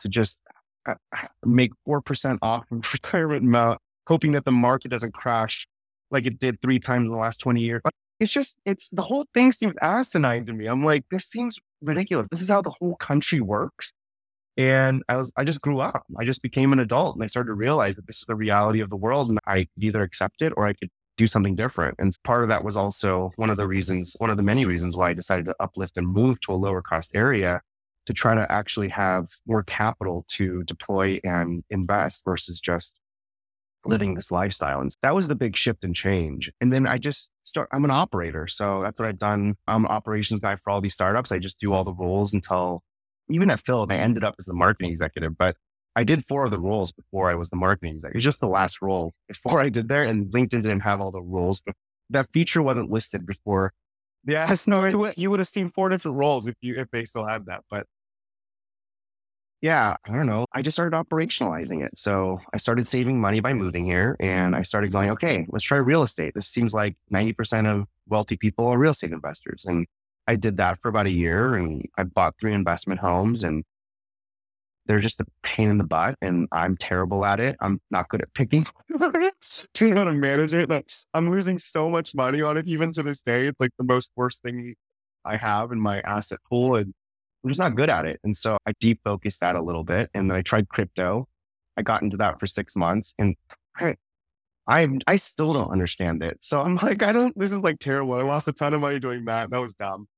to 0.00 0.08
just 0.08 0.40
uh, 0.86 0.94
make 1.44 1.72
4% 1.86 2.38
off 2.42 2.64
of 2.70 2.78
retirement 2.92 3.42
amount, 3.42 3.80
hoping 4.06 4.32
that 4.32 4.44
the 4.44 4.52
market 4.52 4.88
doesn't 4.88 5.14
crash 5.14 5.66
like 6.10 6.26
it 6.26 6.38
did 6.38 6.60
three 6.62 6.78
times 6.78 7.06
in 7.06 7.10
the 7.10 7.18
last 7.18 7.38
20 7.38 7.60
years. 7.60 7.82
It's 8.18 8.32
just, 8.32 8.58
it's 8.64 8.90
the 8.90 9.02
whole 9.02 9.26
thing 9.34 9.52
seems 9.52 9.76
asinine 9.82 10.46
to 10.46 10.52
me. 10.52 10.66
I'm 10.66 10.84
like, 10.84 11.04
this 11.10 11.26
seems 11.26 11.58
ridiculous. 11.82 12.28
This 12.30 12.40
is 12.40 12.48
how 12.48 12.62
the 12.62 12.72
whole 12.80 12.96
country 12.96 13.40
works. 13.40 13.92
And 14.56 15.02
I 15.08 15.16
was, 15.16 15.32
I 15.36 15.44
just 15.44 15.60
grew 15.60 15.80
up. 15.80 16.04
I 16.18 16.24
just 16.24 16.40
became 16.40 16.72
an 16.72 16.78
adult 16.78 17.14
and 17.14 17.22
I 17.22 17.26
started 17.26 17.48
to 17.48 17.54
realize 17.54 17.96
that 17.96 18.06
this 18.06 18.18
is 18.18 18.24
the 18.26 18.34
reality 18.34 18.80
of 18.80 18.88
the 18.88 18.96
world 18.96 19.28
and 19.28 19.38
I 19.46 19.64
could 19.74 19.84
either 19.84 20.02
accept 20.02 20.40
it 20.40 20.54
or 20.56 20.66
I 20.66 20.72
could 20.72 20.88
do 21.18 21.26
something 21.26 21.54
different. 21.56 21.96
And 21.98 22.16
part 22.24 22.42
of 22.42 22.48
that 22.48 22.64
was 22.64 22.76
also 22.76 23.32
one 23.36 23.50
of 23.50 23.56
the 23.56 23.66
reasons, 23.66 24.16
one 24.18 24.30
of 24.30 24.36
the 24.36 24.42
many 24.42 24.64
reasons 24.64 24.96
why 24.96 25.10
I 25.10 25.14
decided 25.14 25.46
to 25.46 25.56
uplift 25.60 25.96
and 25.96 26.06
move 26.06 26.40
to 26.40 26.52
a 26.52 26.54
lower 26.54 26.80
cost 26.80 27.12
area 27.14 27.60
to 28.06 28.12
try 28.12 28.34
to 28.34 28.50
actually 28.50 28.88
have 28.88 29.28
more 29.46 29.62
capital 29.62 30.24
to 30.28 30.62
deploy 30.64 31.20
and 31.24 31.64
invest 31.70 32.24
versus 32.24 32.60
just 32.60 33.00
living 33.88 34.14
this 34.14 34.30
lifestyle. 34.30 34.80
And 34.80 34.90
that 35.02 35.14
was 35.14 35.28
the 35.28 35.34
big 35.34 35.56
shift 35.56 35.84
and 35.84 35.94
change. 35.94 36.50
And 36.60 36.72
then 36.72 36.86
I 36.86 36.98
just 36.98 37.30
start, 37.42 37.68
I'm 37.72 37.84
an 37.84 37.90
operator. 37.90 38.46
So 38.48 38.82
that's 38.82 38.98
what 38.98 39.08
I've 39.08 39.18
done. 39.18 39.56
I'm 39.66 39.84
an 39.84 39.90
operations 39.90 40.40
guy 40.40 40.56
for 40.56 40.70
all 40.70 40.80
these 40.80 40.94
startups. 40.94 41.32
I 41.32 41.38
just 41.38 41.60
do 41.60 41.72
all 41.72 41.84
the 41.84 41.94
roles 41.94 42.32
until 42.32 42.82
even 43.28 43.50
at 43.50 43.60
Phil, 43.60 43.86
I 43.90 43.96
ended 43.96 44.24
up 44.24 44.36
as 44.38 44.46
the 44.46 44.54
marketing 44.54 44.90
executive, 44.90 45.36
but 45.36 45.56
I 45.96 46.04
did 46.04 46.24
four 46.24 46.44
of 46.44 46.50
the 46.50 46.60
roles 46.60 46.92
before 46.92 47.30
I 47.30 47.34
was 47.34 47.48
the 47.48 47.56
marketing 47.56 47.94
executive. 47.94 48.22
Just 48.22 48.40
the 48.40 48.46
last 48.46 48.82
role 48.82 49.12
before 49.28 49.60
I 49.60 49.68
did 49.68 49.88
there. 49.88 50.04
And 50.04 50.26
LinkedIn 50.26 50.62
didn't 50.62 50.80
have 50.80 51.00
all 51.00 51.10
the 51.10 51.22
roles, 51.22 51.60
but 51.60 51.74
that 52.10 52.28
feature 52.32 52.62
wasn't 52.62 52.90
listed 52.90 53.26
before. 53.26 53.72
Yeah, 54.24 54.54
no, 54.66 55.10
you 55.16 55.30
would 55.30 55.40
have 55.40 55.48
seen 55.48 55.70
four 55.70 55.88
different 55.88 56.16
roles 56.16 56.48
if 56.48 56.54
you 56.60 56.76
if 56.76 56.90
they 56.90 57.04
still 57.04 57.26
had 57.26 57.46
that. 57.46 57.62
But 57.70 57.86
yeah, 59.66 59.96
I 60.04 60.12
don't 60.12 60.26
know. 60.26 60.46
I 60.52 60.62
just 60.62 60.76
started 60.76 60.96
operationalizing 60.96 61.84
it. 61.84 61.98
So 61.98 62.38
I 62.54 62.56
started 62.56 62.86
saving 62.86 63.20
money 63.20 63.40
by 63.40 63.52
moving 63.52 63.84
here 63.84 64.14
and 64.20 64.54
I 64.54 64.62
started 64.62 64.92
going, 64.92 65.10
okay, 65.10 65.44
let's 65.48 65.64
try 65.64 65.78
real 65.78 66.04
estate. 66.04 66.34
This 66.36 66.46
seems 66.46 66.72
like 66.72 66.96
90% 67.12 67.66
of 67.66 67.88
wealthy 68.06 68.36
people 68.36 68.68
are 68.68 68.78
real 68.78 68.92
estate 68.92 69.10
investors. 69.10 69.64
And 69.66 69.88
I 70.28 70.36
did 70.36 70.58
that 70.58 70.78
for 70.78 70.88
about 70.88 71.06
a 71.06 71.10
year 71.10 71.56
and 71.56 71.84
I 71.98 72.04
bought 72.04 72.36
three 72.38 72.52
investment 72.52 73.00
homes 73.00 73.42
and 73.42 73.64
they're 74.86 75.00
just 75.00 75.20
a 75.20 75.26
pain 75.42 75.68
in 75.68 75.78
the 75.78 75.84
butt 75.84 76.14
and 76.22 76.46
I'm 76.52 76.76
terrible 76.76 77.24
at 77.24 77.40
it. 77.40 77.56
I'm 77.60 77.80
not 77.90 78.08
good 78.08 78.22
at 78.22 78.32
picking, 78.34 78.68
trying 79.74 79.96
how 79.96 80.04
to 80.04 80.12
manage 80.12 80.52
it. 80.54 80.70
I'm 81.12 81.28
losing 81.28 81.58
so 81.58 81.90
much 81.90 82.14
money 82.14 82.40
on 82.40 82.56
it 82.56 82.68
even 82.68 82.92
to 82.92 83.02
this 83.02 83.20
day. 83.20 83.48
It's 83.48 83.58
like 83.58 83.72
the 83.78 83.84
most 83.84 84.12
worst 84.14 84.42
thing 84.42 84.76
I 85.24 85.36
have 85.38 85.72
in 85.72 85.80
my 85.80 85.98
asset 86.02 86.38
pool. 86.48 86.76
And 86.76 86.94
I'm 87.46 87.50
just 87.50 87.60
not 87.60 87.76
good 87.76 87.88
at 87.88 88.06
it. 88.06 88.18
And 88.24 88.36
so 88.36 88.58
I 88.66 88.72
defocused 88.72 89.38
that 89.38 89.54
a 89.54 89.62
little 89.62 89.84
bit. 89.84 90.10
And 90.12 90.28
then 90.28 90.36
I 90.36 90.42
tried 90.42 90.68
crypto. 90.68 91.28
I 91.76 91.82
got 91.82 92.02
into 92.02 92.16
that 92.16 92.40
for 92.40 92.48
six 92.48 92.74
months 92.74 93.14
and 93.20 93.36
I, 93.76 93.94
I, 94.66 94.88
I 95.06 95.14
still 95.14 95.52
don't 95.52 95.70
understand 95.70 96.24
it. 96.24 96.38
So 96.42 96.60
I'm 96.60 96.74
like, 96.82 97.04
I 97.04 97.12
don't, 97.12 97.38
this 97.38 97.52
is 97.52 97.62
like 97.62 97.78
terrible. 97.78 98.14
I 98.14 98.22
lost 98.22 98.48
a 98.48 98.52
ton 98.52 98.74
of 98.74 98.80
money 98.80 98.98
doing 98.98 99.26
that. 99.26 99.50
That 99.50 99.60
was 99.60 99.74
dumb. 99.74 100.08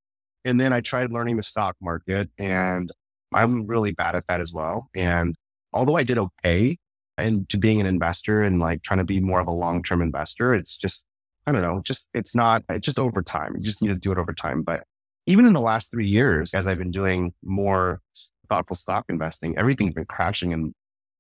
And 0.47 0.59
then 0.59 0.73
I 0.73 0.81
tried 0.81 1.13
learning 1.13 1.37
the 1.37 1.43
stock 1.43 1.77
market 1.83 2.31
and 2.39 2.91
I'm 3.35 3.67
really 3.67 3.93
bad 3.93 4.15
at 4.15 4.27
that 4.29 4.41
as 4.41 4.51
well. 4.51 4.89
And 4.95 5.35
although 5.75 5.99
I 5.99 6.05
did 6.05 6.17
okay 6.17 6.79
into 7.19 7.59
being 7.59 7.79
an 7.79 7.87
investor 7.87 8.43
and 8.43 8.59
like 8.59 8.83
trying 8.83 9.01
to 9.01 9.05
be 9.05 9.21
more 9.21 9.41
of 9.41 9.49
a 9.49 9.53
long 9.53 9.83
term 9.83 10.01
investor, 10.01 10.55
it's 10.55 10.79
just, 10.79 11.05
I 11.47 11.53
don't 11.53 11.61
know, 11.61 11.83
just, 11.85 12.09
it's 12.15 12.35
not, 12.35 12.65
it's 12.71 12.87
just 12.87 12.99
over 12.99 13.21
time. 13.21 13.55
You 13.59 13.65
just 13.65 13.83
need 13.83 13.89
to 13.89 13.97
do 13.97 14.13
it 14.13 14.19
over 14.19 14.33
time. 14.33 14.63
But 14.63 14.85
even 15.29 15.45
in 15.45 15.53
the 15.53 15.61
last 15.61 15.91
three 15.91 16.09
years, 16.09 16.55
as 16.55 16.67
I've 16.67 16.79
been 16.79 16.91
doing 16.91 17.35
more 17.45 18.01
thoughtful 18.49 18.75
stock 18.75 19.05
investing, 19.11 19.59
everything's 19.59 19.93
been 19.93 20.07
crashing 20.07 20.55
and 20.55 20.73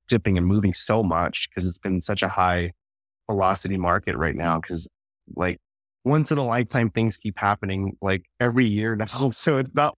dipping 0.08 0.38
and 0.38 0.46
moving 0.46 0.72
so 0.72 1.02
much 1.02 1.50
because 1.50 1.66
it's 1.66 1.76
been 1.76 2.00
such 2.00 2.22
a 2.22 2.28
high 2.28 2.72
velocity 3.30 3.76
market 3.76 4.16
right 4.16 4.34
now. 4.34 4.58
Cause 4.66 4.88
like 5.36 5.58
once 6.06 6.32
in 6.32 6.38
a 6.38 6.44
lifetime 6.44 6.88
things 6.88 7.18
keep 7.18 7.38
happening 7.38 7.98
like 8.00 8.24
every 8.40 8.64
year 8.64 8.96
now. 8.96 9.04
So 9.30 9.58
it's 9.58 9.74
not, 9.74 9.94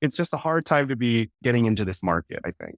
it's 0.00 0.16
just 0.16 0.32
a 0.32 0.38
hard 0.38 0.64
time 0.64 0.88
to 0.88 0.96
be 0.96 1.30
getting 1.42 1.66
into 1.66 1.84
this 1.84 2.02
market, 2.02 2.40
I 2.46 2.52
think. 2.58 2.76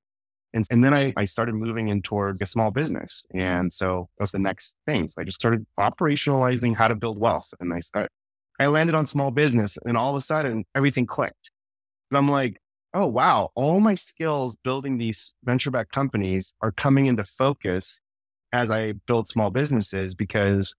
And, 0.52 0.64
and 0.72 0.82
then 0.82 0.92
I, 0.92 1.12
I 1.16 1.24
started 1.24 1.54
moving 1.54 1.86
in 1.86 2.02
towards 2.02 2.42
a 2.42 2.46
small 2.46 2.72
business. 2.72 3.24
And 3.32 3.72
so 3.72 4.08
that 4.18 4.24
was 4.24 4.32
the 4.32 4.40
next 4.40 4.76
thing. 4.86 5.06
So 5.06 5.22
I 5.22 5.24
just 5.24 5.38
started 5.38 5.64
operationalizing 5.78 6.74
how 6.74 6.88
to 6.88 6.96
build 6.96 7.16
wealth. 7.16 7.54
And 7.60 7.72
I 7.72 7.78
started, 7.78 8.10
I 8.58 8.66
landed 8.66 8.94
on 8.94 9.06
small 9.06 9.30
business 9.30 9.78
and 9.84 9.96
all 9.96 10.10
of 10.10 10.16
a 10.16 10.20
sudden 10.20 10.64
everything 10.74 11.06
clicked. 11.06 11.50
And 12.10 12.18
I'm 12.18 12.28
like, 12.28 12.60
oh, 12.92 13.06
wow, 13.06 13.50
all 13.54 13.80
my 13.80 13.96
skills 13.96 14.56
building 14.62 14.98
these 14.98 15.34
venture 15.44 15.70
backed 15.70 15.92
companies 15.92 16.54
are 16.60 16.70
coming 16.70 17.06
into 17.06 17.24
focus 17.24 18.00
as 18.52 18.70
I 18.70 18.92
build 18.92 19.26
small 19.26 19.50
businesses 19.50 20.14
because 20.14 20.74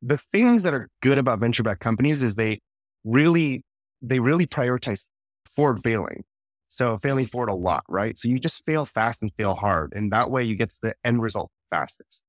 the 0.00 0.16
things 0.16 0.62
that 0.62 0.72
are 0.72 0.88
good 1.02 1.18
about 1.18 1.40
venture 1.40 1.62
backed 1.62 1.80
companies 1.80 2.22
is 2.22 2.36
they 2.36 2.60
really, 3.04 3.62
they 4.00 4.18
really 4.18 4.46
prioritize 4.46 5.06
forward 5.46 5.82
failing. 5.82 6.24
So 6.68 6.96
failing 6.96 7.26
forward 7.26 7.50
a 7.50 7.54
lot, 7.54 7.84
right? 7.88 8.16
So 8.16 8.28
you 8.28 8.38
just 8.38 8.64
fail 8.64 8.86
fast 8.86 9.20
and 9.20 9.30
fail 9.36 9.54
hard. 9.54 9.92
And 9.94 10.10
that 10.12 10.30
way 10.30 10.42
you 10.42 10.56
get 10.56 10.70
to 10.70 10.78
the 10.82 10.94
end 11.04 11.22
result 11.22 11.50
fastest 11.70 12.24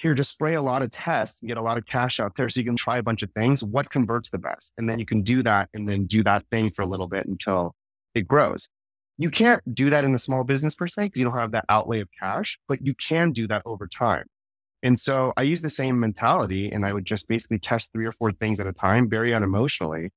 here, 0.00 0.14
just 0.14 0.32
spray 0.32 0.54
a 0.54 0.62
lot 0.62 0.82
of 0.82 0.90
tests 0.90 1.42
and 1.42 1.48
get 1.48 1.58
a 1.58 1.62
lot 1.62 1.76
of 1.76 1.84
cash 1.84 2.20
out 2.20 2.32
there 2.36 2.48
so 2.48 2.60
you 2.60 2.64
can 2.64 2.76
try 2.76 2.96
a 2.96 3.02
bunch 3.02 3.22
of 3.22 3.30
things. 3.32 3.62
What 3.62 3.90
converts 3.90 4.30
the 4.30 4.38
best? 4.38 4.72
And 4.78 4.88
then 4.88 4.98
you 4.98 5.04
can 5.04 5.22
do 5.22 5.42
that 5.42 5.68
and 5.74 5.88
then 5.88 6.06
do 6.06 6.22
that 6.24 6.44
thing 6.50 6.70
for 6.70 6.82
a 6.82 6.86
little 6.86 7.06
bit 7.06 7.26
until 7.26 7.74
it 8.14 8.26
grows. 8.26 8.68
You 9.18 9.30
can't 9.30 9.62
do 9.74 9.90
that 9.90 10.04
in 10.04 10.14
a 10.14 10.18
small 10.18 10.44
business 10.44 10.74
per 10.74 10.88
se 10.88 11.04
because 11.04 11.18
you 11.18 11.24
don't 11.24 11.36
have 11.36 11.52
that 11.52 11.66
outlay 11.68 12.00
of 12.00 12.08
cash, 12.18 12.58
but 12.66 12.84
you 12.84 12.94
can 12.94 13.32
do 13.32 13.46
that 13.48 13.62
over 13.66 13.86
time. 13.86 14.24
And 14.82 14.98
so 14.98 15.34
I 15.36 15.42
use 15.42 15.60
the 15.60 15.68
same 15.68 16.00
mentality 16.00 16.70
and 16.72 16.86
I 16.86 16.94
would 16.94 17.04
just 17.04 17.28
basically 17.28 17.58
test 17.58 17.92
three 17.92 18.06
or 18.06 18.12
four 18.12 18.32
things 18.32 18.58
at 18.58 18.66
a 18.66 18.72
time, 18.72 19.10
very 19.10 19.30
unemotionally, 19.32 20.08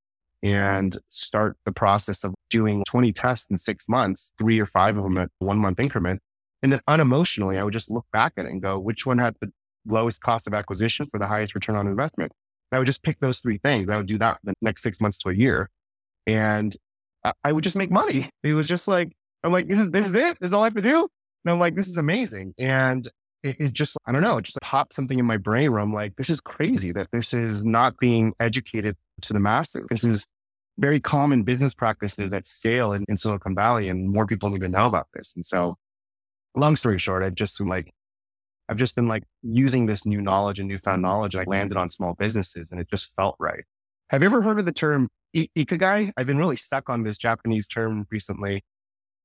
and 0.42 0.96
start 1.10 1.58
the 1.66 1.74
process 1.74 2.24
of 2.24 2.34
doing 2.50 2.84
20 2.88 3.12
tests 3.12 3.50
in 3.50 3.58
six 3.58 3.90
months, 3.90 4.32
three 4.38 4.60
or 4.60 4.66
five 4.66 4.96
of 4.96 5.04
them 5.04 5.18
at 5.18 5.30
one 5.40 5.58
month 5.58 5.82
increment. 5.82 6.22
And 6.62 6.72
then 6.72 6.80
unemotionally, 6.88 7.58
I 7.58 7.64
would 7.66 7.74
just 7.74 7.92
look 7.92 8.06
back 8.14 8.34
at 8.38 8.46
it 8.46 8.52
and 8.52 8.62
go, 8.62 8.80
which 8.80 9.06
one 9.06 9.18
had 9.18 9.36
the 9.42 9.52
lowest 9.86 10.22
cost 10.22 10.48
of 10.48 10.54
acquisition 10.54 11.08
for 11.10 11.20
the 11.20 11.28
highest 11.28 11.56
return 11.56 11.76
on 11.76 11.88
investment. 11.88 12.32
I 12.72 12.80
would 12.80 12.86
just 12.86 13.04
pick 13.04 13.20
those 13.20 13.40
three 13.40 13.60
things. 13.60 13.90
I 13.90 13.98
would 13.98 14.08
do 14.08 14.18
that 14.18 14.40
the 14.44 14.54
next 14.62 14.82
six 14.82 15.00
months 15.00 15.18
to 15.20 15.30
a 15.30 15.34
year. 15.34 15.70
And 16.26 16.76
I 17.44 17.52
would 17.52 17.64
just 17.64 17.78
make 17.78 17.92
money. 17.92 18.30
It 18.44 18.54
was 18.54 18.68
just 18.68 18.88
like, 18.88 19.12
I'm 19.44 19.52
like, 19.52 19.68
this 19.68 19.78
is, 19.80 19.92
this 19.92 20.08
is 20.08 20.16
it. 20.16 20.38
This 20.40 20.50
is 20.50 20.54
all 20.54 20.64
I 20.64 20.68
have 20.68 20.76
to 20.76 20.82
do. 20.82 21.08
And 21.46 21.52
I'm 21.52 21.60
like, 21.60 21.76
this 21.76 21.88
is 21.88 21.98
amazing. 21.98 22.54
And 22.58 23.08
it, 23.44 23.58
it, 23.60 23.74
just, 23.74 23.98
I 24.06 24.12
don't 24.12 24.24
know, 24.24 24.38
it 24.38 24.44
just 24.44 24.60
popped 24.62 24.94
something 24.94 25.20
in 25.20 25.26
my 25.26 25.38
brain 25.38 25.72
where 25.72 25.82
I'm 25.82 25.94
like, 25.94 26.16
this 26.16 26.30
is 26.30 26.40
crazy 26.40 26.92
that 26.94 27.10
this 27.12 27.34
is 27.34 27.66
not 27.66 27.98
being 28.00 28.34
educated 28.40 28.96
to 29.22 29.34
the 29.34 29.40
masses. 29.40 29.86
This 29.90 30.04
is 30.04 30.26
very 30.80 31.00
common 31.00 31.44
business 31.44 31.74
practices 31.74 32.32
at 32.32 32.48
scale 32.48 32.94
in, 32.94 33.06
in 33.08 33.18
Silicon 33.18 33.54
Valley, 33.54 33.90
and 33.90 34.10
more 34.10 34.26
people 34.26 34.50
don't 34.50 34.58
even 34.58 34.72
know 34.72 34.88
about 34.88 35.08
this. 35.14 35.34
And 35.36 35.46
so, 35.46 35.76
long 36.56 36.76
story 36.76 37.00
short, 37.00 37.24
I 37.24 37.30
just 37.30 37.60
like 37.62 37.94
I've 38.74 38.80
just 38.80 38.96
been 38.96 39.08
like 39.08 39.22
using 39.44 39.86
this 39.86 40.04
new 40.04 40.20
knowledge 40.20 40.60
and 40.60 40.68
newfound 40.68 40.96
mm-hmm. 40.96 41.04
knowledge. 41.04 41.36
I 41.36 41.44
landed 41.44 41.78
on 41.78 41.92
small 41.92 42.16
businesses 42.16 42.72
and 42.72 42.82
it 42.82 42.90
just 42.90 43.14
felt 43.16 43.36
right. 43.38 43.64
Have 44.10 44.24
you 44.24 44.26
ever 44.26 44.42
heard 44.42 44.58
of 44.58 44.66
the 44.66 44.72
term 44.72 45.10
ikigai? 45.36 46.12
I've 46.18 46.26
been 46.26 46.40
really 46.40 46.56
stuck 46.56 46.90
on 46.90 47.04
this 47.04 47.20
Japanese 47.20 47.68
term 47.68 48.08
recently. 48.10 48.64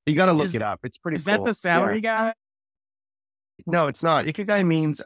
You 0.04 0.14
got 0.14 0.26
to 0.26 0.34
look 0.34 0.46
is, 0.48 0.54
it 0.54 0.60
up. 0.60 0.80
It's 0.82 0.98
pretty 0.98 1.16
Is 1.16 1.24
cool. 1.24 1.32
that 1.32 1.44
the 1.46 1.54
salary 1.54 2.00
yeah. 2.00 2.26
guy? 2.26 2.34
No, 3.66 3.86
it's 3.86 4.02
not. 4.02 4.26
Ikigai 4.26 4.66
means 4.66 5.02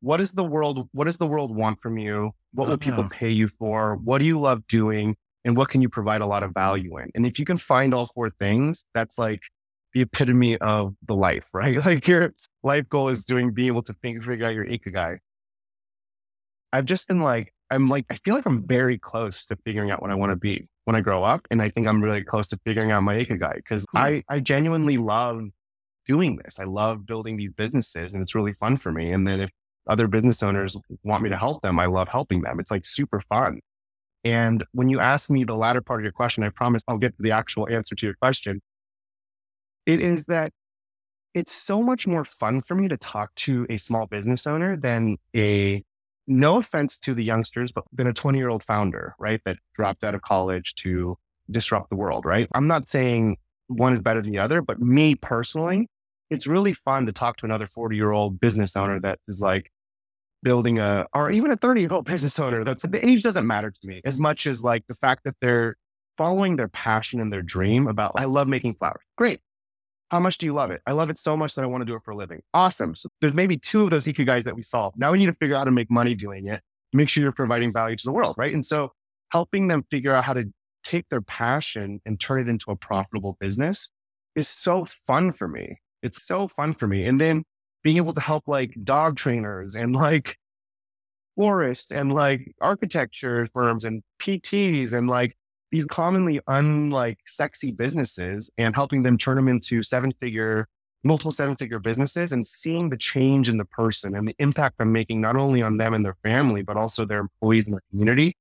what 0.00 0.22
is 0.22 0.32
the 0.32 0.44
world 0.44 0.88
what 0.92 1.04
does 1.04 1.18
the 1.18 1.26
world 1.26 1.54
want 1.54 1.80
from 1.80 1.98
you? 1.98 2.30
What 2.54 2.68
will 2.68 2.78
people 2.78 3.00
uh-huh. 3.00 3.10
pay 3.12 3.30
you 3.30 3.48
for? 3.48 3.96
What 3.96 4.20
do 4.20 4.24
you 4.24 4.40
love 4.40 4.66
doing? 4.68 5.16
And 5.44 5.54
what 5.54 5.68
can 5.68 5.82
you 5.82 5.90
provide 5.90 6.22
a 6.22 6.26
lot 6.26 6.42
of 6.42 6.52
value 6.54 6.96
in? 6.96 7.10
And 7.14 7.26
if 7.26 7.38
you 7.38 7.44
can 7.44 7.58
find 7.58 7.92
all 7.92 8.06
four 8.06 8.30
things, 8.30 8.86
that's 8.94 9.18
like 9.18 9.42
the 9.94 10.02
epitome 10.02 10.56
of 10.58 10.94
the 11.06 11.14
life, 11.14 11.48
right? 11.54 11.76
Like 11.84 12.06
your 12.06 12.34
life 12.62 12.88
goal 12.88 13.08
is 13.08 13.24
doing, 13.24 13.52
being 13.52 13.68
able 13.68 13.82
to 13.82 13.94
figure 13.94 14.44
out 14.44 14.54
your 14.54 14.66
ikigai. 14.66 15.18
I've 16.72 16.84
just 16.84 17.06
been 17.08 17.20
like, 17.20 17.52
I'm 17.70 17.88
like, 17.88 18.04
I 18.10 18.16
feel 18.16 18.34
like 18.34 18.46
I'm 18.46 18.66
very 18.66 18.98
close 18.98 19.46
to 19.46 19.56
figuring 19.64 19.90
out 19.90 20.02
what 20.02 20.10
I 20.10 20.14
want 20.14 20.30
to 20.30 20.36
be 20.36 20.68
when 20.84 20.96
I 20.96 21.00
grow 21.00 21.22
up. 21.22 21.46
And 21.50 21.62
I 21.62 21.70
think 21.70 21.86
I'm 21.86 22.02
really 22.02 22.22
close 22.22 22.48
to 22.48 22.58
figuring 22.64 22.90
out 22.90 23.02
my 23.02 23.16
ikigai 23.24 23.56
because 23.56 23.86
cool. 23.86 24.02
I, 24.02 24.22
I 24.28 24.40
genuinely 24.40 24.98
love 24.98 25.42
doing 26.06 26.36
this. 26.36 26.58
I 26.60 26.64
love 26.64 27.06
building 27.06 27.36
these 27.36 27.52
businesses 27.52 28.12
and 28.12 28.22
it's 28.22 28.34
really 28.34 28.52
fun 28.52 28.76
for 28.76 28.92
me. 28.92 29.12
And 29.12 29.26
then 29.26 29.40
if 29.40 29.50
other 29.86 30.08
business 30.08 30.42
owners 30.42 30.76
want 31.02 31.22
me 31.22 31.30
to 31.30 31.36
help 31.36 31.62
them, 31.62 31.78
I 31.78 31.86
love 31.86 32.08
helping 32.08 32.42
them. 32.42 32.58
It's 32.58 32.70
like 32.70 32.84
super 32.84 33.20
fun. 33.20 33.60
And 34.24 34.64
when 34.72 34.88
you 34.88 35.00
ask 35.00 35.30
me 35.30 35.44
the 35.44 35.54
latter 35.54 35.80
part 35.80 36.00
of 36.00 36.04
your 36.04 36.12
question, 36.12 36.42
I 36.44 36.48
promise 36.48 36.82
I'll 36.88 36.98
get 36.98 37.16
to 37.16 37.22
the 37.22 37.30
actual 37.30 37.68
answer 37.68 37.94
to 37.94 38.06
your 38.06 38.14
question. 38.14 38.60
It 39.86 40.00
is 40.00 40.26
that 40.26 40.52
it's 41.34 41.52
so 41.52 41.82
much 41.82 42.06
more 42.06 42.24
fun 42.24 42.62
for 42.62 42.74
me 42.74 42.88
to 42.88 42.96
talk 42.96 43.34
to 43.34 43.66
a 43.68 43.76
small 43.76 44.06
business 44.06 44.46
owner 44.46 44.76
than 44.76 45.18
a, 45.36 45.82
no 46.26 46.56
offense 46.58 46.98
to 47.00 47.14
the 47.14 47.24
youngsters, 47.24 47.72
but 47.72 47.84
than 47.92 48.06
a 48.06 48.12
20 48.12 48.38
year 48.38 48.48
old 48.48 48.62
founder, 48.62 49.14
right? 49.18 49.40
That 49.44 49.58
dropped 49.74 50.04
out 50.04 50.14
of 50.14 50.22
college 50.22 50.74
to 50.76 51.18
disrupt 51.50 51.90
the 51.90 51.96
world, 51.96 52.24
right? 52.24 52.48
I'm 52.54 52.66
not 52.66 52.88
saying 52.88 53.36
one 53.66 53.92
is 53.92 54.00
better 54.00 54.22
than 54.22 54.30
the 54.30 54.38
other, 54.38 54.62
but 54.62 54.80
me 54.80 55.16
personally, 55.16 55.88
it's 56.30 56.46
really 56.46 56.72
fun 56.72 57.06
to 57.06 57.12
talk 57.12 57.36
to 57.38 57.46
another 57.46 57.66
40 57.66 57.96
year 57.96 58.12
old 58.12 58.40
business 58.40 58.76
owner 58.76 59.00
that 59.00 59.18
is 59.28 59.42
like 59.42 59.70
building 60.42 60.78
a, 60.78 61.06
or 61.14 61.30
even 61.30 61.50
a 61.50 61.56
30 61.56 61.80
year 61.80 61.92
old 61.92 62.04
business 62.04 62.38
owner. 62.38 62.64
That's 62.64 62.84
the 62.84 63.06
age 63.06 63.22
doesn't 63.22 63.46
matter 63.46 63.70
to 63.70 63.88
me 63.88 64.00
as 64.04 64.20
much 64.20 64.46
as 64.46 64.62
like 64.62 64.86
the 64.86 64.94
fact 64.94 65.22
that 65.24 65.34
they're 65.40 65.76
following 66.16 66.56
their 66.56 66.68
passion 66.68 67.20
and 67.20 67.32
their 67.32 67.42
dream 67.42 67.88
about, 67.88 68.12
I 68.14 68.26
love 68.26 68.46
making 68.46 68.74
flowers. 68.74 69.02
Great. 69.16 69.40
How 70.10 70.20
much 70.20 70.38
do 70.38 70.46
you 70.46 70.52
love 70.52 70.70
it? 70.70 70.80
I 70.86 70.92
love 70.92 71.10
it 71.10 71.18
so 71.18 71.36
much 71.36 71.54
that 71.54 71.64
I 71.64 71.66
want 71.66 71.82
to 71.82 71.86
do 71.86 71.94
it 71.94 72.02
for 72.04 72.12
a 72.12 72.16
living. 72.16 72.42
Awesome. 72.52 72.94
So 72.94 73.08
there's 73.20 73.34
maybe 73.34 73.56
two 73.56 73.84
of 73.84 73.90
those 73.90 74.04
guys 74.04 74.44
that 74.44 74.54
we 74.54 74.62
solve. 74.62 74.94
Now 74.96 75.12
we 75.12 75.18
need 75.18 75.26
to 75.26 75.32
figure 75.32 75.56
out 75.56 75.60
how 75.60 75.64
to 75.64 75.70
make 75.70 75.90
money 75.90 76.14
doing 76.14 76.46
it. 76.46 76.60
Make 76.92 77.08
sure 77.08 77.22
you're 77.22 77.32
providing 77.32 77.72
value 77.72 77.96
to 77.96 78.04
the 78.04 78.12
world, 78.12 78.34
right? 78.38 78.54
And 78.54 78.64
so 78.64 78.92
helping 79.30 79.68
them 79.68 79.84
figure 79.90 80.14
out 80.14 80.24
how 80.24 80.34
to 80.34 80.52
take 80.84 81.08
their 81.08 81.22
passion 81.22 82.00
and 82.06 82.20
turn 82.20 82.40
it 82.40 82.48
into 82.48 82.70
a 82.70 82.76
profitable 82.76 83.36
business 83.40 83.90
is 84.36 84.48
so 84.48 84.84
fun 84.84 85.32
for 85.32 85.48
me. 85.48 85.78
It's 86.02 86.22
so 86.22 86.46
fun 86.48 86.74
for 86.74 86.86
me. 86.86 87.04
And 87.04 87.20
then 87.20 87.44
being 87.82 87.96
able 87.96 88.14
to 88.14 88.20
help 88.20 88.44
like 88.46 88.74
dog 88.84 89.16
trainers 89.16 89.74
and 89.74 89.94
like 89.94 90.36
florists 91.34 91.90
and 91.90 92.12
like 92.12 92.54
architecture 92.60 93.46
firms 93.52 93.84
and 93.84 94.02
PTs 94.20 94.92
and 94.92 95.08
like 95.08 95.36
these 95.74 95.84
commonly 95.84 96.40
unlike 96.46 97.18
sexy 97.26 97.72
businesses 97.72 98.48
and 98.58 98.76
helping 98.76 99.02
them 99.02 99.18
turn 99.18 99.34
them 99.34 99.48
into 99.48 99.82
seven 99.82 100.12
figure, 100.20 100.68
multiple 101.02 101.32
seven 101.32 101.56
figure 101.56 101.80
businesses 101.80 102.30
and 102.30 102.46
seeing 102.46 102.90
the 102.90 102.96
change 102.96 103.48
in 103.48 103.58
the 103.58 103.64
person 103.64 104.14
and 104.14 104.28
the 104.28 104.36
impact 104.38 104.80
I'm 104.80 104.92
making 104.92 105.20
not 105.20 105.34
only 105.34 105.62
on 105.62 105.76
them 105.76 105.92
and 105.92 106.04
their 106.04 106.16
family, 106.22 106.62
but 106.62 106.76
also 106.76 107.04
their 107.04 107.18
employees 107.18 107.64
and 107.64 107.74
their 107.74 107.82
community. 107.90 108.36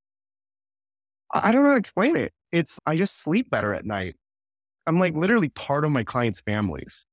I 1.34 1.52
don't 1.52 1.64
know 1.64 1.70
how 1.70 1.74
to 1.74 1.80
explain 1.80 2.16
it. 2.16 2.34
It's, 2.52 2.80
I 2.86 2.96
just 2.96 3.20
sleep 3.20 3.50
better 3.50 3.74
at 3.74 3.84
night. 3.84 4.16
I'm 4.86 5.00
like 5.00 5.16
literally 5.16 5.50
part 5.50 5.86
of 5.86 5.92
my 5.92 6.04
clients' 6.04 6.42
families. 6.42 7.04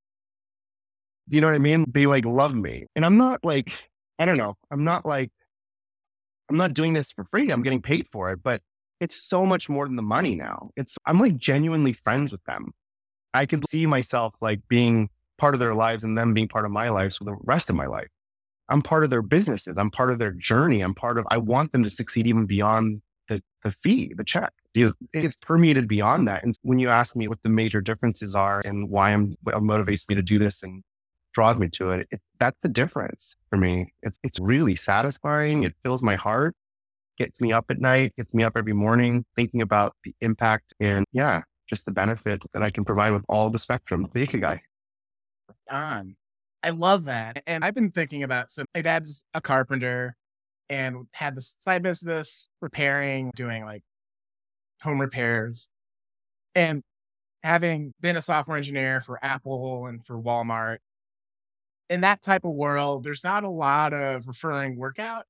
You 1.30 1.40
know 1.40 1.46
what 1.46 1.54
I 1.54 1.60
mean? 1.60 1.86
They 1.94 2.04
like 2.04 2.26
love 2.26 2.54
me. 2.54 2.88
And 2.94 3.06
I'm 3.06 3.16
not 3.16 3.42
like, 3.42 3.88
I 4.18 4.26
don't 4.26 4.36
know, 4.36 4.54
I'm 4.70 4.84
not 4.84 5.06
like, 5.06 5.30
I'm 6.50 6.58
not 6.58 6.74
doing 6.74 6.92
this 6.92 7.10
for 7.10 7.24
free. 7.24 7.50
I'm 7.50 7.62
getting 7.62 7.80
paid 7.80 8.06
for 8.06 8.30
it, 8.32 8.42
but 8.42 8.60
it's 9.00 9.16
so 9.16 9.46
much 9.46 9.68
more 9.68 9.86
than 9.86 9.96
the 9.96 10.02
money 10.02 10.34
now. 10.34 10.70
It's, 10.76 10.96
I'm 11.06 11.18
like 11.18 11.36
genuinely 11.36 11.92
friends 11.92 12.32
with 12.32 12.44
them. 12.44 12.72
I 13.32 13.46
can 13.46 13.64
see 13.66 13.86
myself 13.86 14.34
like 14.40 14.60
being 14.68 15.08
part 15.38 15.54
of 15.54 15.60
their 15.60 15.74
lives 15.74 16.04
and 16.04 16.16
them 16.16 16.34
being 16.34 16.48
part 16.48 16.66
of 16.66 16.70
my 16.70 16.90
lives 16.90 17.16
for 17.16 17.24
the 17.24 17.36
rest 17.44 17.70
of 17.70 17.76
my 17.76 17.86
life. 17.86 18.08
I'm 18.68 18.82
part 18.82 19.02
of 19.02 19.10
their 19.10 19.22
businesses. 19.22 19.74
I'm 19.76 19.90
part 19.90 20.10
of 20.10 20.18
their 20.18 20.32
journey. 20.32 20.80
I'm 20.80 20.94
part 20.94 21.18
of, 21.18 21.26
I 21.30 21.38
want 21.38 21.72
them 21.72 21.82
to 21.82 21.90
succeed 21.90 22.26
even 22.26 22.46
beyond 22.46 23.02
the, 23.28 23.42
the 23.64 23.70
fee, 23.70 24.12
the 24.16 24.24
check. 24.24 24.52
It's 24.74 25.36
permeated 25.36 25.88
beyond 25.88 26.28
that. 26.28 26.44
And 26.44 26.54
when 26.62 26.78
you 26.78 26.88
ask 26.88 27.16
me 27.16 27.26
what 27.26 27.42
the 27.42 27.48
major 27.48 27.80
differences 27.80 28.34
are 28.34 28.60
and 28.64 28.88
why 28.88 29.10
I'm, 29.10 29.36
what 29.42 29.56
motivates 29.56 30.08
me 30.08 30.14
to 30.14 30.22
do 30.22 30.38
this 30.38 30.62
and 30.62 30.84
draws 31.32 31.58
me 31.58 31.68
to 31.68 31.90
it, 31.90 32.06
it's 32.10 32.28
that's 32.38 32.58
the 32.62 32.68
difference 32.68 33.34
for 33.48 33.56
me. 33.56 33.92
It's 34.02 34.18
it's 34.22 34.38
really 34.40 34.76
satisfying. 34.76 35.64
It 35.64 35.74
fills 35.82 36.02
my 36.02 36.14
heart 36.16 36.54
gets 37.20 37.38
me 37.38 37.52
up 37.52 37.66
at 37.68 37.78
night, 37.78 38.16
gets 38.16 38.32
me 38.32 38.42
up 38.42 38.56
every 38.56 38.72
morning 38.72 39.26
thinking 39.36 39.60
about 39.60 39.94
the 40.04 40.14
impact 40.22 40.72
and 40.80 41.04
yeah, 41.12 41.42
just 41.68 41.84
the 41.84 41.92
benefit 41.92 42.42
that 42.54 42.62
I 42.62 42.70
can 42.70 42.82
provide 42.82 43.12
with 43.12 43.24
all 43.28 43.50
the 43.50 43.58
spectrum 43.58 44.08
the 44.14 44.26
Ikigai. 44.26 44.60
On. 45.70 46.16
I 46.62 46.70
love 46.70 47.04
that. 47.04 47.42
And 47.46 47.62
I've 47.62 47.74
been 47.74 47.90
thinking 47.90 48.22
about 48.22 48.50
so 48.50 48.64
my 48.74 48.80
dad's 48.80 49.26
a 49.34 49.40
carpenter 49.42 50.16
and 50.70 51.08
had 51.12 51.34
this 51.34 51.56
side 51.60 51.82
business 51.82 52.48
repairing, 52.62 53.32
doing 53.36 53.66
like 53.66 53.82
home 54.80 54.98
repairs. 54.98 55.68
And 56.54 56.82
having 57.42 57.92
been 58.00 58.16
a 58.16 58.22
software 58.22 58.56
engineer 58.56 59.00
for 59.00 59.22
Apple 59.22 59.86
and 59.86 60.04
for 60.06 60.18
Walmart, 60.18 60.78
in 61.90 62.00
that 62.00 62.22
type 62.22 62.46
of 62.46 62.52
world, 62.52 63.04
there's 63.04 63.24
not 63.24 63.44
a 63.44 63.50
lot 63.50 63.92
of 63.92 64.26
referring 64.26 64.76
workout 64.76 65.26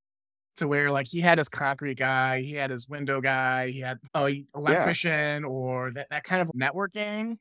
to 0.57 0.69
where 0.69 0.91
like 0.91 1.07
he 1.07 1.21
had 1.21 1.39
his 1.39 1.49
concrete 1.49 1.99
guy, 1.99 2.41
he 2.41 2.53
had 2.53 2.71
his 2.71 2.89
window 2.89 3.21
guy, 3.21 3.71
he 3.71 3.81
had 3.81 3.99
oh 4.15 4.29
electrician 4.55 5.43
yeah. 5.43 5.49
or 5.49 5.93
that, 5.93 6.09
that 6.11 6.25
kind 6.25 6.43
of 6.43 6.51
networking 6.53 7.37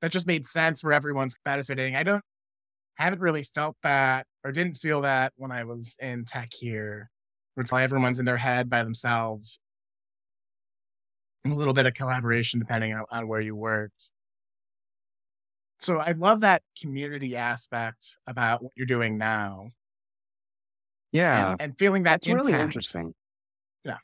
that 0.00 0.12
just 0.12 0.26
made 0.26 0.46
sense 0.46 0.82
where 0.82 0.92
everyone's 0.92 1.36
benefiting. 1.44 1.96
I 1.96 2.02
don't 2.02 2.22
haven't 2.94 3.20
really 3.20 3.44
felt 3.44 3.76
that 3.82 4.26
or 4.44 4.52
didn't 4.52 4.74
feel 4.74 5.02
that 5.02 5.32
when 5.36 5.52
I 5.52 5.64
was 5.64 5.96
in 6.00 6.24
tech 6.24 6.50
here, 6.52 7.10
where 7.54 7.62
it's 7.62 7.72
like 7.72 7.84
everyone's 7.84 8.18
in 8.18 8.24
their 8.24 8.36
head 8.36 8.68
by 8.68 8.82
themselves. 8.84 9.60
a 11.44 11.48
little 11.48 11.74
bit 11.74 11.86
of 11.86 11.94
collaboration 11.94 12.60
depending 12.60 12.92
on, 12.92 13.04
on 13.10 13.28
where 13.28 13.40
you 13.40 13.54
worked. 13.54 14.12
So 15.80 15.98
I 15.98 16.10
love 16.12 16.40
that 16.40 16.62
community 16.80 17.36
aspect 17.36 18.18
about 18.26 18.62
what 18.62 18.72
you're 18.74 18.86
doing 18.86 19.16
now. 19.16 19.70
Yeah. 21.12 21.52
And, 21.52 21.62
and 21.62 21.78
feeling 21.78 22.02
that 22.04 22.22
That's 22.22 22.28
really 22.28 22.52
interesting. 22.52 23.14
Yeah. 23.84 23.96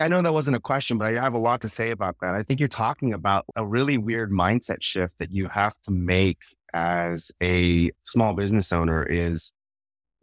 I 0.00 0.08
know 0.08 0.22
that 0.22 0.32
wasn't 0.32 0.56
a 0.56 0.60
question, 0.60 0.98
but 0.98 1.08
I 1.08 1.22
have 1.22 1.34
a 1.34 1.38
lot 1.38 1.60
to 1.62 1.68
say 1.68 1.90
about 1.90 2.16
that. 2.20 2.34
I 2.34 2.42
think 2.42 2.60
you're 2.60 2.68
talking 2.68 3.12
about 3.12 3.44
a 3.54 3.66
really 3.66 3.98
weird 3.98 4.30
mindset 4.30 4.82
shift 4.82 5.18
that 5.18 5.32
you 5.32 5.48
have 5.48 5.74
to 5.82 5.90
make 5.90 6.42
as 6.72 7.32
a 7.42 7.90
small 8.02 8.34
business 8.34 8.72
owner 8.72 9.02
is 9.02 9.52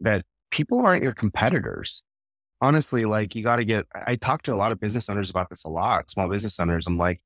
that 0.00 0.24
people 0.50 0.78
aren't 0.84 1.02
your 1.02 1.12
competitors. 1.12 2.02
Honestly, 2.60 3.04
like 3.04 3.34
you 3.34 3.42
got 3.42 3.56
to 3.56 3.64
get, 3.64 3.86
I 4.06 4.16
talk 4.16 4.42
to 4.42 4.54
a 4.54 4.56
lot 4.56 4.72
of 4.72 4.80
business 4.80 5.08
owners 5.08 5.28
about 5.28 5.50
this 5.50 5.64
a 5.64 5.68
lot, 5.68 6.08
small 6.08 6.28
business 6.28 6.58
owners. 6.60 6.86
I'm 6.86 6.96
like, 6.96 7.20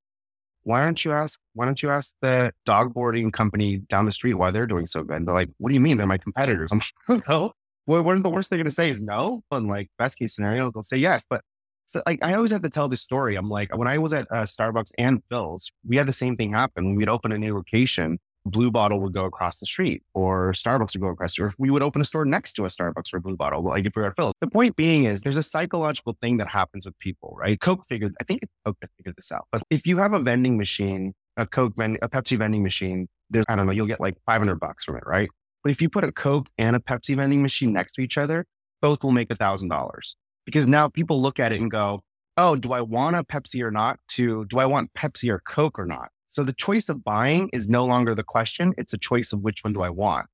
why 0.62 0.83
don't 0.83 1.02
you 1.04 1.12
ask, 1.12 1.38
why 1.54 1.64
don't 1.64 1.83
you 1.83 1.90
ask 1.90 2.14
the 2.20 2.52
dog 2.64 2.92
boarding 2.92 3.31
company 3.31 3.76
down 3.76 4.07
the 4.07 4.12
street 4.12 4.35
why 4.35 4.50
they're 4.50 4.66
doing 4.66 4.87
so 4.87 5.02
good? 5.02 5.16
And 5.16 5.28
they're 5.28 5.35
like, 5.35 5.50
what 5.59 5.68
do 5.68 5.74
you 5.74 5.81
mean? 5.81 5.96
They're 5.96 6.07
my 6.07 6.18
competitors. 6.18 6.72
I'm 6.72 6.81
like, 7.09 7.28
no, 7.28 7.52
what, 7.88 8.05
what 8.05 8.16
is 8.16 8.22
the 8.22 8.31
worst 8.31 8.51
they're 8.51 8.59
going 8.59 8.66
to 8.66 8.70
say 8.70 8.90
is 8.90 9.03
no? 9.03 9.42
And 9.51 9.66
like 9.66 9.88
best 9.98 10.18
case 10.18 10.35
scenario, 10.35 10.70
they'll 10.70 10.83
say 10.83 10.98
yes. 10.98 11.24
But 11.29 11.40
so 11.87 12.03
like 12.07 12.18
I 12.22 12.35
always 12.35 12.53
have 12.53 12.62
to 12.62 12.70
tell 12.70 12.88
this 12.88 13.01
story. 13.01 13.35
I'm 13.35 13.48
like, 13.48 13.74
when 13.77 13.88
I 13.88 13.96
was 13.96 14.12
at 14.12 14.27
uh, 14.31 14.42
Starbucks 14.42 14.92
and 14.98 15.22
Philz, 15.31 15.70
we 15.87 15.96
had 15.96 16.07
the 16.07 16.12
same 16.12 16.37
thing 16.37 16.53
happen. 16.53 16.85
When 16.85 16.96
we'd 16.96 17.09
open 17.09 17.33
a 17.33 17.38
new 17.38 17.55
location, 17.55 18.18
Blue 18.44 18.70
Bottle 18.70 19.01
would 19.01 19.14
go 19.14 19.24
across 19.24 19.59
the 19.59 19.66
street 19.66 20.03
or 20.12 20.53
Starbucks 20.53 20.94
would 20.94 21.01
go 21.01 21.09
across, 21.09 21.38
or 21.38 21.46
if 21.46 21.55
we 21.59 21.70
would 21.70 21.83
open 21.83 22.03
a 22.03 22.05
store 22.05 22.27
next 22.27 22.53
to 22.55 22.66
a 22.66 22.68
Starbucks 22.68 23.14
or 23.14 23.20
Blue 23.20 23.37
Bottle, 23.37 23.62
like 23.62 23.87
if 23.87 23.96
we 23.96 24.03
were 24.03 24.09
at 24.09 24.16
Philz. 24.16 24.33
The 24.40 24.48
point 24.48 24.77
being 24.77 25.05
is 25.05 25.22
there's 25.22 25.37
a 25.37 25.42
psychological 25.42 26.16
thing 26.20 26.37
that 26.37 26.48
happens 26.48 26.85
with 26.85 26.98
people, 26.98 27.35
right? 27.38 27.59
Coke 27.59 27.87
figured, 27.87 28.14
I 28.20 28.24
think 28.24 28.42
it's 28.42 28.53
Coke 28.66 28.77
figured 28.98 29.16
this 29.16 29.33
out. 29.33 29.46
But 29.51 29.62
if 29.70 29.87
you 29.87 29.96
have 29.96 30.12
a 30.12 30.20
vending 30.20 30.59
machine, 30.59 31.14
a 31.38 31.46
Coke 31.46 31.74
vending, 31.77 32.01
a 32.03 32.09
Pepsi 32.11 32.37
vending 32.37 32.62
machine, 32.62 33.09
there's, 33.31 33.46
I 33.48 33.57
don't 33.57 33.66
know, 33.66 33.72
you'll 33.72 33.87
get 33.87 34.01
like 34.01 34.16
500 34.27 34.61
bucks 34.61 34.85
from 34.85 34.96
it, 34.96 35.05
right? 35.07 35.29
But 35.62 35.73
if 35.73 35.83
you 35.83 35.88
put 35.88 36.05
a 36.05 36.12
Coke 36.12 36.49
and 36.57 36.77
a 36.77 36.81
Pepsi 36.81 37.16
vending 37.16 37.42
machine 37.42 37.73
next 37.73 37.92
to 37.92 38.01
each 38.01 38.18
other, 38.18 38.47
both 38.81 39.03
will 39.03 39.12
make 39.12 39.33
a 39.33 39.37
thousand 39.37 39.68
dollars 39.68 40.16
because 40.44 40.66
now 40.66 40.88
people 40.88 41.21
look 41.21 41.38
at 41.38 41.53
it 41.53 41.61
and 41.61 41.71
go, 41.71 42.03
Oh, 42.37 42.55
do 42.55 42.73
I 42.73 42.81
want 42.81 43.16
a 43.16 43.25
Pepsi 43.25 43.62
or 43.62 43.73
not? 43.73 43.99
To 44.11 44.44
do 44.47 44.61
I 44.61 44.66
want 44.66 44.94
Pepsi 44.94 45.29
or 45.29 45.40
Coke 45.40 45.79
or 45.79 45.85
not? 45.85 46.11
So 46.29 46.44
the 46.44 46.53
choice 46.53 46.88
of 46.88 47.03
buying 47.03 47.51
is 47.53 47.68
no 47.68 47.85
longer 47.85 48.14
the 48.14 48.23
question. 48.23 48.75
It's 48.79 48.92
a 48.92 48.99
choice 48.99 49.33
of 49.33 49.40
which 49.40 49.64
one 49.64 49.73
do 49.73 49.83
I 49.83 49.88
want. 49.88 50.27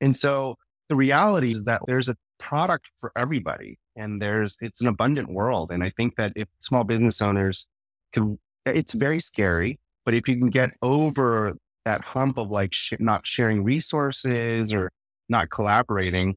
And 0.00 0.16
so 0.16 0.56
the 0.88 0.96
reality 0.96 1.50
is 1.50 1.62
that 1.64 1.82
there's 1.86 2.08
a 2.08 2.16
product 2.38 2.90
for 2.96 3.12
everybody 3.16 3.78
and 3.96 4.22
there's, 4.22 4.56
it's 4.60 4.80
an 4.80 4.86
abundant 4.86 5.30
world. 5.30 5.70
And 5.70 5.84
I 5.84 5.90
think 5.90 6.16
that 6.16 6.32
if 6.36 6.48
small 6.60 6.84
business 6.84 7.20
owners 7.20 7.66
can, 8.12 8.38
it's 8.64 8.94
very 8.94 9.20
scary, 9.20 9.78
but 10.04 10.14
if 10.14 10.28
you 10.28 10.38
can 10.38 10.48
get 10.50 10.70
over 10.82 11.56
that 11.84 12.02
hump 12.02 12.38
of 12.38 12.50
like 12.50 12.72
sh- 12.72 12.94
not 12.98 13.26
sharing 13.26 13.64
resources 13.64 14.72
or 14.72 14.90
not 15.28 15.50
collaborating, 15.50 16.36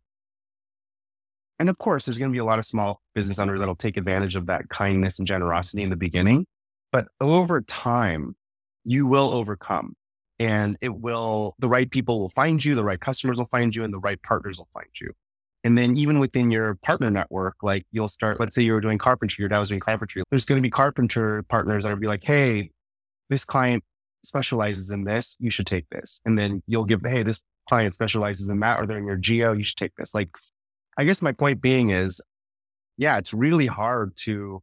and 1.60 1.70
of 1.70 1.78
course, 1.78 2.06
there's 2.06 2.18
going 2.18 2.32
to 2.32 2.34
be 2.34 2.40
a 2.40 2.46
lot 2.46 2.60
of 2.60 2.66
small 2.66 3.02
business 3.16 3.40
owners 3.40 3.60
that'll 3.60 3.76
take 3.76 3.98
advantage 3.98 4.36
of 4.36 4.48
that 4.48 4.70
kindness 4.70 5.20
and 5.20 5.28
generosity 5.28 5.84
in 5.84 5.90
the 5.90 5.96
beginning. 5.96 6.46
But 6.92 7.08
over 7.22 7.62
time, 7.62 8.36
you 8.84 9.08
will 9.08 9.32
overcome 9.32 9.96
and 10.40 10.78
it 10.82 10.90
will, 10.90 11.56
the 11.60 11.70
right 11.70 11.90
people 11.90 12.20
will 12.20 12.30
find 12.30 12.64
you, 12.64 12.76
the 12.76 12.84
right 12.84 13.00
customers 13.00 13.38
will 13.38 13.46
find 13.46 13.76
you, 13.76 13.84
and 13.84 13.94
the 13.94 14.00
right 14.00 14.22
partners 14.22 14.58
will 14.58 14.68
find 14.74 14.90
you. 15.00 15.14
And 15.64 15.78
then 15.78 15.96
even 15.96 16.20
within 16.20 16.52
your 16.52 16.76
partner 16.76 17.10
network, 17.10 17.56
like 17.64 17.86
you'll 17.92 18.10
start, 18.10 18.40
let's 18.40 18.54
say 18.56 18.64
you 18.64 18.74
were 18.74 18.82
doing 18.82 18.98
carpentry, 18.98 19.42
your 19.42 19.50
dad 19.50 19.60
was 19.60 19.70
doing 19.70 19.80
carpentry. 19.80 20.24
There's 20.30 20.44
going 20.44 20.58
to 20.58 20.62
be 20.62 20.70
carpenter 20.70 21.44
partners 21.44 21.86
that 21.86 21.92
will 21.92 21.98
be 21.98 22.08
like, 22.08 22.24
Hey, 22.24 22.72
this 23.30 23.46
client 23.46 23.84
specializes 24.24 24.90
in 24.90 25.04
this. 25.04 25.36
You 25.40 25.52
should 25.52 25.68
take 25.68 25.90
this. 25.90 26.22
And 26.26 26.38
then 26.38 26.62
you'll 26.68 26.86
give, 26.86 27.02
Hey, 27.06 27.24
this 27.24 27.44
client 27.68 27.94
specializes 27.94 28.50
in 28.50 28.60
that, 28.60 28.80
or 28.80 28.86
they're 28.86 28.98
in 28.98 29.08
your 29.08 29.18
geo. 29.18 29.54
You 29.54 29.64
should 29.64 29.78
take 29.78 29.96
this. 29.96 30.14
Like 30.14 30.30
I 30.98 31.04
guess 31.04 31.22
my 31.22 31.32
point 31.32 31.62
being 31.62 31.90
is, 31.90 32.22
yeah, 32.98 33.18
it's 33.18 33.34
really 33.34 33.66
hard 33.66 34.16
to 34.18 34.62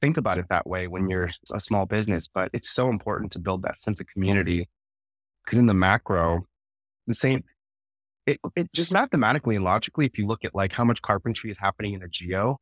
think 0.00 0.16
about 0.16 0.38
it 0.38 0.46
that 0.50 0.66
way 0.66 0.86
when 0.86 1.08
you're 1.08 1.30
a 1.52 1.60
small 1.60 1.86
business, 1.86 2.28
but 2.32 2.50
it's 2.52 2.68
so 2.68 2.88
important 2.88 3.32
to 3.32 3.38
build 3.38 3.62
that 3.62 3.82
sense 3.82 4.00
of 4.00 4.06
community. 4.06 4.68
Because 5.44 5.58
in 5.58 5.66
the 5.66 5.74
macro, 5.74 6.46
the 7.06 7.14
same, 7.14 7.44
it, 8.26 8.40
it 8.56 8.72
just 8.72 8.92
mathematically 8.92 9.56
and 9.56 9.64
logically, 9.64 10.06
if 10.06 10.18
you 10.18 10.26
look 10.26 10.44
at 10.44 10.54
like 10.54 10.72
how 10.72 10.84
much 10.84 11.02
carpentry 11.02 11.50
is 11.50 11.58
happening 11.58 11.94
in 11.94 12.02
a 12.02 12.08
geo, 12.08 12.58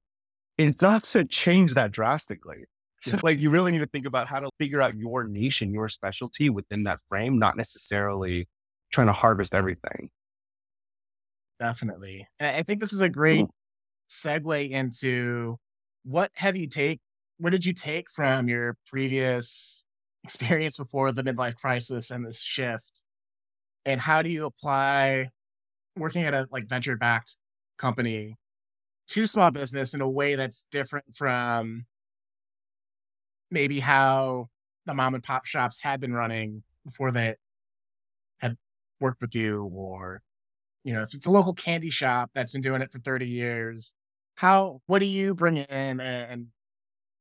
not 0.82 1.04
to 1.04 1.24
change 1.24 1.74
that 1.74 1.92
drastically. 1.92 2.64
So 3.02 3.18
like 3.24 3.40
you 3.40 3.50
really 3.50 3.72
need 3.72 3.80
to 3.80 3.86
think 3.86 4.06
about 4.06 4.28
how 4.28 4.38
to 4.38 4.48
figure 4.60 4.80
out 4.80 4.96
your 4.96 5.24
niche 5.24 5.60
and 5.60 5.72
your 5.72 5.88
specialty 5.88 6.50
within 6.50 6.84
that 6.84 7.00
frame, 7.08 7.36
not 7.36 7.56
necessarily 7.56 8.48
trying 8.92 9.08
to 9.08 9.12
harvest 9.12 9.54
everything. 9.54 10.08
Definitely. 11.58 12.28
And 12.38 12.56
I 12.56 12.62
think 12.62 12.78
this 12.78 12.92
is 12.92 13.00
a 13.00 13.08
great 13.08 13.40
hmm. 13.40 13.46
segue 14.08 14.70
into 14.70 15.58
what 16.04 16.30
have 16.34 16.56
you 16.56 16.68
take 16.68 17.00
what 17.38 17.50
did 17.50 17.66
you 17.66 17.72
take 17.72 18.08
from 18.08 18.48
your 18.48 18.76
previous 18.86 19.84
experience 20.22 20.76
before 20.76 21.10
the 21.10 21.24
midlife 21.24 21.56
crisis 21.56 22.12
and 22.12 22.24
this 22.24 22.40
shift? 22.40 23.02
And 23.84 24.00
how 24.00 24.22
do 24.22 24.30
you 24.30 24.46
apply 24.46 25.30
working 25.96 26.22
at 26.22 26.34
a 26.34 26.46
like 26.52 26.68
venture 26.68 26.96
backed 26.96 27.38
company 27.78 28.36
to 29.08 29.26
small 29.26 29.50
business 29.50 29.92
in 29.92 30.00
a 30.00 30.08
way 30.08 30.36
that's 30.36 30.66
different 30.70 31.06
from 31.12 31.86
maybe 33.52 33.80
how 33.80 34.48
the 34.86 34.94
mom 34.94 35.14
and 35.14 35.22
pop 35.22 35.44
shops 35.44 35.80
had 35.80 36.00
been 36.00 36.12
running 36.12 36.62
before 36.84 37.12
they 37.12 37.36
had 38.40 38.56
worked 39.00 39.20
with 39.20 39.34
you 39.34 39.70
or 39.74 40.22
you 40.84 40.92
know 40.92 41.02
if 41.02 41.14
it's 41.14 41.26
a 41.26 41.30
local 41.30 41.54
candy 41.54 41.90
shop 41.90 42.30
that's 42.34 42.50
been 42.50 42.60
doing 42.60 42.82
it 42.82 42.90
for 42.90 42.98
30 42.98 43.28
years 43.28 43.94
how 44.36 44.80
what 44.86 44.98
do 44.98 45.06
you 45.06 45.34
bring 45.34 45.58
in 45.58 46.00
and 46.00 46.46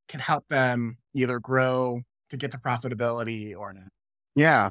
can 0.08 0.20
help 0.20 0.48
them 0.48 0.98
either 1.13 1.39
grow 1.39 2.02
to 2.30 2.38
get 2.38 2.52
to 2.52 2.58
profitability 2.58 3.56
or 3.56 3.74
not? 3.74 3.88
Yeah. 4.36 4.70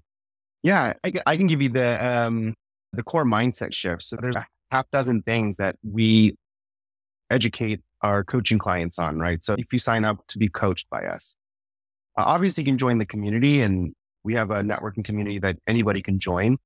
Yeah 0.63 0.95
i, 1.05 1.13
I 1.27 1.37
can 1.37 1.47
give 1.47 1.63
you 1.63 1.69
the 1.69 2.05
um 2.05 2.55
the 2.93 3.03
core 3.03 3.25
mindset 3.25 3.73
shift. 3.73 4.03
So 4.03 4.17
there's 4.21 4.37
a 4.37 4.47
half 4.73 4.91
dozen 4.91 5.23
things 5.23 5.59
that 5.59 5.77
we 5.83 6.37
educate 7.31 7.81
our 8.03 8.25
coaching 8.25 8.59
clients 8.59 8.99
on 8.99 9.19
right? 9.19 9.45
So 9.45 9.55
if 9.57 9.73
you 9.73 9.79
sign 9.79 10.05
up 10.05 10.27
to 10.29 10.39
be 10.39 10.49
coached 10.49 10.89
by 10.91 11.07
us 11.07 11.37
uh, 12.19 12.25
obviously, 12.27 12.63
you 12.63 12.67
can 12.67 12.79
join 12.79 12.99
the 12.99 13.07
community, 13.07 13.61
and 13.61 13.93
we 14.25 14.35
have 14.35 14.51
a 14.51 14.63
networking 14.63 15.05
community 15.05 15.39
that 15.39 15.57
anybody 15.67 16.03
can 16.03 16.19
join 16.19 16.59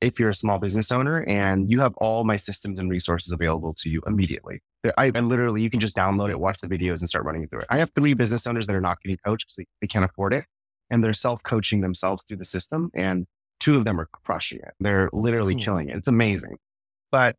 if 0.00 0.18
you're 0.18 0.28
a 0.28 0.34
small 0.34 0.58
business 0.58 0.92
owner 0.92 1.22
and 1.22 1.70
you 1.70 1.80
have 1.80 1.94
all 1.96 2.24
my 2.24 2.36
systems 2.36 2.78
and 2.78 2.90
resources 2.90 3.32
available 3.32 3.74
to 3.78 3.88
you 3.88 4.02
immediately. 4.06 4.60
I, 4.98 5.10
and 5.14 5.28
literally, 5.28 5.62
you 5.62 5.70
can 5.70 5.80
just 5.80 5.96
download 5.96 6.30
it, 6.30 6.38
watch 6.38 6.60
the 6.60 6.68
videos, 6.68 6.98
and 6.98 7.08
start 7.08 7.24
running 7.24 7.48
through 7.48 7.60
it. 7.60 7.66
I 7.70 7.78
have 7.78 7.90
three 7.94 8.12
business 8.12 8.46
owners 8.46 8.66
that 8.66 8.76
are 8.76 8.82
not 8.82 9.00
getting 9.00 9.16
coached 9.24 9.46
because 9.46 9.56
they, 9.56 9.66
they 9.80 9.86
can't 9.86 10.04
afford 10.04 10.34
it, 10.34 10.44
and 10.90 11.02
they're 11.02 11.14
self 11.14 11.42
coaching 11.42 11.80
themselves 11.80 12.22
through 12.26 12.36
the 12.36 12.44
system. 12.44 12.90
And 12.94 13.26
two 13.60 13.78
of 13.78 13.84
them 13.84 13.98
are 13.98 14.08
crushing 14.24 14.58
it. 14.58 14.74
They're 14.80 15.08
literally 15.12 15.54
killing 15.54 15.88
it. 15.88 15.96
It's 15.96 16.08
amazing. 16.08 16.58
But 17.10 17.36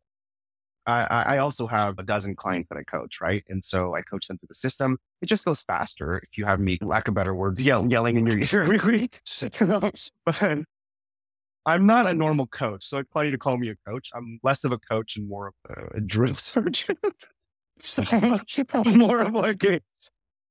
I, 0.86 1.02
I 1.02 1.38
also 1.38 1.66
have 1.66 1.98
a 1.98 2.02
dozen 2.02 2.36
clients 2.36 2.68
that 2.68 2.78
I 2.78 2.84
coach, 2.84 3.20
right? 3.20 3.42
And 3.48 3.64
so 3.64 3.94
I 3.94 4.02
coach 4.02 4.28
them 4.28 4.38
through 4.38 4.48
the 4.48 4.54
system. 4.54 4.98
It 5.20 5.26
just 5.26 5.44
goes 5.44 5.62
faster 5.62 6.18
if 6.18 6.38
you 6.38 6.44
have 6.44 6.60
me, 6.60 6.78
lack 6.80 7.08
of 7.08 7.14
better 7.14 7.34
word, 7.34 7.58
yell, 7.58 7.86
yelling 7.88 8.16
in 8.16 8.26
your 8.26 8.38
ear 8.52 8.62
every 8.62 8.78
week. 8.78 9.20
but 10.24 10.42
I'm 11.66 11.84
not 11.86 12.06
a 12.06 12.14
normal 12.14 12.46
coach. 12.46 12.84
So 12.84 12.98
it's 12.98 13.10
funny 13.12 13.32
to 13.32 13.38
call 13.38 13.58
me 13.58 13.68
a 13.70 13.76
coach. 13.88 14.10
I'm 14.14 14.38
less 14.44 14.64
of 14.64 14.70
a 14.70 14.78
coach 14.78 15.16
and 15.16 15.28
more 15.28 15.48
of 15.48 15.54
a, 15.68 15.96
a 15.96 16.00
drill 16.00 16.34
sergeant. 16.36 16.98
I'm 18.86 18.98
more 18.98 19.20
of 19.20 19.34
like 19.34 19.64
a, 19.64 19.80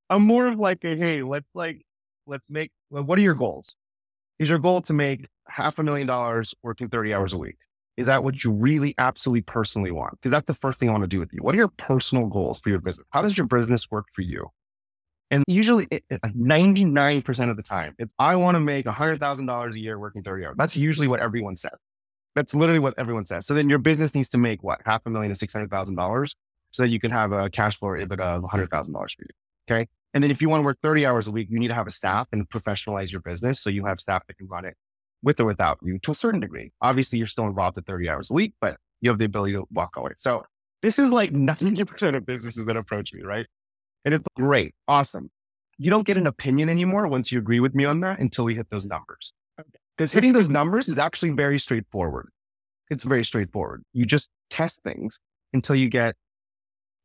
I'm 0.10 0.24
more 0.24 0.48
of 0.48 0.60
like 0.60 0.84
a, 0.84 0.96
hey, 0.98 1.24
let's 1.24 1.50
like, 1.56 1.82
let's 2.28 2.50
make, 2.50 2.72
what 2.90 3.18
are 3.18 3.22
your 3.22 3.34
goals? 3.34 3.76
Is 4.38 4.50
your 4.50 4.60
goal 4.60 4.82
to 4.82 4.94
make 4.94 5.28
half 5.48 5.80
a 5.80 5.84
million 5.84 6.08
dollars 6.08 6.54
working 6.62 6.90
30 6.90 7.14
hours 7.14 7.34
a 7.34 7.38
week? 7.38 7.58
Is 7.98 8.08
that 8.08 8.24
what 8.24 8.44
you 8.44 8.52
really 8.52 8.94
absolutely 8.98 9.42
personally 9.42 9.92
want? 9.92 10.14
Because 10.14 10.32
that's 10.32 10.48
the 10.48 10.54
first 10.54 10.80
thing 10.80 10.90
I 10.90 10.92
want 10.92 11.04
to 11.04 11.08
do 11.08 11.20
with 11.20 11.32
you. 11.32 11.40
What 11.42 11.56
are 11.56 11.58
your 11.58 11.70
personal 11.70 12.28
goals 12.28 12.60
for 12.60 12.70
your 12.70 12.80
business? 12.80 13.08
How 13.12 13.22
does 13.22 13.38
your 13.38 13.48
business 13.48 13.90
work 13.90 14.08
for 14.12 14.22
you? 14.22 14.52
And 15.32 15.44
usually, 15.48 15.88
99% 16.12 17.50
of 17.50 17.58
the 17.58 17.64
time, 17.64 17.96
it's 17.98 18.14
I 18.20 18.36
want 18.36 18.56
to 18.56 18.60
make 18.60 18.86
$100,000 18.86 19.74
a 19.74 19.80
year 19.80 19.98
working 19.98 20.24
30 20.24 20.46
hours. 20.46 20.56
That's 20.58 20.78
usually 20.78 21.08
what 21.08 21.20
everyone 21.20 21.58
says. 21.58 21.78
That's 22.36 22.54
literally 22.54 22.80
what 22.80 22.94
everyone 22.98 23.26
says. 23.26 23.48
So 23.48 23.54
then 23.54 23.70
your 23.70 23.80
business 23.80 24.14
needs 24.14 24.30
to 24.30 24.38
make 24.38 24.62
what? 24.62 24.82
Half 24.86 25.02
a 25.06 25.10
million 25.10 25.34
to 25.34 25.48
$600,000 25.48 26.36
so 26.72 26.84
that 26.84 26.90
you 26.90 27.00
can 27.00 27.12
have 27.12 27.32
a 27.32 27.50
cash 27.50 27.80
flow 27.80 27.90
or 27.90 27.98
EBITDA 27.98 28.20
of 28.20 28.44
$100,000 28.44 28.70
for 28.92 29.24
you. 29.24 29.28
Okay. 29.68 29.88
And 30.14 30.24
then 30.24 30.32
if 30.32 30.42
you 30.42 30.50
want 30.50 30.62
to 30.62 30.66
work 30.66 30.78
30 30.82 31.06
hours 31.06 31.28
a 31.28 31.32
week, 31.32 31.48
you 31.50 31.58
need 31.60 31.70
to 31.70 31.74
have 31.74 31.88
a 31.88 31.92
staff 31.92 32.28
and 32.32 32.48
professionalize 32.50 33.12
your 33.12 33.22
business. 33.22 33.60
So 33.60 33.70
you 33.70 33.86
have 33.86 34.00
staff 34.00 34.28
that 34.28 34.38
can 34.38 34.48
run 34.48 34.66
it 34.66 34.76
with 35.24 35.40
or 35.40 35.46
without 35.46 35.80
you 35.82 36.00
to 36.00 36.12
a 36.12 36.16
certain 36.16 36.40
degree. 36.40 36.72
Obviously, 36.82 37.20
you're 37.20 37.28
still 37.28 37.48
involved 37.48 37.78
at 37.78 37.86
30 37.86 38.10
hours 38.10 38.30
a 38.30 38.34
week, 38.34 38.54
but 38.62 38.78
you 39.02 39.10
have 39.10 39.18
the 39.18 39.26
ability 39.26 39.54
to 39.54 39.66
walk 39.72 39.98
away. 39.98 40.12
So 40.18 40.44
this 40.82 41.00
is 41.00 41.12
like 41.12 41.32
90% 41.32 42.16
of 42.16 42.26
businesses 42.26 42.66
that 42.66 42.78
approach 42.78 43.14
me, 43.14 43.24
right? 43.24 43.48
And 44.04 44.14
it's 44.14 44.28
great, 44.36 44.76
awesome. 44.88 45.32
You 45.78 45.90
don't 45.90 46.06
get 46.06 46.18
an 46.18 46.28
opinion 46.28 46.70
anymore 46.70 47.08
once 47.08 47.32
you 47.32 47.40
agree 47.40 47.60
with 47.60 47.76
me 47.76 47.86
on 47.86 48.00
that 48.02 48.20
until 48.20 48.46
we 48.46 48.56
hit 48.56 48.70
those 48.70 48.86
numbers. 48.86 49.34
Because 49.98 50.12
hitting 50.12 50.34
those 50.34 50.50
numbers 50.50 50.88
is 50.88 51.00
actually 51.00 51.32
very 51.32 51.58
straightforward. 51.58 52.30
It's 52.90 53.04
very 53.04 53.24
straightforward. 53.24 53.84
You 53.94 54.06
just 54.06 54.30
test 54.50 54.84
things 54.84 55.20
until 55.54 55.76
you 55.76 55.90
get 55.90 56.16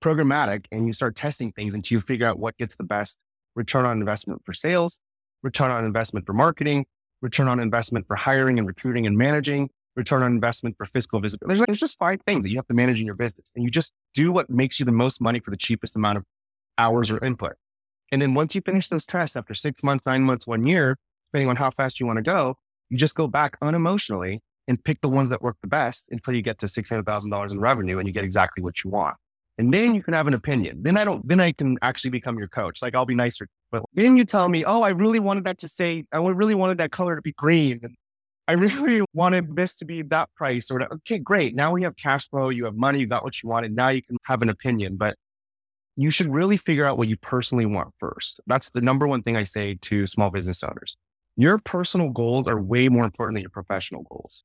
programmatic 0.03 0.67
and 0.73 0.87
you 0.87 0.93
start 0.93 1.17
testing 1.17 1.53
things 1.53 1.75
until 1.75 1.97
you 1.97 2.01
figure 2.01 2.27
out 2.27 2.39
what 2.39 2.57
gets 2.59 2.77
the 2.77 2.85
best 2.85 3.19
return 3.55 3.85
on 3.85 3.99
investment 3.99 4.43
for 4.45 4.53
sales, 4.53 5.01
return 5.43 5.71
on 5.71 5.85
investment 5.85 6.27
for 6.27 6.33
marketing, 6.33 6.87
return 7.23 7.49
on 7.49 7.61
investment 7.61 8.07
for 8.07 8.17
hiring 8.17 8.59
and 8.59 8.67
recruiting 8.67 9.07
and 9.07 9.17
managing, 9.17 9.71
return 9.97 10.23
on 10.23 10.33
investment 10.33 10.77
for 10.77 10.87
fiscal 10.87 11.21
visibility. 11.21 11.57
There's, 11.57 11.67
there's 11.67 11.79
just 11.79 11.99
five 11.99 12.21
things 12.23 12.45
that 12.45 12.51
you 12.51 12.57
have 12.57 12.67
to 12.69 12.75
manage 12.75 13.01
in 13.01 13.07
your 13.07 13.15
business. 13.15 13.53
And 13.55 13.65
you 13.65 13.71
just 13.71 13.93
do 14.15 14.33
what 14.33 14.49
makes 14.51 14.81
you 14.81 14.87
the 14.87 14.93
most 14.93 15.21
money 15.21 15.41
for 15.41 15.51
the 15.51 15.57
cheapest 15.57 15.97
amount 15.97 16.19
of 16.19 16.25
hours 16.79 17.11
or 17.11 17.23
input. 17.25 17.55
And 18.13 18.21
then 18.21 18.35
once 18.35 18.55
you 18.55 18.61
finish 18.61 18.89
those 18.89 19.07
tests 19.07 19.37
after 19.37 19.55
six 19.55 19.83
months, 19.83 20.07
nine 20.07 20.23
months, 20.23 20.47
one 20.47 20.67
year, 20.67 20.97
depending 21.31 21.49
on 21.49 21.57
how 21.57 21.71
fast 21.71 22.01
you 22.01 22.07
want 22.07 22.17
to 22.17 22.23
go, 22.23 22.57
you 22.89 22.97
just 22.97 23.15
go 23.15 23.27
back 23.27 23.59
unemotionally 23.61 24.41
and 24.67 24.83
pick 24.83 25.01
the 25.01 25.09
ones 25.09 25.29
that 25.29 25.43
work 25.43 25.57
the 25.63 25.69
best 25.69 26.09
until 26.11 26.35
you 26.35 26.43
get 26.43 26.59
to 26.59 26.67
$600,000 26.67 27.53
in 27.53 27.61
revenue 27.61 27.99
and 27.99 28.09
you 28.09 28.13
get 28.13 28.25
exactly 28.25 28.63
what 28.63 28.83
you 28.83 28.91
want. 28.91 29.17
And 29.61 29.75
then 29.75 29.95
you 29.95 30.03
can 30.03 30.15
have 30.15 30.27
an 30.27 30.33
opinion. 30.33 30.83
Then 30.83 30.97
I 30.97 31.05
don't, 31.05 31.27
then 31.29 31.39
I 31.39 31.53
can 31.53 31.77
actually 31.83 32.13
become 32.13 32.39
your 32.39 32.49
coach. 32.49 32.81
Like 32.81 32.95
I'll 32.95 33.05
be 33.05 33.15
nicer. 33.15 33.47
But 33.71 33.83
then 33.93 34.17
you 34.17 34.25
tell 34.25 34.49
me, 34.49 34.65
oh, 34.65 34.81
I 34.81 34.89
really 34.89 35.19
wanted 35.19 35.45
that 35.45 35.59
to 35.59 35.69
say, 35.69 36.05
I 36.13 36.17
really 36.17 36.55
wanted 36.55 36.79
that 36.79 36.93
color 36.93 37.15
to 37.15 37.21
be 37.21 37.33
green. 37.33 37.79
And 37.83 37.95
I 38.49 38.53
really 38.55 39.05
wanted 39.13 39.55
this 39.55 39.77
to 39.77 39.85
be 39.85 40.01
that 40.01 40.31
price 40.35 40.71
or 40.71 40.79
that. 40.79 40.91
Okay, 40.91 41.19
great. 41.19 41.55
Now 41.55 41.73
we 41.73 41.83
have 41.83 41.95
cash 41.97 42.27
flow. 42.31 42.49
You 42.49 42.65
have 42.65 42.75
money. 42.75 43.01
You 43.01 43.07
got 43.07 43.23
what 43.23 43.43
you 43.43 43.51
wanted. 43.51 43.77
Now 43.77 43.91
you 43.91 44.03
can 44.03 44.17
have 44.25 44.41
an 44.41 44.49
opinion, 44.49 44.97
but 44.97 45.15
you 45.95 46.09
should 46.09 46.33
really 46.33 46.57
figure 46.57 46.87
out 46.87 46.97
what 46.97 47.09
you 47.09 47.19
personally 47.19 47.67
want 47.67 47.93
first. 47.99 48.41
That's 48.47 48.71
the 48.71 48.81
number 48.81 49.07
one 49.07 49.23
thing 49.23 49.37
I 49.37 49.45
say 49.45 49.75
to 49.83 50.07
small 50.07 50.31
business 50.31 50.63
owners. 50.63 50.97
Your 51.37 51.59
personal 51.59 52.09
goals 52.09 52.49
are 52.49 52.59
way 52.59 52.89
more 52.89 53.05
important 53.05 53.37
than 53.37 53.43
your 53.43 53.51
professional 53.51 54.05
goals. 54.05 54.43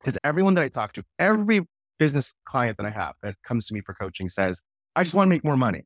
Because 0.00 0.18
everyone 0.24 0.54
that 0.54 0.64
I 0.64 0.68
talk 0.70 0.92
to, 0.94 1.04
every 1.20 1.60
business 1.98 2.34
client 2.44 2.76
that 2.78 2.86
I 2.86 2.90
have 2.90 3.14
that 3.22 3.36
comes 3.46 3.66
to 3.66 3.74
me 3.74 3.80
for 3.80 3.94
coaching 3.94 4.28
says, 4.28 4.62
I 4.96 5.02
just 5.02 5.14
want 5.14 5.26
to 5.26 5.30
make 5.30 5.44
more 5.44 5.56
money. 5.56 5.82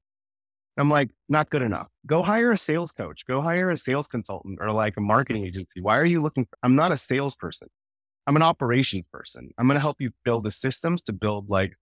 I'm 0.77 0.91
like, 0.91 1.11
not 1.29 1.51
good 1.51 1.63
enough. 1.63 1.89
Go 2.07 2.23
hire 2.23 2.53
a 2.53 2.59
sales 2.59 2.93
coach, 2.93 3.27
go 3.27 3.43
hire 3.43 3.71
a 3.71 3.77
sales 3.77 4.07
consultant 4.07 4.59
or 4.61 4.71
like 4.71 4.97
a 4.97 5.01
marketing 5.01 5.45
agency. 5.45 5.81
Why 5.81 5.99
are 5.99 6.05
you 6.05 6.23
looking? 6.23 6.45
For, 6.45 6.57
I'm 6.63 6.77
not 6.77 6.93
a 6.93 6.97
salesperson. 6.97 7.69
I'm 8.27 8.37
an 8.37 8.43
operations 8.43 9.05
person. 9.13 9.51
I'm 9.59 9.67
going 9.67 9.77
to 9.77 9.81
help 9.81 9.97
you 10.01 10.11
build 10.25 10.45
the 10.45 10.51
systems 10.51 11.03
to 11.03 11.13
build 11.13 11.49
like 11.49 11.73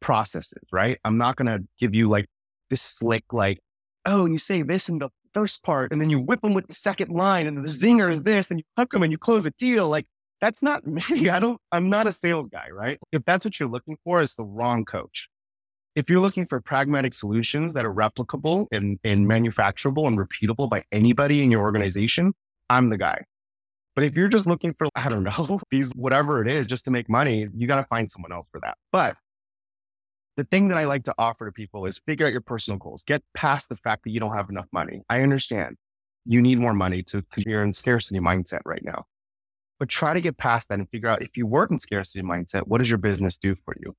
processes, 0.00 0.62
right? 0.72 0.98
I'm 1.04 1.18
not 1.18 1.36
going 1.36 1.48
to 1.48 1.66
give 1.78 1.94
you 1.94 2.08
like 2.08 2.26
this 2.70 2.80
slick, 2.80 3.24
like, 3.32 3.60
oh, 4.06 4.24
and 4.24 4.32
you 4.32 4.38
say 4.38 4.62
this 4.62 4.88
in 4.88 5.00
the 5.00 5.10
first 5.34 5.62
part 5.62 5.92
and 5.92 6.00
then 6.00 6.08
you 6.08 6.18
whip 6.18 6.40
them 6.40 6.54
with 6.54 6.66
the 6.66 6.74
second 6.74 7.10
line 7.10 7.46
and 7.46 7.58
the 7.58 7.70
zinger 7.70 8.10
is 8.10 8.22
this 8.22 8.50
and 8.50 8.60
you 8.60 8.64
hook 8.78 8.90
them 8.92 9.02
and 9.02 9.12
you 9.12 9.18
close 9.18 9.44
a 9.44 9.50
deal. 9.50 9.86
Like 9.86 10.06
that's 10.40 10.62
not 10.62 10.86
me. 11.10 11.28
I 11.28 11.38
don't, 11.38 11.60
I'm 11.72 11.88
not 11.88 12.06
a 12.06 12.12
sales 12.12 12.48
guy, 12.48 12.68
right? 12.70 12.98
If 13.12 13.24
that's 13.24 13.44
what 13.44 13.58
you're 13.58 13.68
looking 13.68 13.98
for, 14.04 14.22
it's 14.22 14.34
the 14.34 14.44
wrong 14.44 14.84
coach. 14.84 15.28
If 15.94 16.10
you're 16.10 16.20
looking 16.20 16.46
for 16.46 16.60
pragmatic 16.60 17.14
solutions 17.14 17.72
that 17.72 17.86
are 17.86 17.92
replicable 17.92 18.66
and, 18.70 18.98
and 19.02 19.26
manufacturable 19.26 20.06
and 20.06 20.18
repeatable 20.18 20.68
by 20.68 20.84
anybody 20.92 21.42
in 21.42 21.50
your 21.50 21.62
organization, 21.62 22.34
I'm 22.68 22.90
the 22.90 22.98
guy. 22.98 23.24
But 23.94 24.04
if 24.04 24.14
you're 24.14 24.28
just 24.28 24.46
looking 24.46 24.74
for, 24.74 24.88
I 24.94 25.08
don't 25.08 25.24
know, 25.24 25.58
these, 25.70 25.92
whatever 25.92 26.42
it 26.42 26.48
is, 26.48 26.66
just 26.66 26.84
to 26.84 26.90
make 26.90 27.08
money, 27.08 27.48
you 27.56 27.66
got 27.66 27.76
to 27.76 27.84
find 27.84 28.10
someone 28.10 28.30
else 28.30 28.46
for 28.52 28.60
that. 28.60 28.76
But 28.92 29.16
the 30.36 30.44
thing 30.44 30.68
that 30.68 30.76
I 30.76 30.84
like 30.84 31.04
to 31.04 31.14
offer 31.16 31.46
to 31.46 31.52
people 31.52 31.86
is 31.86 31.98
figure 31.98 32.26
out 32.26 32.32
your 32.32 32.42
personal 32.42 32.78
goals. 32.78 33.02
Get 33.02 33.22
past 33.32 33.70
the 33.70 33.76
fact 33.76 34.04
that 34.04 34.10
you 34.10 34.20
don't 34.20 34.34
have 34.34 34.50
enough 34.50 34.66
money. 34.70 35.02
I 35.08 35.22
understand 35.22 35.76
you 36.26 36.42
need 36.42 36.58
more 36.58 36.74
money 36.74 37.02
to, 37.04 37.24
you're 37.38 37.62
in 37.62 37.72
scarcity 37.72 38.20
mindset 38.20 38.60
right 38.66 38.84
now. 38.84 39.06
But 39.78 39.88
try 39.88 40.14
to 40.14 40.20
get 40.20 40.38
past 40.38 40.68
that 40.68 40.78
and 40.78 40.88
figure 40.88 41.08
out 41.08 41.22
if 41.22 41.36
you 41.36 41.46
work 41.46 41.70
in 41.70 41.78
scarcity 41.78 42.22
mindset, 42.22 42.66
what 42.66 42.78
does 42.78 42.90
your 42.90 42.98
business 42.98 43.36
do 43.36 43.54
for 43.54 43.74
you? 43.80 43.94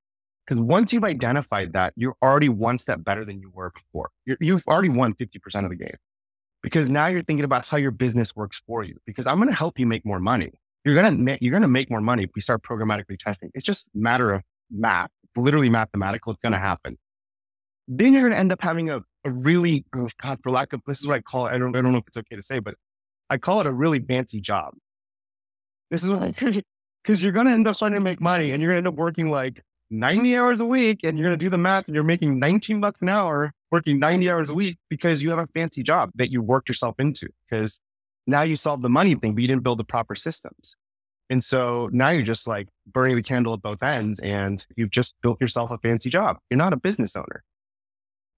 Because 0.46 0.62
once 0.62 0.94
you've 0.94 1.04
identified 1.04 1.74
that, 1.74 1.94
you're 1.96 2.16
already 2.24 2.50
one 2.50 2.78
step 2.78 3.04
better 3.04 3.26
than 3.26 3.40
you 3.42 3.52
were 3.54 3.72
before. 3.72 4.10
You're, 4.26 4.38
you've 4.40 4.64
already 4.68 4.90
won 4.90 5.14
50% 5.14 5.64
of 5.64 5.70
the 5.70 5.76
game 5.76 5.98
because 6.64 6.90
now 6.90 7.08
you're 7.08 7.24
thinking 7.24 7.44
about 7.44 7.68
how 7.68 7.78
your 7.78 7.92
business 7.92 8.36
works 8.36 8.62
for 8.66 8.84
you. 8.84 8.98
Because 9.06 9.28
I'm 9.28 9.38
going 9.38 9.50
to 9.50 9.56
help 9.56 9.78
you 9.78 9.86
make 9.86 10.06
more 10.06 10.20
money. 10.20 10.52
You're 10.86 10.96
going 10.96 11.26
to 11.26 11.38
you're 11.42 11.52
going 11.52 11.64
to 11.64 11.68
make 11.68 11.90
more 11.90 12.02
money 12.02 12.24
if 12.24 12.30
we 12.34 12.42
start 12.42 12.64
programmatically 12.64 13.20
testing. 13.20 13.52
It's 13.54 13.66
just 13.66 13.90
matter 13.94 14.32
of 14.32 14.42
math, 14.72 15.10
it's 15.24 15.36
literally 15.36 15.70
mathematical. 15.70 16.32
It's 16.32 16.42
going 16.42 16.54
to 16.54 16.60
happen. 16.60 16.98
Then 17.90 18.14
you're 18.14 18.22
going 18.22 18.34
to 18.34 18.40
end 18.40 18.52
up 18.52 18.62
having 18.62 18.90
a, 18.90 19.02
a 19.26 19.30
really, 19.30 19.86
oh 19.96 20.10
God, 20.22 20.40
for 20.44 20.52
lack 20.52 20.74
of, 20.74 20.82
this 20.88 21.00
is 21.00 21.08
what 21.08 21.16
I 21.16 21.22
call 21.22 21.48
it. 21.48 21.54
I 21.54 21.58
don't, 21.58 21.76
I 21.76 21.82
don't 21.82 21.92
know 21.92 22.00
if 22.00 22.08
it's 22.08 22.18
okay 22.18 22.36
to 22.36 22.44
say, 22.44 22.60
but 22.60 22.76
I 23.30 23.38
call 23.38 23.62
it 23.62 23.68
a 23.68 23.72
really 23.72 24.00
fancy 24.00 24.42
job. 24.42 24.74
This 25.90 26.04
is 26.04 26.10
what 26.10 26.24
I, 26.24 26.32
because 27.04 27.24
you're 27.24 27.32
going 27.32 27.46
to 27.48 27.54
end 27.54 27.68
up 27.68 27.76
starting 27.76 27.96
to 27.96 28.02
make 28.02 28.22
money 28.22 28.52
and 28.52 28.62
you're 28.62 28.72
going 28.72 28.84
to 28.84 28.90
end 28.90 28.94
up 28.94 29.00
working 29.00 29.30
like 29.30 29.64
90 29.90 30.38
hours 30.38 30.60
a 30.60 30.66
week 30.66 31.00
and 31.04 31.18
you're 31.18 31.28
going 31.28 31.38
to 31.38 31.46
do 31.46 31.50
the 31.50 31.58
math 31.58 31.88
and 31.88 31.96
you're 31.96 32.04
making 32.04 32.40
19 32.40 32.82
bucks 32.82 33.02
an 33.02 33.10
hour 33.10 33.54
working 33.72 34.00
90 34.00 34.30
hours 34.30 34.50
a 34.50 34.54
week 34.54 34.78
because 34.90 35.24
you 35.24 35.30
have 35.30 35.40
a 35.40 35.48
fancy 35.48 35.84
job 35.84 36.12
that 36.16 36.32
you 36.32 36.42
worked 36.42 36.68
yourself 36.68 36.96
into 37.00 37.28
because 37.50 37.80
now 38.26 38.42
you 38.42 38.56
solved 38.56 38.84
the 38.84 38.90
money 38.90 39.16
thing, 39.16 39.34
but 39.34 39.42
you 39.42 39.48
didn't 39.48 39.64
build 39.64 39.80
the 39.80 39.86
proper 39.86 40.16
systems. 40.16 40.76
And 41.30 41.44
so 41.44 41.90
now 41.92 42.10
you're 42.10 42.24
just 42.24 42.48
like 42.48 42.68
burning 42.86 43.16
the 43.16 43.22
candle 43.24 43.54
at 43.54 43.62
both 43.62 43.84
ends 43.84 44.20
and 44.20 44.66
you've 44.76 44.92
just 44.92 45.16
built 45.22 45.42
yourself 45.42 45.72
a 45.72 45.78
fancy 45.78 46.10
job. 46.10 46.38
You're 46.50 46.58
not 46.58 46.74
a 46.74 46.78
business 46.78 47.16
owner. 47.16 47.44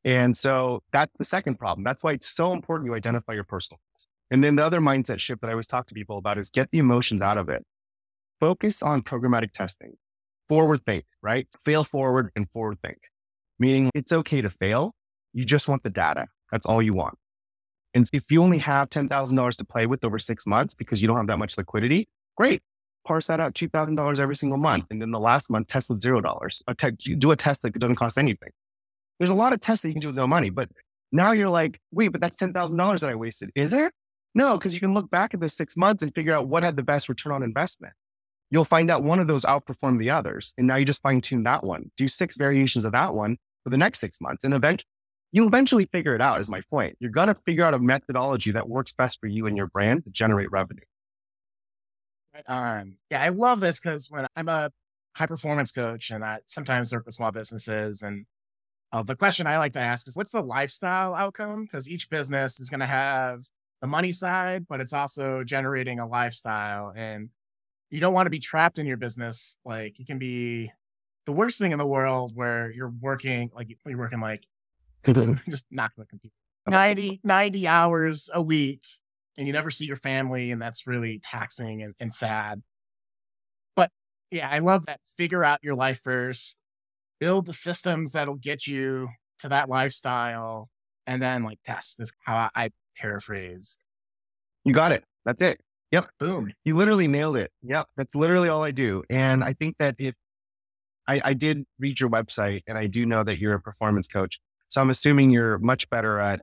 And 0.05 0.35
so 0.35 0.81
that's 0.91 1.15
the 1.17 1.25
second 1.25 1.59
problem. 1.59 1.83
That's 1.83 2.01
why 2.01 2.13
it's 2.13 2.27
so 2.27 2.53
important 2.53 2.87
you 2.87 2.95
identify 2.95 3.33
your 3.33 3.43
personal 3.43 3.79
goals. 3.79 4.07
And 4.31 4.43
then 4.43 4.55
the 4.55 4.63
other 4.63 4.79
mindset 4.79 5.19
shift 5.19 5.41
that 5.41 5.47
I 5.47 5.51
always 5.51 5.67
talk 5.67 5.87
to 5.87 5.93
people 5.93 6.17
about 6.17 6.37
is 6.37 6.49
get 6.49 6.69
the 6.71 6.77
emotions 6.77 7.21
out 7.21 7.37
of 7.37 7.49
it. 7.49 7.63
Focus 8.39 8.83
on 8.83 9.01
programmatic 9.01 9.51
testing. 9.51 9.93
Forward 10.47 10.85
think, 10.85 11.05
right? 11.21 11.47
Fail 11.63 11.83
forward 11.83 12.31
and 12.35 12.49
forward 12.51 12.77
think. 12.81 12.97
Meaning 13.57 13.91
it's 13.93 14.11
okay 14.11 14.41
to 14.41 14.49
fail. 14.49 14.93
You 15.33 15.43
just 15.43 15.67
want 15.67 15.83
the 15.83 15.89
data. 15.89 16.27
That's 16.51 16.65
all 16.65 16.81
you 16.81 16.93
want. 16.93 17.17
And 17.93 18.07
if 18.13 18.31
you 18.31 18.41
only 18.41 18.59
have 18.59 18.89
$10,000 18.89 19.55
to 19.55 19.65
play 19.65 19.85
with 19.87 20.05
over 20.05 20.19
six 20.19 20.45
months 20.45 20.73
because 20.73 21.01
you 21.01 21.07
don't 21.07 21.17
have 21.17 21.27
that 21.27 21.37
much 21.37 21.57
liquidity, 21.57 22.07
great. 22.37 22.61
Parse 23.05 23.27
that 23.27 23.39
out 23.39 23.55
$2,000 23.55 24.19
every 24.19 24.35
single 24.35 24.57
month. 24.57 24.85
And 24.91 25.01
then 25.01 25.11
the 25.11 25.19
last 25.19 25.49
month, 25.49 25.67
test 25.67 25.89
with 25.89 26.01
$0. 26.01 26.61
A 26.67 26.75
te- 26.75 27.15
do 27.15 27.31
a 27.31 27.35
test 27.35 27.63
that 27.63 27.73
doesn't 27.73 27.95
cost 27.95 28.17
anything. 28.17 28.49
There's 29.17 29.31
a 29.31 29.35
lot 29.35 29.53
of 29.53 29.59
tests 29.59 29.83
that 29.83 29.89
you 29.89 29.95
can 29.95 30.01
do 30.01 30.09
with 30.09 30.15
no 30.15 30.27
money, 30.27 30.49
but 30.49 30.69
now 31.11 31.31
you're 31.31 31.49
like, 31.49 31.79
wait, 31.91 32.09
but 32.09 32.21
that's 32.21 32.35
$10,000 32.35 32.99
that 32.99 33.09
I 33.09 33.15
wasted. 33.15 33.49
Is 33.55 33.73
it? 33.73 33.91
No, 34.35 34.57
because 34.57 34.73
you 34.73 34.79
can 34.79 34.93
look 34.93 35.09
back 35.09 35.33
at 35.33 35.39
those 35.39 35.55
six 35.55 35.75
months 35.75 36.03
and 36.03 36.13
figure 36.13 36.33
out 36.33 36.47
what 36.47 36.63
had 36.63 36.75
the 36.77 36.83
best 36.83 37.09
return 37.09 37.33
on 37.33 37.43
investment. 37.43 37.93
You'll 38.51 38.65
find 38.65 38.89
out 38.89 39.03
one 39.03 39.19
of 39.19 39.27
those 39.27 39.45
outperformed 39.45 39.99
the 39.99 40.09
others. 40.09 40.53
And 40.57 40.67
now 40.67 40.75
you 40.75 40.85
just 40.85 41.01
fine 41.01 41.21
tune 41.21 41.43
that 41.43 41.63
one. 41.63 41.91
Do 41.97 42.07
six 42.07 42.37
variations 42.37 42.85
of 42.85 42.91
that 42.93 43.13
one 43.13 43.37
for 43.63 43.69
the 43.69 43.77
next 43.77 43.99
six 43.99 44.19
months. 44.21 44.43
And 44.43 44.53
eventually, 44.53 44.87
you'll 45.31 45.47
eventually 45.47 45.85
figure 45.85 46.15
it 46.15 46.21
out, 46.21 46.41
is 46.41 46.49
my 46.49 46.61
point. 46.69 46.97
You're 46.99 47.11
going 47.11 47.27
to 47.27 47.35
figure 47.35 47.65
out 47.65 47.73
a 47.73 47.79
methodology 47.79 48.51
that 48.51 48.67
works 48.67 48.91
best 48.91 49.19
for 49.19 49.27
you 49.27 49.45
and 49.45 49.55
your 49.55 49.67
brand 49.67 50.03
to 50.05 50.09
generate 50.09 50.51
revenue. 50.51 50.81
Right. 52.33 52.85
Yeah, 53.09 53.21
I 53.21 53.29
love 53.29 53.59
this 53.59 53.79
because 53.79 54.09
when 54.09 54.27
I'm 54.35 54.47
a 54.47 54.71
high 55.15 55.25
performance 55.25 55.71
coach 55.71 56.11
and 56.11 56.23
I 56.23 56.39
sometimes 56.45 56.93
work 56.93 57.05
with 57.05 57.15
small 57.15 57.31
businesses 57.31 58.01
and 58.01 58.25
uh, 58.91 59.03
the 59.03 59.15
question 59.15 59.45
I 59.45 59.57
like 59.57 59.73
to 59.73 59.81
ask 59.81 60.07
is 60.07 60.17
what's 60.17 60.31
the 60.31 60.41
lifestyle 60.41 61.13
outcome? 61.13 61.63
Because 61.63 61.89
each 61.89 62.09
business 62.09 62.59
is 62.59 62.69
going 62.69 62.79
to 62.79 62.87
have 62.87 63.43
the 63.81 63.87
money 63.87 64.11
side, 64.11 64.65
but 64.67 64.81
it's 64.81 64.93
also 64.93 65.43
generating 65.43 65.99
a 65.99 66.07
lifestyle. 66.07 66.93
And 66.95 67.29
you 67.89 67.99
don't 67.99 68.13
want 68.13 68.25
to 68.27 68.31
be 68.31 68.39
trapped 68.39 68.79
in 68.79 68.85
your 68.85 68.97
business. 68.97 69.57
Like 69.65 69.99
it 69.99 70.07
can 70.07 70.19
be 70.19 70.71
the 71.25 71.31
worst 71.31 71.59
thing 71.59 71.71
in 71.71 71.77
the 71.77 71.87
world 71.87 72.31
where 72.35 72.71
you're 72.71 72.93
working, 73.01 73.51
like 73.53 73.69
you're 73.85 73.97
working 73.97 74.19
like 74.19 74.45
just 75.05 75.67
knock 75.71 75.91
the 75.97 76.05
computer 76.05 76.33
90, 76.67 77.21
90 77.23 77.67
hours 77.67 78.29
a 78.33 78.41
week 78.41 78.83
and 79.37 79.47
you 79.47 79.53
never 79.53 79.71
see 79.71 79.85
your 79.85 79.95
family. 79.95 80.51
And 80.51 80.61
that's 80.61 80.85
really 80.85 81.19
taxing 81.23 81.81
and, 81.81 81.95
and 81.99 82.13
sad. 82.13 82.61
But 83.75 83.91
yeah, 84.31 84.49
I 84.49 84.59
love 84.59 84.85
that. 84.85 84.99
Figure 85.03 85.43
out 85.43 85.59
your 85.63 85.75
life 85.75 86.01
first, 86.01 86.59
build 87.19 87.45
the 87.45 87.53
systems 87.53 88.11
that'll 88.11 88.35
get 88.35 88.67
you 88.67 89.09
to 89.39 89.49
that 89.49 89.69
lifestyle. 89.69 90.69
And 91.07 91.21
then 91.21 91.43
like 91.43 91.59
test 91.63 91.99
is 92.01 92.13
how 92.25 92.35
I, 92.35 92.49
I 92.55 92.69
paraphrase. 92.99 93.77
You 94.65 94.73
got 94.73 94.91
it. 94.91 95.03
That's 95.25 95.41
it. 95.41 95.61
Yep. 95.91 96.09
Boom. 96.19 96.53
You 96.63 96.75
literally 96.75 97.07
nailed 97.07 97.37
it. 97.37 97.51
Yep. 97.63 97.87
That's 97.97 98.15
literally 98.15 98.49
all 98.49 98.63
I 98.63 98.71
do. 98.71 99.03
And 99.09 99.43
I 99.43 99.53
think 99.53 99.75
that 99.79 99.95
if 99.97 100.15
I, 101.07 101.21
I 101.23 101.33
did 101.33 101.65
read 101.79 101.99
your 101.99 102.09
website 102.09 102.61
and 102.67 102.77
I 102.77 102.87
do 102.87 103.05
know 103.05 103.23
that 103.23 103.39
you're 103.39 103.55
a 103.55 103.61
performance 103.61 104.07
coach. 104.07 104.39
So 104.67 104.81
I'm 104.81 104.91
assuming 104.91 105.31
you're 105.31 105.57
much 105.57 105.89
better 105.89 106.19
at 106.19 106.41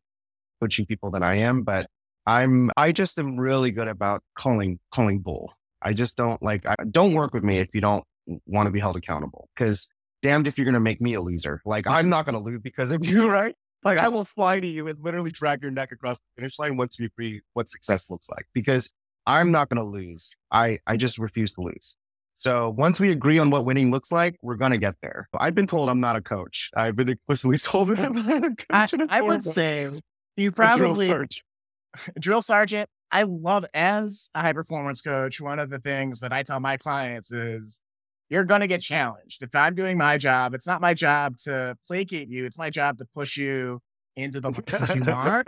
coaching 0.60 0.86
people 0.86 1.10
than 1.10 1.22
I 1.22 1.36
am, 1.36 1.62
but 1.62 1.86
I'm, 2.26 2.70
I 2.76 2.90
just 2.90 3.20
am 3.20 3.38
really 3.38 3.70
good 3.70 3.86
about 3.86 4.22
calling, 4.36 4.80
calling 4.92 5.20
bull. 5.20 5.52
I 5.80 5.92
just 5.92 6.16
don't 6.16 6.42
like, 6.42 6.66
I, 6.66 6.74
don't 6.90 7.14
work 7.14 7.32
with 7.32 7.44
me 7.44 7.58
if 7.58 7.72
you 7.72 7.80
don't 7.80 8.02
want 8.46 8.66
to 8.66 8.72
be 8.72 8.80
held 8.80 8.96
accountable 8.96 9.48
because 9.54 9.88
damned 10.22 10.48
if 10.48 10.58
you're 10.58 10.64
going 10.64 10.74
to 10.74 10.80
make 10.80 11.00
me 11.00 11.14
a 11.14 11.20
loser. 11.20 11.62
Like 11.64 11.86
I'm 11.86 12.08
not 12.08 12.24
going 12.24 12.34
to 12.34 12.42
lose 12.42 12.60
because 12.60 12.90
of 12.90 13.06
you, 13.06 13.28
right? 13.28 13.54
Like 13.84 13.98
I 13.98 14.08
will 14.08 14.24
fly 14.24 14.58
to 14.60 14.66
you 14.66 14.88
and 14.88 14.98
literally 15.02 15.30
drag 15.30 15.62
your 15.62 15.70
neck 15.70 15.92
across 15.92 16.18
the 16.18 16.24
finish 16.36 16.58
line 16.58 16.76
once 16.76 16.98
we 16.98 17.06
agree 17.06 17.40
what 17.52 17.68
success 17.68 18.10
looks 18.10 18.28
like 18.28 18.46
because 18.52 18.92
I'm 19.26 19.50
not 19.50 19.68
going 19.68 19.78
to 19.78 19.88
lose. 19.88 20.36
I, 20.50 20.78
I 20.86 20.96
just 20.96 21.18
refuse 21.18 21.52
to 21.54 21.60
lose. 21.62 21.96
So 22.38 22.68
once 22.76 23.00
we 23.00 23.10
agree 23.10 23.38
on 23.38 23.50
what 23.50 23.64
winning 23.64 23.90
looks 23.90 24.12
like, 24.12 24.36
we're 24.42 24.56
going 24.56 24.72
to 24.72 24.78
get 24.78 24.94
there. 25.02 25.28
I've 25.38 25.54
been 25.54 25.66
told 25.66 25.88
I'm 25.88 26.00
not 26.00 26.16
a 26.16 26.20
coach. 26.20 26.70
I've 26.76 26.94
been 26.94 27.08
explicitly 27.08 27.58
told 27.62 27.88
that 27.88 27.98
I'm 27.98 28.14
not 28.14 28.44
a 28.44 28.50
coach. 28.50 28.94
I, 29.08 29.18
I 29.18 29.20
would 29.22 29.42
say 29.42 29.90
you 30.36 30.52
probably 30.52 31.08
drill, 31.08 31.26
drill 32.20 32.42
sergeant. 32.42 32.90
I 33.10 33.22
love 33.22 33.64
as 33.72 34.28
a 34.34 34.42
high 34.42 34.52
performance 34.52 35.00
coach. 35.00 35.40
One 35.40 35.58
of 35.58 35.70
the 35.70 35.78
things 35.78 36.20
that 36.20 36.32
I 36.32 36.42
tell 36.42 36.60
my 36.60 36.76
clients 36.76 37.32
is 37.32 37.80
you're 38.28 38.44
going 38.44 38.60
to 38.60 38.66
get 38.66 38.80
challenged. 38.80 39.42
If 39.42 39.54
I'm 39.54 39.74
doing 39.74 39.98
my 39.98 40.18
job, 40.18 40.54
it's 40.54 40.66
not 40.66 40.80
my 40.80 40.94
job 40.94 41.36
to 41.38 41.76
placate 41.86 42.28
you. 42.28 42.44
It's 42.44 42.58
my 42.58 42.70
job 42.70 42.98
to 42.98 43.04
push 43.14 43.36
you 43.36 43.80
into 44.16 44.40
the 44.40 44.50
places 44.62 44.96
you 44.96 45.12
are. 45.12 45.44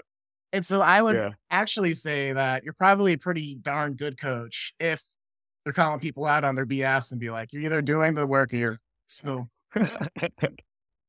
And 0.52 0.64
so 0.64 0.80
I 0.80 1.02
would 1.02 1.16
yeah. 1.16 1.30
actually 1.50 1.94
say 1.94 2.32
that 2.32 2.64
you're 2.64 2.74
probably 2.74 3.12
a 3.12 3.18
pretty 3.18 3.56
darn 3.56 3.94
good 3.94 4.18
coach 4.18 4.72
if 4.80 5.02
you're 5.64 5.72
calling 5.74 6.00
people 6.00 6.24
out 6.24 6.44
on 6.44 6.54
their 6.54 6.64
BS 6.64 7.12
and 7.12 7.20
be 7.20 7.30
like, 7.30 7.52
you're 7.52 7.62
either 7.62 7.82
doing 7.82 8.14
the 8.14 8.26
work 8.26 8.54
or 8.54 8.56
you're 8.56 8.80
so. 9.04 9.48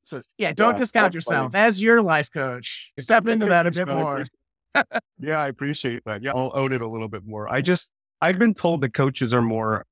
so 0.04 0.22
yeah, 0.38 0.52
don't 0.52 0.74
yeah, 0.74 0.80
discount 0.80 1.14
yourself 1.14 1.54
funny. 1.54 1.64
as 1.64 1.82
your 1.82 2.02
life 2.02 2.30
coach. 2.32 2.92
Step 3.00 3.28
into 3.28 3.46
that 3.46 3.66
a 3.66 3.72
bit 3.72 3.88
more. 3.88 4.26
yeah, 5.20 5.40
I 5.40 5.48
appreciate 5.48 6.04
that. 6.06 6.22
Yeah, 6.22 6.34
I'll 6.36 6.52
own 6.54 6.74
it 6.74 6.82
a 6.82 6.88
little 6.88 7.08
bit 7.08 7.26
more. 7.26 7.48
I 7.48 7.62
just, 7.62 7.94
I've 8.22 8.38
been 8.38 8.54
told 8.54 8.82
that 8.82 8.94
coaches 8.94 9.34
are 9.34 9.42
more 9.42 9.86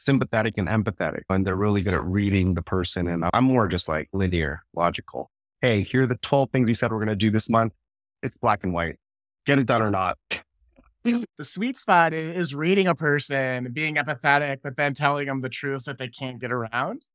sympathetic 0.00 0.56
and 0.56 0.66
empathetic 0.66 1.22
and 1.28 1.46
they're 1.46 1.56
really 1.56 1.82
good 1.82 1.94
at 1.94 2.02
reading 2.04 2.54
the 2.54 2.62
person. 2.62 3.06
And 3.06 3.24
I'm 3.34 3.44
more 3.44 3.68
just 3.68 3.88
like 3.88 4.08
linear, 4.12 4.62
logical. 4.74 5.30
Hey, 5.60 5.82
here 5.82 6.04
are 6.04 6.06
the 6.06 6.16
12 6.16 6.50
things 6.50 6.66
we 6.66 6.74
said 6.74 6.90
we're 6.90 6.98
going 6.98 7.08
to 7.08 7.16
do 7.16 7.30
this 7.30 7.50
month. 7.50 7.74
It's 8.22 8.38
black 8.38 8.64
and 8.64 8.72
white. 8.72 8.96
Get 9.44 9.58
it 9.58 9.66
done 9.66 9.82
or 9.82 9.90
not 9.90 10.16
the 11.04 11.26
sweet 11.44 11.78
spot 11.78 12.12
is 12.12 12.54
reading 12.54 12.86
a 12.86 12.94
person, 12.94 13.72
being 13.72 13.94
empathetic, 13.96 14.58
but 14.62 14.76
then 14.76 14.94
telling 14.94 15.26
them 15.26 15.40
the 15.40 15.48
truth 15.48 15.84
that 15.84 15.98
they 15.98 16.08
can't 16.08 16.40
get 16.40 16.52
around. 16.52 17.06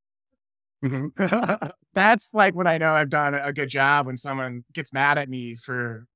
Mm-hmm. 0.84 1.68
That's 1.94 2.34
like 2.34 2.56
when 2.56 2.68
I 2.68 2.78
know 2.78 2.94
I've 2.94 3.10
done 3.10 3.36
a 3.36 3.54
good 3.54 3.70
job 3.70 4.08
when 4.08 4.18
someone 4.18 4.64
gets 4.74 4.92
mad 4.92 5.18
at 5.18 5.30
me 5.30 5.56
for, 5.56 6.08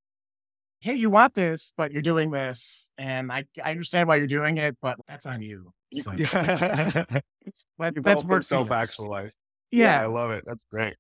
hey, 0.81 0.95
you 0.95 1.09
want 1.09 1.33
this, 1.33 1.73
but 1.77 1.91
you're 1.91 2.01
doing 2.01 2.31
this. 2.31 2.91
And 2.97 3.31
I, 3.31 3.45
I 3.63 3.71
understand 3.71 4.07
why 4.07 4.15
you're 4.15 4.27
doing 4.27 4.57
it, 4.57 4.77
but 4.81 4.97
that's 5.07 5.25
on 5.25 5.41
you. 5.41 5.73
So, 5.93 6.11
Let, 7.77 8.03
that's 8.03 8.23
work 8.23 8.43
self 8.43 8.71
actualized. 8.71 9.38
Yeah. 9.71 10.01
yeah, 10.01 10.03
I 10.03 10.05
love 10.07 10.32
it. 10.32 10.43
That's 10.45 10.65
great. 10.65 10.95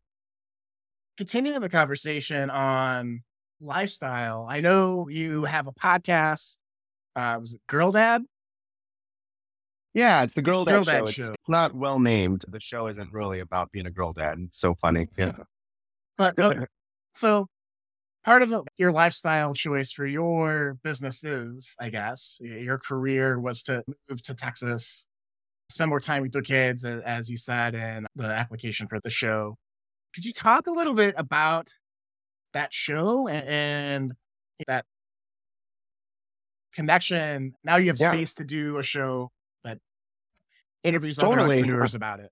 Continuing 1.17 1.61
the 1.61 1.69
conversation 1.69 2.49
on 2.49 3.21
lifestyle. 3.59 4.47
I 4.49 4.61
know 4.61 5.07
you 5.09 5.43
have 5.43 5.67
a 5.67 5.73
podcast. 5.73 6.57
Uh, 7.15 7.37
was 7.39 7.55
it 7.55 7.61
Girl 7.67 7.91
Dad? 7.91 8.23
Yeah, 9.93 10.23
it's 10.23 10.33
the 10.33 10.41
Girl 10.41 10.65
Dad, 10.65 10.71
girl 10.71 10.83
show. 10.83 10.91
Dad 10.91 11.09
show. 11.09 11.27
It's, 11.29 11.49
not 11.49 11.73
well 11.73 11.99
named. 11.99 12.43
The 12.47 12.59
show 12.59 12.87
isn't 12.87 13.11
really 13.11 13.39
about 13.39 13.71
being 13.71 13.87
a 13.87 13.91
girl 13.91 14.13
dad. 14.13 14.37
It's 14.39 14.59
so 14.59 14.75
funny. 14.75 15.07
Yeah. 15.17 15.33
But 16.17 16.37
uh, 16.37 16.65
so 17.13 17.47
part 18.29 18.43
of 18.43 18.49
the, 18.49 18.63
your 18.77 18.91
lifestyle 18.91 19.55
choice 19.55 19.91
for 19.91 20.05
your 20.05 20.77
business 20.83 21.23
is, 21.23 21.75
I 21.79 21.89
guess, 21.89 22.37
your 22.39 22.77
career 22.77 23.39
was 23.39 23.63
to 23.63 23.83
move 24.07 24.21
to 24.21 24.35
Texas, 24.35 25.07
spend 25.67 25.89
more 25.89 25.99
time 25.99 26.21
with 26.21 26.35
your 26.35 26.43
kids, 26.43 26.85
as 26.85 27.31
you 27.31 27.37
said 27.37 27.73
in 27.73 28.05
the 28.15 28.25
application 28.25 28.87
for 28.87 28.99
the 28.99 29.09
show. 29.09 29.55
Could 30.13 30.25
you 30.25 30.31
talk 30.31 30.67
a 30.67 30.71
little 30.71 30.93
bit 30.93 31.15
about 31.17 31.69
that 32.53 32.71
show 32.71 33.27
and, 33.27 34.13
that 34.67 34.85
connection. 36.75 37.55
Now 37.63 37.77
you 37.77 37.87
have 37.87 37.97
yeah. 37.99 38.11
space 38.11 38.35
to 38.35 38.43
do 38.43 38.77
a 38.77 38.83
show 38.83 39.31
that 39.63 39.79
interviews 40.83 41.17
totally. 41.17 41.33
other 41.33 41.53
entrepreneurs 41.53 41.95
about 41.95 42.19
it. 42.19 42.29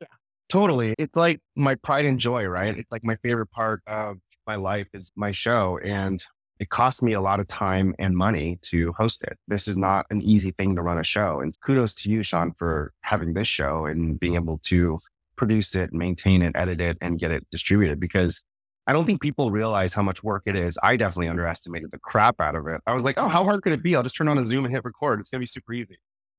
Yeah. 0.00 0.06
Totally. 0.48 0.94
It's 0.98 1.14
like 1.14 1.40
my 1.54 1.74
pride 1.74 2.06
and 2.06 2.18
joy, 2.18 2.44
right? 2.44 2.78
It's 2.78 2.90
like 2.90 3.04
my 3.04 3.16
favorite 3.16 3.50
part 3.50 3.82
of 3.86 4.18
my 4.46 4.56
life 4.56 4.88
is 4.92 5.10
my 5.16 5.32
show. 5.32 5.78
And 5.84 6.24
it 6.60 6.68
costs 6.68 7.02
me 7.02 7.12
a 7.12 7.20
lot 7.20 7.40
of 7.40 7.46
time 7.46 7.94
and 7.98 8.16
money 8.16 8.58
to 8.62 8.92
host 8.92 9.22
it. 9.22 9.36
This 9.48 9.66
is 9.66 9.76
not 9.76 10.06
an 10.10 10.22
easy 10.22 10.52
thing 10.52 10.76
to 10.76 10.82
run 10.82 10.98
a 10.98 11.04
show. 11.04 11.40
And 11.40 11.52
kudos 11.60 11.94
to 11.96 12.10
you, 12.10 12.22
Sean, 12.22 12.52
for 12.52 12.92
having 13.02 13.34
this 13.34 13.48
show 13.48 13.86
and 13.86 14.18
being 14.18 14.36
able 14.36 14.58
to 14.66 14.98
produce 15.36 15.74
it, 15.74 15.92
maintain 15.92 16.42
it, 16.42 16.52
edit 16.54 16.80
it, 16.80 16.96
and 17.00 17.18
get 17.18 17.32
it 17.32 17.44
distributed 17.50 17.98
because 17.98 18.44
I 18.86 18.92
don't 18.92 19.06
think 19.06 19.20
people 19.20 19.50
realize 19.50 19.94
how 19.94 20.02
much 20.02 20.22
work 20.22 20.42
it 20.46 20.56
is. 20.56 20.78
I 20.82 20.96
definitely 20.96 21.28
underestimated 21.28 21.90
the 21.90 21.98
crap 21.98 22.40
out 22.40 22.54
of 22.54 22.66
it. 22.66 22.80
I 22.86 22.92
was 22.92 23.02
like, 23.02 23.16
oh, 23.18 23.28
how 23.28 23.42
hard 23.42 23.62
could 23.62 23.72
it 23.72 23.82
be? 23.82 23.96
I'll 23.96 24.02
just 24.02 24.16
turn 24.16 24.28
on 24.28 24.38
a 24.38 24.46
Zoom 24.46 24.64
and 24.64 24.72
hit 24.72 24.84
record. 24.84 25.20
It's 25.20 25.30
going 25.30 25.38
to 25.38 25.42
be 25.42 25.46
super 25.46 25.72
easy. 25.72 25.96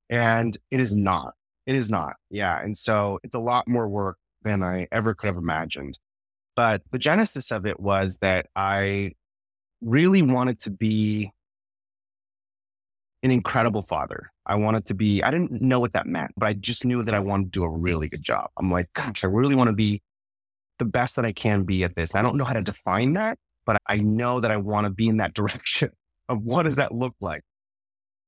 And 0.09 0.55
it 0.69 0.79
is 0.79 0.95
not. 0.95 1.33
It 1.65 1.75
is 1.75 1.89
not. 1.89 2.13
Yeah. 2.29 2.61
And 2.61 2.77
so 2.77 3.19
it's 3.23 3.35
a 3.35 3.39
lot 3.39 3.67
more 3.67 3.87
work 3.87 4.17
than 4.43 4.61
I 4.61 4.87
ever 4.91 5.15
could 5.15 5.27
have 5.27 5.37
imagined. 5.37 5.97
But 6.55 6.81
the 6.91 6.97
genesis 6.97 7.51
of 7.51 7.65
it 7.65 7.79
was 7.79 8.17
that 8.21 8.47
I 8.55 9.11
really 9.81 10.21
wanted 10.21 10.59
to 10.59 10.71
be 10.71 11.31
an 13.23 13.31
incredible 13.31 13.81
father. 13.81 14.31
I 14.45 14.55
wanted 14.55 14.85
to 14.85 14.93
be, 14.93 15.23
I 15.23 15.31
didn't 15.31 15.61
know 15.61 15.79
what 15.79 15.93
that 15.93 16.05
meant, 16.05 16.31
but 16.37 16.47
I 16.47 16.53
just 16.53 16.85
knew 16.85 17.03
that 17.03 17.13
I 17.13 17.19
wanted 17.19 17.45
to 17.45 17.59
do 17.59 17.63
a 17.63 17.69
really 17.69 18.07
good 18.07 18.21
job. 18.21 18.49
I'm 18.57 18.71
like, 18.71 18.93
gosh, 18.93 19.23
I 19.23 19.27
really 19.27 19.55
want 19.55 19.69
to 19.69 19.73
be 19.73 20.01
the 20.79 20.85
best 20.85 21.15
that 21.15 21.25
I 21.25 21.31
can 21.31 21.63
be 21.63 21.83
at 21.83 21.95
this. 21.95 22.15
I 22.15 22.21
don't 22.21 22.37
know 22.37 22.43
how 22.43 22.53
to 22.53 22.61
define 22.61 23.13
that, 23.13 23.37
but 23.65 23.77
I 23.87 23.97
know 23.97 24.39
that 24.41 24.51
I 24.51 24.57
want 24.57 24.85
to 24.85 24.91
be 24.91 25.07
in 25.07 25.17
that 25.17 25.33
direction 25.35 25.89
of 26.29 26.43
what 26.43 26.63
does 26.63 26.75
that 26.75 26.93
look 26.93 27.15
like? 27.19 27.41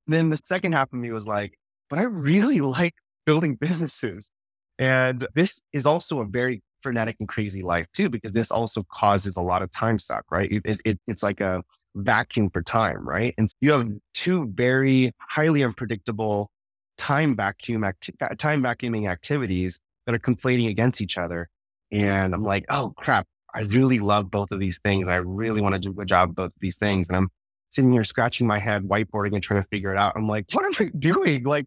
then 0.07 0.29
the 0.29 0.39
second 0.43 0.71
half 0.71 0.91
of 0.91 0.99
me 0.99 1.11
was 1.11 1.27
like, 1.27 1.57
but 1.89 1.99
I 1.99 2.03
really 2.03 2.61
like 2.61 2.95
building 3.25 3.55
businesses. 3.59 4.31
And 4.79 5.27
this 5.35 5.61
is 5.73 5.85
also 5.85 6.19
a 6.19 6.25
very 6.25 6.61
frenetic 6.81 7.17
and 7.19 7.27
crazy 7.27 7.63
life 7.63 7.87
too, 7.93 8.09
because 8.09 8.31
this 8.31 8.51
also 8.51 8.85
causes 8.91 9.37
a 9.37 9.41
lot 9.41 9.61
of 9.61 9.71
time 9.71 9.99
suck, 9.99 10.25
right? 10.31 10.51
It, 10.51 10.81
it, 10.85 10.99
it's 11.07 11.23
like 11.23 11.41
a 11.41 11.63
vacuum 11.95 12.49
for 12.49 12.61
time, 12.61 13.07
right? 13.07 13.33
And 13.37 13.49
so 13.49 13.53
you 13.61 13.71
have 13.71 13.87
two 14.13 14.51
very 14.53 15.11
highly 15.19 15.63
unpredictable 15.63 16.49
time 16.97 17.35
vacuum 17.35 17.83
acti- 17.83 18.15
uh, 18.21 18.29
time 18.37 18.63
vacuuming 18.63 19.09
activities 19.09 19.79
that 20.05 20.15
are 20.15 20.19
conflating 20.19 20.69
against 20.69 21.01
each 21.01 21.17
other. 21.17 21.49
And 21.91 22.33
I'm 22.33 22.43
like, 22.43 22.65
oh 22.69 22.93
crap, 22.97 23.27
I 23.53 23.61
really 23.61 23.99
love 23.99 24.29
both 24.29 24.51
of 24.51 24.59
these 24.59 24.79
things. 24.79 25.07
I 25.07 25.15
really 25.15 25.61
want 25.61 25.75
to 25.75 25.79
do 25.79 25.91
a 25.91 25.93
good 25.93 26.07
job 26.07 26.29
of 26.29 26.35
both 26.35 26.47
of 26.47 26.59
these 26.59 26.77
things. 26.77 27.09
And 27.09 27.17
I'm 27.17 27.29
sitting 27.69 27.91
here 27.91 28.03
scratching 28.03 28.47
my 28.47 28.59
head, 28.59 28.83
whiteboarding 28.83 29.33
and 29.33 29.43
trying 29.43 29.61
to 29.61 29.67
figure 29.67 29.91
it 29.91 29.97
out. 29.97 30.13
I'm 30.15 30.27
like, 30.27 30.45
what 30.51 30.65
am 30.65 30.87
I 30.87 30.91
doing? 30.99 31.43
Like, 31.43 31.65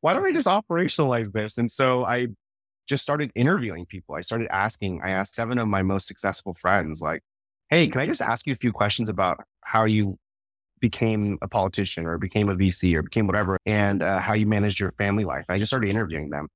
why 0.00 0.14
don't 0.14 0.24
I 0.24 0.32
just 0.32 0.48
operationalize 0.48 1.32
this? 1.32 1.58
And 1.58 1.70
so 1.70 2.04
I 2.04 2.28
just 2.88 3.02
started 3.02 3.30
interviewing 3.34 3.86
people. 3.86 4.14
I 4.14 4.20
started 4.20 4.48
asking, 4.50 5.00
I 5.02 5.10
asked 5.10 5.34
seven 5.34 5.58
of 5.58 5.68
my 5.68 5.82
most 5.82 6.06
successful 6.06 6.54
friends, 6.54 7.00
like, 7.00 7.22
hey, 7.70 7.88
can 7.88 8.00
I 8.00 8.06
just 8.06 8.20
ask 8.20 8.46
you 8.46 8.52
a 8.52 8.56
few 8.56 8.72
questions 8.72 9.08
about 9.08 9.38
how 9.62 9.84
you 9.84 10.18
became 10.80 11.38
a 11.42 11.48
politician 11.48 12.06
or 12.06 12.18
became 12.18 12.48
a 12.48 12.54
VC 12.56 12.94
or 12.94 13.02
became 13.02 13.26
whatever, 13.26 13.56
and 13.64 14.02
uh, 14.02 14.18
how 14.18 14.34
you 14.34 14.46
managed 14.46 14.80
your 14.80 14.90
family 14.92 15.24
life? 15.24 15.44
I 15.48 15.58
just 15.58 15.70
started 15.70 15.88
interviewing 15.88 16.30
them 16.30 16.48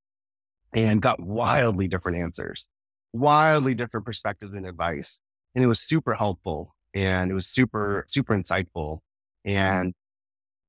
and 0.74 1.00
got 1.00 1.20
wildly 1.20 1.88
different 1.88 2.18
answers, 2.18 2.68
wildly 3.12 3.74
different 3.74 4.04
perspectives 4.04 4.52
and 4.52 4.66
advice. 4.66 5.20
And 5.54 5.64
it 5.64 5.68
was 5.68 5.80
super 5.80 6.14
helpful 6.14 6.74
and 6.92 7.30
it 7.30 7.34
was 7.34 7.46
super, 7.46 8.04
super 8.08 8.36
insightful 8.36 8.98
and 9.44 9.94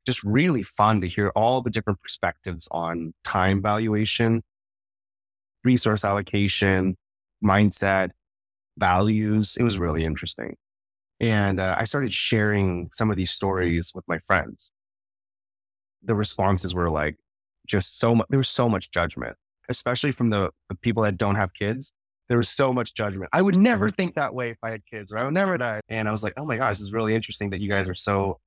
just 0.05 0.23
really 0.23 0.63
fun 0.63 1.01
to 1.01 1.07
hear 1.07 1.29
all 1.35 1.61
the 1.61 1.69
different 1.69 2.01
perspectives 2.01 2.67
on 2.71 3.13
time 3.25 3.61
valuation, 3.61 4.41
resource 5.63 6.05
allocation, 6.05 6.95
mindset, 7.43 8.11
values. 8.77 9.57
It 9.59 9.63
was 9.63 9.77
really 9.77 10.03
interesting. 10.03 10.55
And 11.19 11.59
uh, 11.59 11.75
I 11.77 11.85
started 11.85 12.13
sharing 12.13 12.89
some 12.93 13.09
of 13.09 13.17
these 13.17 13.31
stories 13.31 13.91
with 13.95 14.05
my 14.07 14.19
friends. 14.19 14.71
The 16.03 16.15
responses 16.15 16.75
were 16.75 16.89
like 16.89 17.15
just 17.65 17.99
so 17.99 18.15
much, 18.15 18.27
there 18.29 18.39
was 18.39 18.49
so 18.49 18.69
much 18.69 18.91
judgment, 18.91 19.35
especially 19.67 20.11
from 20.11 20.29
the, 20.29 20.51
the 20.69 20.75
people 20.75 21.03
that 21.03 21.17
don't 21.17 21.35
have 21.35 21.53
kids. 21.53 21.93
There 22.29 22.37
was 22.37 22.49
so 22.49 22.73
much 22.73 22.93
judgment. 22.93 23.29
I 23.33 23.41
would 23.41 23.55
never 23.55 23.89
think 23.89 24.15
that 24.15 24.33
way 24.33 24.49
if 24.51 24.57
I 24.61 24.69
had 24.69 24.81
kids, 24.85 25.11
or 25.11 25.17
I 25.17 25.23
would 25.23 25.33
never 25.33 25.57
die. 25.57 25.79
And 25.87 26.09
I 26.09 26.11
was 26.11 26.23
like, 26.23 26.33
oh 26.37 26.45
my 26.45 26.57
gosh, 26.57 26.71
this 26.71 26.81
is 26.81 26.91
really 26.91 27.15
interesting 27.15 27.51
that 27.51 27.61
you 27.61 27.69
guys 27.69 27.87
are 27.87 27.95
so 27.95 28.39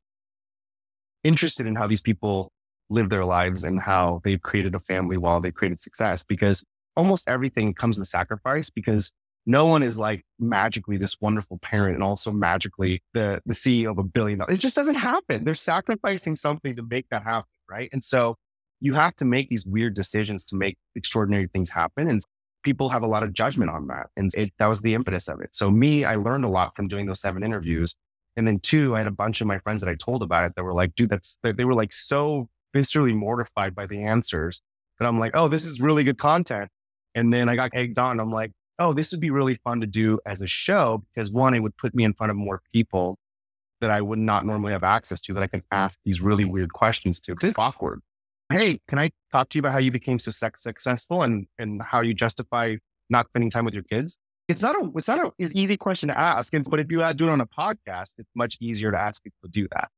interested 1.25 1.67
in 1.67 1.75
how 1.75 1.87
these 1.87 2.03
people 2.03 2.53
live 2.91 3.09
their 3.09 3.25
lives 3.25 3.65
and 3.65 3.81
how 3.81 4.21
they've 4.25 4.43
created 4.43 4.75
a 4.75 4.81
family 4.81 5.17
while 5.17 5.41
they've 5.41 5.55
created 5.55 5.81
success 5.81 6.25
because 6.25 6.65
almost 6.97 7.29
everything 7.29 7.75
comes 7.75 7.99
with 7.99 8.09
sacrifice 8.09 8.71
because 8.71 9.13
no 9.47 9.67
one 9.67 9.83
is 9.83 9.99
like 9.99 10.25
magically 10.39 10.97
this 10.97 11.17
wonderful 11.21 11.59
parent 11.59 11.95
and 11.95 12.05
also 12.05 12.31
magically 12.31 13.03
the, 13.15 13.41
the 13.47 13.55
CEO 13.55 13.91
of 13.91 13.99
a 13.99 14.03
billion 14.03 14.39
dollars. 14.39 14.55
It 14.55 14.61
just 14.61 14.77
doesn't 14.77 14.97
happen. 14.97 15.45
They're 15.45 15.55
sacrificing 15.55 16.37
something 16.37 16.77
to 16.77 16.83
make 16.83 17.09
that 17.11 17.23
happen. 17.23 17.49
Right. 17.69 17.89
And 17.93 18.03
so 18.03 18.37
you 18.81 18.95
have 18.95 19.15
to 19.17 19.25
make 19.25 19.49
these 19.49 19.65
weird 19.65 19.95
decisions 19.95 20.45
to 20.47 20.57
make 20.57 20.77
extraordinary 20.97 21.47
things 21.47 21.71
happen. 21.71 22.09
And 22.09 22.21
people 22.63 22.89
have 22.89 23.03
a 23.03 23.07
lot 23.07 23.23
of 23.23 23.33
judgment 23.33 23.71
on 23.71 23.87
that. 23.89 24.09
And 24.17 24.31
it, 24.37 24.53
that 24.59 24.67
was 24.67 24.81
the 24.81 24.95
impetus 24.95 25.29
of 25.29 25.41
it. 25.41 25.55
So 25.55 25.71
me, 25.71 26.05
I 26.05 26.17
learned 26.17 26.45
a 26.45 26.49
lot 26.49 26.75
from 26.75 26.89
doing 26.89 27.07
those 27.07 27.21
seven 27.21 27.43
interviews. 27.43 27.95
And 28.37 28.47
then 28.47 28.59
two, 28.61 28.95
I 28.95 28.99
had 28.99 29.07
a 29.07 29.13
bunch 29.13 29.41
of 29.41 29.47
my 29.47 29.59
friends 29.59 29.83
that 29.83 29.91
I 29.91 29.95
told 29.95 30.23
about 30.23 30.45
it 30.45 30.53
that 30.57 30.63
were 30.63 30.73
like, 30.73 30.95
dude, 30.95 31.11
that's, 31.11 31.39
they 31.43 31.65
were 31.65 31.75
like 31.75 31.93
so 31.93 32.49
viscerally 32.75 33.15
mortified 33.15 33.75
by 33.75 33.87
the 33.87 34.03
answers 34.03 34.61
that 34.99 35.07
I'm 35.07 35.19
like, 35.19 35.33
oh, 35.35 35.49
this 35.49 35.65
is 35.65 35.81
really 35.81 36.05
good 36.05 36.19
content. 36.19 36.71
And 37.15 37.33
then 37.33 37.49
I 37.49 37.57
got 37.57 37.71
egged 37.75 37.99
on. 37.99 38.21
I'm 38.21 38.33
like, 38.33 38.53
oh, 38.79 38.93
this 38.93 39.13
would 39.13 39.21
be 39.21 39.31
really 39.31 39.57
fun 39.57 39.81
to 39.81 39.87
do 39.87 40.19
as 40.27 40.43
a 40.43 40.47
show 40.47 41.05
because 41.13 41.31
one, 41.31 41.55
it 41.55 41.61
would 41.61 41.77
put 41.77 41.95
me 41.95 42.05
in 42.05 42.15
front 42.15 42.31
of 42.31 42.37
more 42.37 42.63
people 42.73 43.19
that 43.81 43.91
I 43.91 44.01
would 44.01 44.19
not 44.19 44.45
normally 44.45 44.73
have 44.73 44.85
access 44.85 45.21
to 45.23 45.35
that 45.35 45.43
I 45.43 45.47
can 45.47 45.63
ask 45.71 45.99
these 46.05 46.21
really 46.21 46.45
weird 46.45 46.73
questions 46.73 47.21
to 47.21 47.33
because 47.33 47.51
it's 47.51 47.59
awkward. 47.59 48.01
Hey, 48.53 48.81
can 48.89 48.99
I 48.99 49.11
talk 49.33 49.49
to 49.51 49.59
you 49.59 49.61
about 49.61 49.73
how 49.73 49.79
you 49.79 49.91
became 49.91 50.19
so 50.19 50.31
successful 50.31 51.23
and, 51.23 51.47
and 51.59 51.81
how 51.83 52.01
you 52.01 52.15
justify 52.15 52.77
not 53.09 53.29
spending 53.29 53.51
time 53.51 53.65
with 53.65 53.75
your 53.75 53.85
kids? 53.85 54.19
It's 54.49 54.63
not 54.63 54.75
a, 54.75 54.91
it's 54.97 55.07
not 55.07 55.25
a, 55.25 55.31
it's 55.39 55.55
easy 55.55 55.77
question 55.77 56.09
to 56.09 56.19
ask. 56.19 56.53
And, 56.53 56.65
but 56.69 56.81
if 56.81 56.91
you 56.91 56.99
do 57.15 57.29
it 57.29 57.31
on 57.31 57.41
a 57.41 57.47
podcast, 57.47 58.15
it's 58.19 58.31
much 58.35 58.59
easier 58.61 58.91
to 58.91 58.99
ask 58.99 59.23
people 59.23 59.39
to 59.45 59.49
do 59.49 59.69
that. 59.73 59.89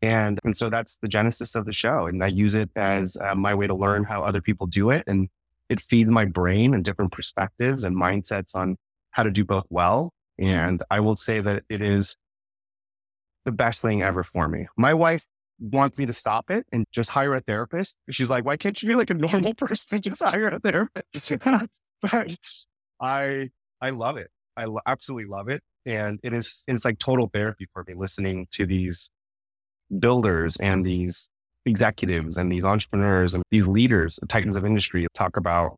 And, 0.00 0.38
and 0.44 0.56
so 0.56 0.70
that's 0.70 0.98
the 0.98 1.08
genesis 1.08 1.54
of 1.54 1.64
the 1.64 1.72
show. 1.72 2.06
And 2.06 2.22
I 2.22 2.28
use 2.28 2.54
it 2.54 2.70
as 2.76 3.16
uh, 3.16 3.34
my 3.34 3.54
way 3.54 3.66
to 3.66 3.74
learn 3.74 4.04
how 4.04 4.22
other 4.22 4.40
people 4.40 4.66
do 4.66 4.90
it 4.90 5.04
and 5.06 5.28
it 5.72 5.80
feeds 5.80 6.10
my 6.10 6.26
brain 6.26 6.74
and 6.74 6.84
different 6.84 7.12
perspectives 7.12 7.82
and 7.82 7.96
mindsets 7.96 8.54
on 8.54 8.76
how 9.10 9.22
to 9.22 9.30
do 9.30 9.42
both 9.42 9.66
well. 9.70 10.12
And 10.38 10.82
I 10.90 11.00
will 11.00 11.16
say 11.16 11.40
that 11.40 11.62
it 11.70 11.80
is 11.80 12.14
the 13.46 13.52
best 13.52 13.80
thing 13.80 14.02
ever 14.02 14.22
for 14.22 14.48
me. 14.48 14.66
My 14.76 14.92
wife 14.92 15.24
wants 15.58 15.96
me 15.96 16.04
to 16.04 16.12
stop 16.12 16.50
it 16.50 16.66
and 16.72 16.84
just 16.92 17.08
hire 17.08 17.34
a 17.34 17.40
therapist. 17.40 17.96
She's 18.10 18.28
like, 18.28 18.44
why 18.44 18.58
can't 18.58 18.80
you 18.82 18.88
be 18.90 18.94
like 18.94 19.08
a 19.08 19.14
normal 19.14 19.54
person? 19.56 20.02
Just 20.02 20.22
hire 20.22 20.48
a 20.48 20.60
therapist. 20.60 21.32
but 22.02 22.36
I, 23.00 23.50
I 23.80 23.90
love 23.90 24.18
it. 24.18 24.28
I 24.54 24.66
lo- 24.66 24.80
absolutely 24.86 25.30
love 25.30 25.48
it. 25.48 25.62
And 25.86 26.20
it 26.22 26.34
is, 26.34 26.64
it's 26.68 26.84
like 26.84 26.98
total 26.98 27.30
therapy 27.32 27.66
for 27.72 27.82
me 27.88 27.94
listening 27.96 28.46
to 28.52 28.66
these 28.66 29.08
builders 29.98 30.58
and 30.58 30.84
these 30.84 31.30
executives 31.66 32.36
and 32.36 32.50
these 32.50 32.64
entrepreneurs 32.64 33.34
and 33.34 33.42
these 33.50 33.66
leaders, 33.66 34.18
titans 34.28 34.56
of 34.56 34.64
industry 34.64 35.06
talk 35.14 35.36
about 35.36 35.76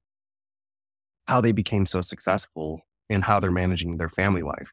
how 1.26 1.40
they 1.40 1.52
became 1.52 1.86
so 1.86 2.00
successful 2.00 2.80
and 3.10 3.24
how 3.24 3.40
they're 3.40 3.50
managing 3.50 3.96
their 3.96 4.08
family 4.08 4.42
life. 4.42 4.70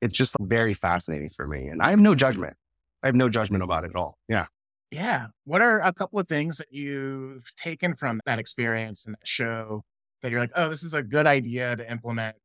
It's 0.00 0.14
just 0.14 0.36
very 0.40 0.74
fascinating 0.74 1.30
for 1.30 1.46
me. 1.46 1.68
And 1.68 1.82
I 1.82 1.90
have 1.90 2.00
no 2.00 2.14
judgment. 2.14 2.56
I 3.02 3.06
have 3.08 3.14
no 3.14 3.28
judgment 3.28 3.62
about 3.62 3.84
it 3.84 3.90
at 3.90 3.96
all. 3.96 4.16
Yeah. 4.28 4.46
Yeah. 4.90 5.28
What 5.44 5.60
are 5.60 5.80
a 5.80 5.92
couple 5.92 6.18
of 6.18 6.26
things 6.26 6.58
that 6.58 6.72
you've 6.72 7.54
taken 7.56 7.94
from 7.94 8.20
that 8.26 8.38
experience 8.38 9.06
and 9.06 9.16
show 9.24 9.82
that 10.22 10.30
you're 10.30 10.40
like, 10.40 10.52
oh, 10.56 10.68
this 10.68 10.82
is 10.82 10.94
a 10.94 11.02
good 11.02 11.26
idea 11.26 11.76
to 11.76 11.90
implement 11.90 12.36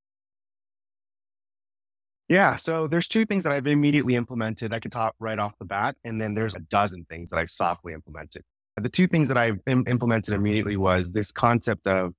yeah. 2.27 2.55
So 2.55 2.87
there's 2.87 3.07
two 3.07 3.25
things 3.25 3.43
that 3.43 3.53
I've 3.53 3.67
immediately 3.67 4.15
implemented. 4.15 4.73
I 4.73 4.79
could 4.79 4.91
talk 4.91 5.15
right 5.19 5.37
off 5.37 5.53
the 5.59 5.65
bat. 5.65 5.95
And 6.03 6.19
then 6.19 6.33
there's 6.33 6.55
a 6.55 6.59
dozen 6.59 7.05
things 7.09 7.29
that 7.29 7.37
I've 7.37 7.51
softly 7.51 7.93
implemented. 7.93 8.43
The 8.77 8.89
two 8.89 9.07
things 9.07 9.27
that 9.27 9.37
I've 9.37 9.59
Im- 9.67 9.85
implemented 9.87 10.33
immediately 10.33 10.75
was 10.75 11.11
this 11.11 11.31
concept 11.31 11.87
of 11.87 12.15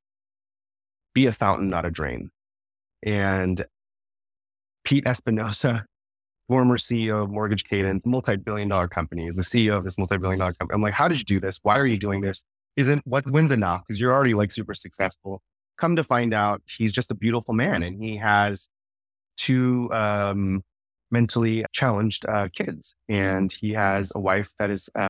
be 1.15 1.27
a 1.27 1.33
fountain, 1.33 1.69
not 1.69 1.85
a 1.85 1.91
drain. 1.91 2.31
And 3.03 3.65
Pete 4.85 5.07
Espinosa, 5.07 5.85
former 6.49 6.79
CEO 6.79 7.25
of 7.25 7.31
Mortgage 7.31 7.65
Cadence, 7.65 8.07
multi-billion 8.07 8.69
dollar 8.69 8.89
company, 8.89 9.27
is 9.27 9.37
the 9.37 9.43
CEO 9.43 9.77
of 9.77 9.85
this 9.85 9.99
multi-billion 9.99 10.39
dollar 10.39 10.53
company. 10.53 10.75
I'm 10.77 10.83
like, 10.83 10.95
how 10.95 11.09
did 11.09 11.19
you 11.19 11.25
do 11.25 11.41
this? 11.41 11.59
Why 11.63 11.79
are 11.79 11.87
you 11.87 11.99
doing 11.99 12.21
this? 12.21 12.45
Isn't 12.77 13.03
what 13.07 13.29
wins 13.31 13.51
enough? 13.51 13.83
Because 13.87 14.01
you're 14.01 14.13
already 14.13 14.35
like 14.35 14.53
super 14.53 14.75
successful. 14.75 15.43
Come 15.79 15.97
to 15.97 16.05
find 16.05 16.33
out, 16.33 16.63
he's 16.67 16.93
just 16.93 17.11
a 17.11 17.15
beautiful 17.15 17.55
man 17.55 17.83
and 17.83 18.03
he 18.03 18.17
has 18.19 18.69
two 19.37 19.89
um, 19.93 20.62
mentally 21.11 21.64
challenged 21.72 22.26
uh, 22.28 22.49
kids. 22.53 22.95
And 23.09 23.53
he 23.53 23.72
has 23.72 24.12
a 24.14 24.20
wife 24.20 24.51
that 24.59 24.70
is 24.70 24.89
uh, 24.95 25.09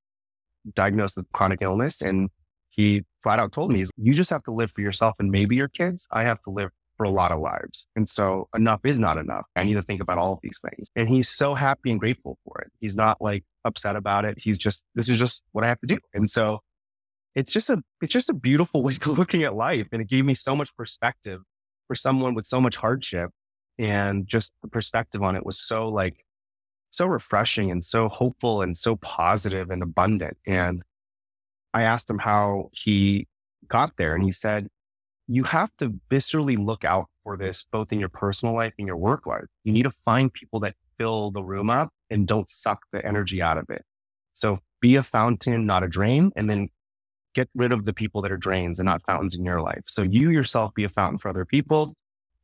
diagnosed 0.73 1.17
with 1.17 1.31
chronic 1.33 1.61
illness 1.61 2.01
and 2.01 2.29
he 2.69 3.03
flat 3.23 3.39
out 3.39 3.51
told 3.51 3.71
me, 3.71 3.83
you 3.97 4.13
just 4.13 4.29
have 4.29 4.43
to 4.43 4.51
live 4.51 4.71
for 4.71 4.81
yourself 4.81 5.15
and 5.19 5.31
maybe 5.31 5.55
your 5.55 5.67
kids. 5.67 6.07
I 6.11 6.23
have 6.23 6.39
to 6.41 6.51
live 6.51 6.69
for 6.95 7.05
a 7.05 7.09
lot 7.09 7.31
of 7.31 7.39
lives. 7.39 7.87
And 7.95 8.07
so 8.07 8.49
enough 8.55 8.81
is 8.83 8.99
not 8.99 9.17
enough. 9.17 9.45
I 9.55 9.63
need 9.63 9.75
to 9.75 9.81
think 9.81 10.01
about 10.01 10.17
all 10.17 10.33
of 10.33 10.39
these 10.41 10.59
things. 10.59 10.89
And 10.95 11.07
he's 11.07 11.29
so 11.29 11.55
happy 11.55 11.91
and 11.91 11.99
grateful 11.99 12.37
for 12.43 12.61
it. 12.61 12.71
He's 12.79 12.95
not 12.95 13.21
like 13.21 13.43
upset 13.65 13.95
about 13.95 14.25
it. 14.25 14.39
He's 14.39 14.57
just, 14.57 14.83
this 14.95 15.09
is 15.09 15.19
just 15.19 15.43
what 15.51 15.63
I 15.63 15.67
have 15.67 15.79
to 15.81 15.87
do. 15.87 15.97
And 16.13 16.29
so 16.29 16.59
it's 17.35 17.51
just 17.51 17.69
a, 17.69 17.81
it's 18.01 18.13
just 18.13 18.29
a 18.29 18.33
beautiful 18.33 18.83
way 18.83 18.93
of 18.93 19.17
looking 19.17 19.43
at 19.43 19.55
life. 19.55 19.87
And 19.91 20.01
it 20.01 20.09
gave 20.09 20.25
me 20.25 20.33
so 20.33 20.55
much 20.55 20.75
perspective 20.75 21.41
for 21.87 21.95
someone 21.95 22.33
with 22.33 22.45
so 22.45 22.59
much 22.59 22.77
hardship 22.77 23.31
and 23.79 24.27
just 24.27 24.53
the 24.61 24.67
perspective 24.67 25.23
on 25.23 25.35
it 25.35 25.45
was 25.45 25.59
so 25.59 25.87
like, 25.87 26.23
so 26.89 27.05
refreshing 27.05 27.69
and 27.69 27.83
so 27.83 28.07
hopeful 28.07 28.61
and 28.61 28.75
so 28.75 28.95
positive 28.97 29.69
and 29.69 29.83
abundant. 29.83 30.37
And 30.45 30.83
I 31.73 31.83
asked 31.83 32.09
him 32.09 32.19
how 32.19 32.69
he 32.71 33.27
got 33.67 33.97
there 33.97 34.15
and 34.15 34.23
he 34.23 34.31
said, 34.31 34.67
you 35.27 35.43
have 35.43 35.75
to 35.77 35.93
viscerally 36.09 36.57
look 36.57 36.85
out 36.85 37.07
for 37.23 37.35
this 37.35 37.67
both 37.71 37.91
in 37.91 37.99
your 37.99 38.09
personal 38.09 38.55
life 38.55 38.73
and 38.79 38.87
your 38.87 38.97
work 38.97 39.27
life. 39.27 39.45
You 39.63 39.73
need 39.73 39.83
to 39.83 39.91
find 39.91 40.31
people 40.31 40.61
that 40.61 40.75
fill 40.97 41.31
the 41.31 41.43
room 41.43 41.69
up 41.69 41.89
and 42.09 42.25
don't 42.25 42.49
suck 42.49 42.79
the 42.91 43.05
energy 43.05 43.41
out 43.41 43.57
of 43.57 43.69
it. 43.69 43.83
So 44.33 44.59
be 44.79 44.95
a 44.95 45.03
fountain, 45.03 45.65
not 45.65 45.83
a 45.83 45.87
drain, 45.87 46.31
and 46.35 46.49
then 46.49 46.69
get 47.35 47.49
rid 47.53 47.71
of 47.71 47.85
the 47.85 47.93
people 47.93 48.21
that 48.21 48.31
are 48.31 48.37
drains 48.37 48.79
and 48.79 48.85
not 48.85 49.03
fountains 49.05 49.35
in 49.35 49.43
your 49.43 49.61
life. 49.61 49.83
So 49.87 50.01
you 50.01 50.29
yourself 50.29 50.73
be 50.73 50.85
a 50.85 50.89
fountain 50.89 51.17
for 51.17 51.29
other 51.29 51.45
people 51.45 51.95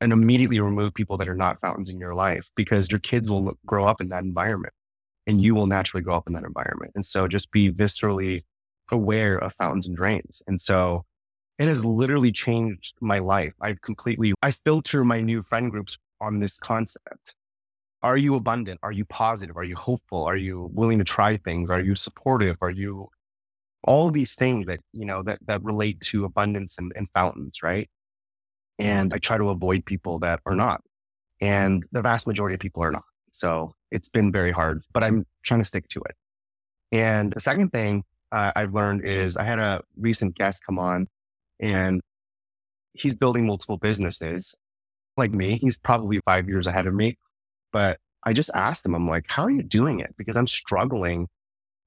and 0.04 0.12
immediately 0.12 0.60
remove 0.60 0.94
people 0.94 1.18
that 1.18 1.30
are 1.30 1.36
not 1.36 1.62
fountains 1.62 1.90
in 1.90 1.98
your 1.98 2.14
life 2.14 2.50
because 2.56 2.92
your 2.92 3.00
kids 3.00 3.30
will 3.30 3.44
look, 3.44 3.58
grow 3.66 3.88
up 3.88 4.02
in 4.02 4.10
that 4.10 4.24
environment 4.24 4.74
and 5.26 5.42
you 5.42 5.56
will 5.56 5.66
naturally 5.66 6.04
grow 6.04 6.18
up 6.18 6.28
in 6.28 6.34
that 6.34 6.44
environment. 6.44 6.92
And 6.94 7.06
so 7.06 7.28
just 7.28 7.52
be 7.52 7.72
viscerally 7.72 8.44
aware 8.92 9.38
of 9.38 9.54
fountains 9.54 9.88
and 9.88 9.96
drains. 9.96 10.42
And 10.46 10.60
so 10.60 11.06
it 11.58 11.70
has 11.70 11.86
literally 11.86 12.32
changed 12.34 12.96
my 13.00 13.20
life. 13.20 13.54
I've 13.62 13.82
completely, 13.82 14.34
I 14.44 14.52
filter 14.52 15.06
my 15.06 15.22
new 15.22 15.42
friend 15.42 15.72
groups 15.72 15.98
on 16.20 16.40
this 16.40 16.60
concept. 16.60 17.36
Are 18.02 18.18
you 18.18 18.36
abundant? 18.36 18.82
Are 18.84 18.92
you 18.92 19.06
positive? 19.06 19.56
Are 19.56 19.64
you 19.64 19.78
hopeful? 19.78 20.26
Are 20.26 20.36
you 20.36 20.70
willing 20.74 20.98
to 20.98 21.06
try 21.06 21.38
things? 21.38 21.70
Are 21.70 21.80
you 21.80 21.96
supportive? 21.96 22.58
Are 22.60 22.70
you 22.70 23.08
all 23.86 24.12
these 24.12 24.36
things 24.36 24.68
that, 24.68 24.82
you 24.92 25.06
know, 25.06 25.24
that, 25.24 25.40
that 25.46 25.64
relate 25.64 26.02
to 26.02 26.26
abundance 26.26 26.78
and, 26.78 26.92
and 26.98 27.10
fountains, 27.12 27.64
right? 27.64 27.90
And 28.80 29.14
I 29.14 29.18
try 29.18 29.38
to 29.38 29.50
avoid 29.50 29.86
people 29.86 30.20
that 30.20 30.40
are 30.46 30.56
not. 30.56 30.82
And 31.42 31.84
the 31.92 32.02
vast 32.02 32.28
majority 32.28 32.56
of 32.56 32.60
people 32.60 32.84
are 32.84 32.92
not. 32.92 33.04
So 33.32 33.76
it's 33.92 34.10
been 34.10 34.32
very 34.32 34.52
hard, 34.52 34.84
but 34.94 35.04
I'm 35.04 35.26
trying 35.44 35.62
to 35.62 35.66
stick 35.66 35.88
to 35.90 36.02
it. 36.02 36.16
And 36.92 37.34
the 37.34 37.40
second 37.40 37.72
thing 37.72 38.04
uh, 38.32 38.52
I've 38.56 38.74
learned 38.74 39.06
is 39.06 39.38
I 39.38 39.44
had 39.44 39.60
a 39.60 39.82
recent 39.98 40.36
guest 40.36 40.64
come 40.66 40.80
on 40.80 41.08
and 41.60 42.02
he's 42.94 43.16
building 43.16 43.46
multiple 43.46 43.78
businesses 43.78 44.56
like 45.18 45.32
me. 45.32 45.58
He's 45.58 45.78
probably 45.78 46.20
five 46.26 46.48
years 46.48 46.68
ahead 46.68 46.88
of 46.88 46.94
me. 46.94 47.18
But 47.72 48.00
I 48.24 48.34
just 48.34 48.52
asked 48.54 48.86
him, 48.86 48.96
I'm 48.96 49.08
like, 49.08 49.26
how 49.28 49.44
are 49.44 49.52
you 49.52 49.64
doing 49.64 50.00
it? 50.00 50.16
Because 50.18 50.38
I'm 50.38 50.48
struggling 50.48 51.28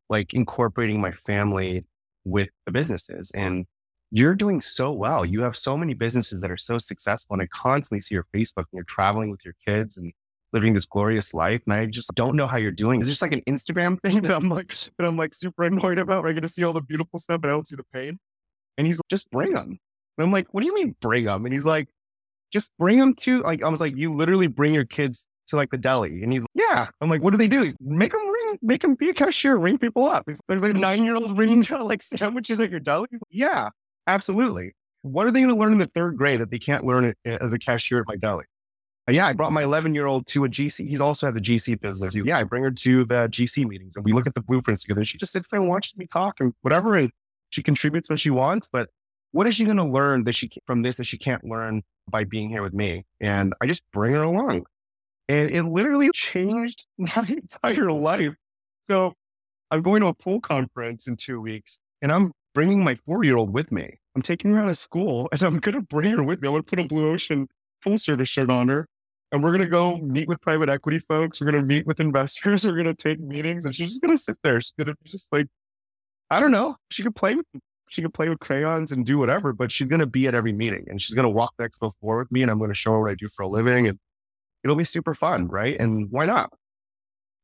like 0.09 0.35
incorporating 0.35 1.01
my 1.01 1.13
family 1.13 1.85
with 2.25 2.49
the 2.67 2.73
businesses. 2.73 3.31
And 3.33 3.67
you're 4.11 4.35
doing 4.35 4.61
so 4.61 4.93
well. 4.93 5.25
You 5.25 5.43
have 5.43 5.57
so 5.57 5.77
many 5.77 5.95
businesses 5.95 6.41
that 6.43 6.51
are 6.51 6.57
so 6.57 6.79
successful. 6.79 7.35
And 7.35 7.43
I 7.43 7.47
constantly 7.47 8.01
see 8.01 8.15
your 8.15 8.27
Facebook 8.35 8.65
and 8.65 8.75
you're 8.75 8.85
traveling 8.85 9.31
with 9.31 9.45
your 9.45 9.55
kids 9.65 9.97
and 9.97 10.13
living 10.53 10.75
this 10.75 10.87
glorious 10.87 11.35
life. 11.35 11.61
And 11.67 11.75
I 11.75 11.87
just 11.87 12.15
don't 12.15 12.37
know 12.37 12.47
how 12.47 12.57
you're 12.57 12.71
doing. 12.71 13.01
It's 13.01 13.09
just 13.09 13.23
like 13.23 13.33
an 13.33 13.43
Instagram 13.49 14.01
thing 14.03 14.23
that 14.23 14.35
I'm 14.35 14.49
like, 14.49 14.69
that 14.69 15.07
I'm 15.07 15.17
like 15.17 15.35
super 15.35 15.65
annoyed 15.65 15.99
about. 15.99 16.23
Where 16.23 16.31
I 16.31 16.35
get 16.35 16.43
to 16.43 16.49
see 16.49 16.65
all 16.65 16.73
the 16.73 16.81
beautiful 16.81 17.19
stuff, 17.19 17.41
but 17.41 17.49
I 17.49 17.53
don't 17.53 17.67
see 17.67 17.77
the 17.77 17.85
pain. 17.93 18.19
And 18.79 18.87
he's 18.87 18.99
like, 18.99 19.09
just 19.09 19.31
bring 19.31 19.55
them. 19.55 19.79
And 20.19 20.25
I'm 20.25 20.33
like, 20.33 20.53
what 20.53 20.61
do 20.61 20.67
you 20.67 20.75
mean 20.75 20.95
bring 21.01 21.25
them? 21.25 21.45
And 21.45 21.53
he's 21.53 21.65
like, 21.65 21.89
just 22.53 22.71
bring 22.79 22.99
them 22.99 23.15
to 23.15 23.43
like, 23.43 23.63
I 23.63 23.69
was 23.69 23.81
like, 23.81 23.97
you 23.97 24.15
literally 24.15 24.47
bring 24.47 24.73
your 24.73 24.85
kids 24.85 25.27
to 25.49 25.57
like 25.57 25.71
the 25.71 25.79
deli. 25.79 26.23
And 26.23 26.33
he's 26.33 26.43
like, 26.43 26.51
yeah. 26.55 26.87
I'm 27.01 27.11
like, 27.11 27.23
what 27.23 27.33
do 27.33 27.39
they 27.39 27.49
do? 27.49 27.73
Make 27.81 28.13
them 28.13 28.29
ring, 28.29 28.59
make 28.63 28.83
them 28.83 28.95
be 28.95 29.11
a 29.11 29.15
cashier, 29.15 29.57
ring 29.57 29.79
people 29.79 30.07
up. 30.07 30.25
There's 30.49 30.65
like 30.65 30.75
a 30.75 30.79
nine 30.79 31.05
year 31.05 31.17
old 31.17 31.37
ringing 31.39 31.67
like 31.81 32.03
sandwiches 32.03 32.61
at 32.61 32.71
your 32.71 32.81
deli. 32.81 33.09
Yeah, 33.31 33.71
absolutely. 34.07 34.73
What 35.03 35.27
are 35.27 35.31
they 35.31 35.41
going 35.41 35.55
to 35.55 35.61
learn 35.61 35.73
in 35.73 35.79
the 35.79 35.87
third 35.87 36.17
grade 36.17 36.41
that 36.41 36.51
they 36.51 36.59
can't 36.59 36.85
learn 36.85 37.15
as 37.25 37.53
a 37.53 37.59
cashier 37.59 38.01
at 38.01 38.07
my 38.07 38.17
deli? 38.17 38.45
Uh, 39.09 39.13
yeah, 39.13 39.27
I 39.27 39.35
brought 39.35 39.53
my 39.53 39.63
11 39.63 39.95
year 39.95 40.07
old 40.07 40.27
to 40.29 40.45
a 40.45 40.49
GC. 40.49 40.89
He's 40.89 41.01
also 41.01 41.27
has 41.27 41.37
a 41.37 41.41
GC 41.41 41.81
business. 41.81 42.15
Yeah, 42.15 42.39
I 42.39 42.45
bring 42.45 42.65
her 42.65 42.73
to 42.73 43.05
the 43.05 43.29
GC 43.29 43.67
meetings 43.67 43.95
and 43.95 44.05
we 44.05 44.13
look 44.13 44.27
at 44.27 44.35
the 44.35 44.41
blueprints 44.41 44.83
together. 44.83 45.05
She 45.05 45.17
just 45.17 45.33
sits 45.33 45.49
there 45.49 45.61
and 45.61 45.69
watches 45.69 45.97
me 45.97 46.07
talk 46.07 46.41
and 46.41 46.55
whatever. 46.63 46.97
And 46.97 47.11
she 47.51 47.63
contributes 47.63 48.11
what 48.11 48.19
she 48.19 48.31
wants, 48.31 48.69
but 48.71 48.89
what 49.31 49.47
is 49.47 49.55
she 49.55 49.65
going 49.65 49.77
to 49.77 49.85
learn 49.85 50.25
that 50.25 50.35
she 50.35 50.51
from 50.67 50.83
this 50.83 50.97
that 50.97 51.05
she 51.05 51.19
can't 51.19 51.45
learn 51.45 51.83
by 52.09 52.25
being 52.25 52.49
here 52.49 52.63
with 52.63 52.75
me? 52.75 53.05
And 53.21 53.55
I 53.61 53.67
just 53.67 53.83
bring 53.93 54.13
her 54.13 54.23
along. 54.23 54.67
And 55.29 55.51
it 55.51 55.63
literally 55.63 56.11
changed 56.15 56.87
my 56.99 57.27
entire 57.29 57.93
life. 57.93 58.35
So 58.87 59.15
I'm 59.71 59.83
going 59.83 60.01
to 60.01 60.09
a 60.09 60.15
pool 60.15 60.41
conference 60.41 61.07
in 61.07 61.17
two 61.17 61.41
weeks 61.41 61.81
and 62.03 62.11
I'm 62.11 62.33
bringing 62.57 62.83
my 62.83 62.95
four 62.95 63.23
year 63.23 63.37
old 63.37 63.53
with 63.53 63.71
me. 63.71 63.99
I'm 64.17 64.23
taking 64.23 64.55
her 64.55 64.63
out 64.63 64.71
of 64.71 64.79
school 64.79 65.29
and 65.33 65.43
I'm 65.43 65.59
going 65.59 65.75
to 65.75 65.83
bring 65.83 66.11
her 66.17 66.25
with 66.25 66.41
me. 66.41 66.49
I'm 66.49 66.55
going 66.55 66.63
to 66.63 66.69
put 66.69 66.79
a 66.81 66.85
Blue 66.85 67.13
Ocean 67.13 67.49
full 67.83 67.99
service 67.99 68.31
shirt 68.31 68.51
on 68.51 68.69
her 68.69 68.89
and 69.31 69.45
we're 69.45 69.51
going 69.51 69.63
to 69.63 69.69
go 69.69 69.99
meet 69.99 70.27
with 70.27 70.41
private 70.41 70.71
equity 70.71 70.99
folks. 70.99 71.39
We're 71.39 71.51
going 71.51 71.63
to 71.63 71.67
meet 71.67 71.87
with 71.87 72.01
investors. 72.01 72.65
We're 72.67 72.83
going 72.83 72.87
to 72.87 72.95
take 72.95 73.21
meetings 73.21 73.67
and 73.67 73.75
she's 73.75 73.91
just 73.91 74.01
going 74.01 74.17
to 74.17 74.23
sit 74.23 74.39
there. 74.43 74.59
She's 74.59 74.73
going 74.79 74.87
to 74.87 74.95
be 75.05 75.11
just 75.11 75.31
like 75.33 75.49
I 76.31 76.41
don't 76.41 76.51
know. 76.51 76.77
She 76.91 77.03
could 77.03 77.15
play 77.15 77.35
with 77.35 77.45
she 77.89 78.03
could 78.03 78.15
play 78.15 78.29
with 78.31 78.41
crayons 78.41 78.91
and 78.91 79.05
do 79.05 79.19
whatever, 79.19 79.53
but 79.53 79.71
she's 79.71 79.87
going 79.87 80.01
to 80.01 80.07
be 80.07 80.27
at 80.27 80.35
every 80.35 80.53
meeting 80.53 80.87
and 80.89 81.01
she's 81.01 81.15
going 81.15 81.27
to 81.27 81.31
walk 81.31 81.53
the 81.59 81.69
expo 81.69 81.93
floor 82.01 82.19
with 82.19 82.33
me 82.33 82.41
and 82.41 82.51
I'm 82.51 82.59
going 82.59 82.71
to 82.71 82.75
show 82.75 82.93
her 82.93 83.03
what 83.03 83.11
I 83.11 83.15
do 83.15 83.29
for 83.29 83.43
a 83.43 83.49
living 83.49 83.87
and 83.87 83.99
it'll 84.65 84.77
be 84.77 84.85
super 84.85 85.15
fun. 85.15 85.49
Right. 85.49 85.79
And 85.79 86.11
why 86.11 86.25
not? 86.25 86.51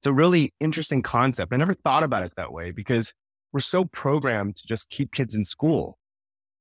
It's 0.01 0.07
a 0.07 0.13
really 0.13 0.55
interesting 0.59 1.03
concept. 1.03 1.53
I 1.53 1.57
never 1.57 1.75
thought 1.75 2.03
about 2.03 2.25
it 2.25 2.33
that 2.37 2.51
way 2.51 2.73
because 2.73 3.15
we're 3.53 3.61
so 3.61 3.85
programmed 3.85 4.57
to 4.57 4.67
just 4.67 4.91
keep 4.91 5.13
kids 5.13 5.35
in 5.35 5.45
school, 5.45 5.99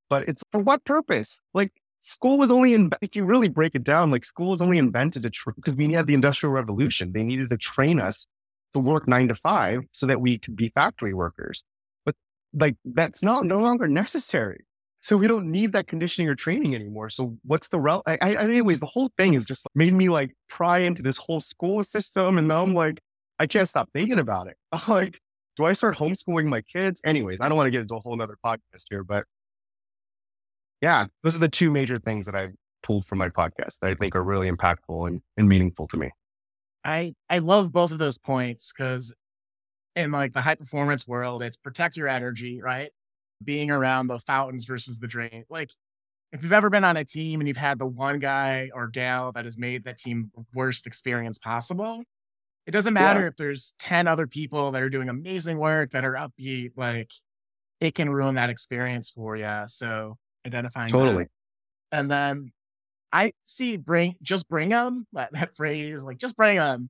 but 0.10 0.28
it's 0.28 0.44
for 0.52 0.60
what 0.60 0.84
purpose? 0.84 1.42
Like 1.54 1.72
school 2.00 2.38
was 2.38 2.52
only 2.52 2.74
in, 2.74 2.92
if 3.02 3.16
you 3.16 3.24
really 3.26 3.50
break 3.50 3.76
it 3.76 3.84
down, 3.84 4.12
like 4.12 4.26
school 4.26 4.50
was 4.50 4.62
only 4.62 4.78
invented 4.78 5.24
to, 5.24 5.32
because 5.56 5.76
we 5.76 5.94
had 5.94 6.08
the 6.08 6.14
industrial 6.14 6.54
revolution. 6.54 7.14
They 7.14 7.24
needed 7.24 7.50
to 7.50 7.58
train 7.58 8.00
us 8.00 8.28
to 8.74 8.80
work 8.80 9.08
nine 9.08 9.28
to 9.28 9.36
five 9.36 9.82
so 9.92 10.06
that 10.08 10.22
we 10.22 10.38
could 10.38 10.56
be 10.56 10.70
factory 10.70 11.14
workers 11.14 11.64
But 12.06 12.16
like 12.54 12.76
that's 12.86 13.24
not 13.24 13.46
no 13.46 13.60
longer 13.60 13.88
necessary. 13.88 14.66
So 15.02 15.18
we 15.18 15.28
don't 15.28 15.50
need 15.50 15.74
that 15.74 15.88
conditioning 15.88 16.30
or 16.30 16.36
training 16.36 16.76
anymore. 16.76 17.10
So 17.10 17.36
what's 17.44 17.70
the 17.70 17.80
rel? 17.80 18.04
I, 18.06 18.20
I, 18.22 18.36
anyways, 18.36 18.80
the 18.80 18.86
whole 18.86 19.10
thing 19.18 19.34
is 19.34 19.46
just 19.46 19.66
made 19.74 19.94
me 19.94 20.10
like 20.10 20.36
pry 20.48 20.80
into 20.80 21.02
this 21.02 21.18
whole 21.18 21.42
school 21.42 21.84
system, 21.84 22.38
and 22.38 22.48
now 22.48 22.62
I'm 22.62 22.76
like, 22.76 23.00
I 23.40 23.48
can't 23.48 23.68
stop 23.68 23.90
thinking 23.94 24.20
about 24.20 24.48
it. 24.48 24.58
I'm 24.72 24.82
like, 24.88 25.20
do 25.58 25.66
I 25.66 25.74
start 25.74 25.98
homeschooling 25.98 26.46
my 26.46 26.62
kids? 26.62 27.02
Anyways, 27.06 27.40
I 27.42 27.50
don't 27.50 27.58
want 27.58 27.68
to 27.68 27.72
get 27.72 27.82
into 27.82 27.96
a 27.96 28.00
whole 28.00 28.20
other 28.22 28.38
podcast 28.44 28.84
here, 28.90 29.04
but 29.04 29.26
yeah, 30.82 31.06
those 31.24 31.36
are 31.36 31.40
the 31.40 31.50
two 31.50 31.72
major 31.72 32.00
things 32.00 32.26
that 32.26 32.36
I've 32.36 32.54
pulled 32.84 33.06
from 33.06 33.20
my 33.20 33.30
podcast 33.30 33.80
that 33.80 33.92
I 33.92 33.96
think 33.96 34.16
are 34.16 34.24
really 34.24 34.50
impactful 34.50 35.08
and, 35.08 35.22
and 35.38 35.48
meaningful 35.48 35.88
to 35.90 35.98
me. 35.98 36.12
I 36.84 37.14
I 37.30 37.40
love 37.40 37.72
both 37.72 37.92
of 37.92 38.00
those 38.00 38.18
points 38.18 38.74
because 38.76 39.14
in 39.96 40.12
like 40.12 40.34
the 40.34 40.42
high 40.42 40.56
performance 40.56 41.08
world, 41.08 41.44
it's 41.44 41.58
protect 41.58 41.98
your 41.98 42.08
energy, 42.08 42.62
right? 42.62 42.90
Being 43.44 43.70
around 43.70 44.08
the 44.08 44.20
fountains 44.20 44.66
versus 44.66 45.00
the 45.00 45.08
drain. 45.08 45.46
Like 45.50 45.72
if 46.32 46.44
you've 46.44 46.54
ever 46.54 46.70
been 46.70 46.84
on 46.84 46.98
a 46.98 47.04
team 47.04 47.42
and 47.42 47.48
you've 47.48 47.58
had 47.58 47.78
the 47.78 47.86
one 47.86 48.20
guy 48.20 48.70
or 48.74 48.88
gal 48.88 49.32
that 49.34 49.46
has 49.46 49.58
made 49.58 49.84
that 49.84 49.98
team 49.98 50.32
worst 50.54 50.88
experience 50.88 51.38
possible, 51.38 52.04
it 52.68 52.72
doesn't 52.72 52.94
matter 52.94 53.22
yeah. 53.22 53.28
if 53.28 53.36
there's 53.38 53.74
10 53.80 54.08
other 54.08 54.28
people 54.28 54.72
that 54.72 54.82
are 54.82 54.90
doing 54.90 55.10
amazing 55.10 55.58
work 55.58 55.92
that 55.92 56.06
are 56.06 56.14
upbeat, 56.14 56.72
like 56.76 57.12
it 57.80 57.96
can 57.96 58.10
ruin 58.10 58.36
that 58.36 58.50
experience 58.50 59.10
for 59.10 59.36
you. 59.36 59.64
So 59.68 60.18
identifying 60.46 60.90
totally. 60.90 61.26
That. 61.92 62.00
And 62.00 62.12
then 62.12 62.52
I 63.12 63.34
see 63.44 63.78
bring 63.78 64.16
just 64.22 64.48
bring 64.48 64.70
them 64.70 65.08
that, 65.14 65.32
that 65.34 65.56
phrase, 65.56 66.04
like 66.04 66.18
just 66.18 66.38
bring 66.38 66.58
them. 66.58 66.90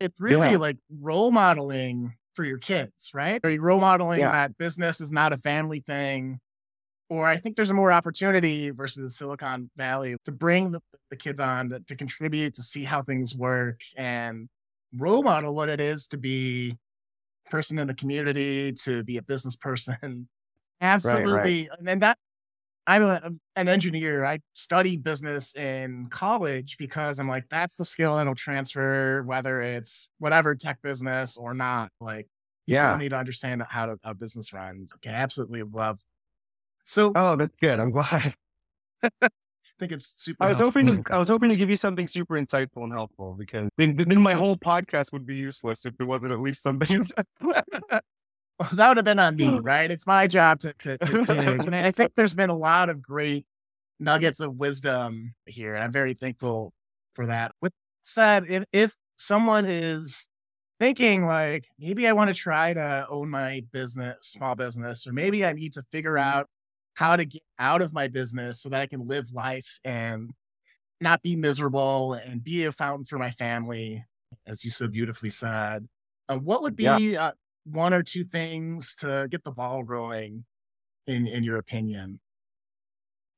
It's 0.00 0.20
really 0.20 0.52
yeah. 0.52 0.58
like 0.58 0.76
role 1.00 1.32
modeling 1.32 2.14
for 2.34 2.44
your 2.44 2.58
kids, 2.58 3.10
right? 3.14 3.40
Are 3.42 3.50
you 3.50 3.60
role 3.60 3.80
modeling 3.80 4.20
yeah. 4.20 4.30
that 4.30 4.58
business 4.58 5.00
is 5.00 5.10
not 5.10 5.32
a 5.32 5.36
family 5.36 5.80
thing? 5.80 6.38
Or 7.10 7.26
I 7.26 7.38
think 7.38 7.56
there's 7.56 7.70
a 7.70 7.74
more 7.74 7.90
opportunity 7.90 8.70
versus 8.70 9.16
Silicon 9.16 9.70
Valley 9.76 10.16
to 10.26 10.30
bring 10.30 10.72
the, 10.72 10.80
the 11.10 11.16
kids 11.16 11.40
on 11.40 11.70
to, 11.70 11.80
to 11.80 11.96
contribute, 11.96 12.54
to 12.54 12.62
see 12.62 12.84
how 12.84 13.02
things 13.02 13.34
work 13.34 13.80
and 13.96 14.48
role 14.96 15.22
model 15.22 15.54
what 15.54 15.68
it 15.68 15.80
is 15.80 16.06
to 16.08 16.16
be 16.16 16.76
a 17.46 17.50
person 17.50 17.78
in 17.78 17.86
the 17.86 17.94
community, 17.94 18.72
to 18.84 19.02
be 19.04 19.16
a 19.16 19.22
business 19.22 19.56
person. 19.56 20.28
Absolutely. 20.80 21.68
Right, 21.68 21.68
right. 21.80 21.92
And 21.92 22.02
that 22.02 22.18
I'm 22.88 23.02
a, 23.02 23.20
an 23.54 23.68
engineer. 23.68 24.24
I 24.24 24.38
study 24.54 24.96
business 24.96 25.54
in 25.54 26.06
college 26.08 26.78
because 26.78 27.18
I'm 27.18 27.28
like, 27.28 27.44
that's 27.50 27.76
the 27.76 27.84
skill 27.84 28.16
that'll 28.16 28.34
transfer, 28.34 29.22
whether 29.24 29.60
it's 29.60 30.08
whatever 30.18 30.54
tech 30.54 30.80
business 30.80 31.36
or 31.36 31.52
not. 31.52 31.90
Like, 32.00 32.28
yeah, 32.66 32.94
you 32.94 33.02
need 33.02 33.10
to 33.10 33.18
understand 33.18 33.62
how 33.68 33.86
to, 33.86 33.96
how 34.02 34.14
business 34.14 34.54
runs. 34.54 34.94
Okay, 34.94 35.10
absolutely 35.10 35.64
love 35.64 36.00
So, 36.84 37.12
oh, 37.14 37.36
that's 37.36 37.58
good. 37.60 37.78
I'm 37.78 37.90
glad. 37.90 38.34
I 39.64 39.78
think 39.78 39.92
it's 39.92 40.14
super. 40.22 40.42
I 40.42 40.48
was 40.48 40.56
helpful. 40.56 40.82
hoping 40.82 41.02
to, 41.04 41.14
I 41.14 41.18
was 41.18 41.28
hoping 41.28 41.50
to 41.50 41.56
give 41.56 41.70
you 41.70 41.76
something 41.76 42.06
super 42.06 42.34
insightful 42.34 42.82
and 42.82 42.92
helpful 42.92 43.36
because 43.38 43.68
then, 43.76 43.96
then 43.96 44.20
my 44.20 44.32
whole 44.32 44.56
podcast 44.56 45.12
would 45.12 45.26
be 45.26 45.36
useless 45.36 45.86
if 45.86 45.94
it 46.00 46.04
wasn't 46.04 46.32
at 46.32 46.40
least 46.40 46.62
something. 46.62 47.04
Well, 48.58 48.70
that 48.72 48.88
would 48.88 48.96
have 48.96 49.04
been 49.04 49.20
on 49.20 49.36
me, 49.36 49.60
right? 49.60 49.88
It's 49.88 50.06
my 50.06 50.26
job 50.26 50.58
to, 50.60 50.72
to, 50.72 50.98
to 50.98 51.22
dig. 51.24 51.64
And 51.64 51.76
I 51.76 51.92
think 51.92 52.16
there's 52.16 52.34
been 52.34 52.50
a 52.50 52.56
lot 52.56 52.88
of 52.88 53.00
great 53.00 53.46
nuggets 54.00 54.40
of 54.40 54.56
wisdom 54.56 55.34
here. 55.46 55.74
And 55.74 55.84
I'm 55.84 55.92
very 55.92 56.14
thankful 56.14 56.72
for 57.14 57.26
that. 57.26 57.52
With 57.62 57.70
that 57.70 58.08
said, 58.08 58.46
if, 58.48 58.64
if 58.72 58.96
someone 59.14 59.64
is 59.64 60.28
thinking 60.80 61.26
like, 61.26 61.68
maybe 61.78 62.08
I 62.08 62.12
want 62.12 62.30
to 62.30 62.34
try 62.34 62.72
to 62.72 63.06
own 63.08 63.30
my 63.30 63.62
business, 63.72 64.16
small 64.22 64.56
business, 64.56 65.06
or 65.06 65.12
maybe 65.12 65.44
I 65.44 65.52
need 65.52 65.74
to 65.74 65.84
figure 65.92 66.18
out 66.18 66.48
how 66.98 67.14
to 67.14 67.24
get 67.24 67.42
out 67.60 67.80
of 67.80 67.94
my 67.94 68.08
business 68.08 68.60
so 68.60 68.68
that 68.68 68.80
I 68.80 68.86
can 68.88 69.06
live 69.06 69.30
life 69.32 69.78
and 69.84 70.32
not 71.00 71.22
be 71.22 71.36
miserable 71.36 72.14
and 72.14 72.42
be 72.42 72.64
a 72.64 72.72
fountain 72.72 73.04
for 73.04 73.18
my 73.20 73.30
family, 73.30 74.04
as 74.48 74.64
you 74.64 74.70
so 74.72 74.88
beautifully 74.88 75.30
said. 75.30 75.86
Uh, 76.28 76.38
what 76.38 76.60
would 76.62 76.74
be 76.74 76.82
Yeah. 77.12 77.26
uh, 77.26 77.32
one 77.64 77.94
or 77.94 78.02
two 78.02 78.24
things 78.24 78.96
to 78.96 79.28
get 79.30 79.44
the 79.44 79.52
ball 79.52 79.84
rolling, 79.84 80.44
in 81.06 81.28
in 81.28 81.44
your 81.44 81.58
opinion? 81.58 82.18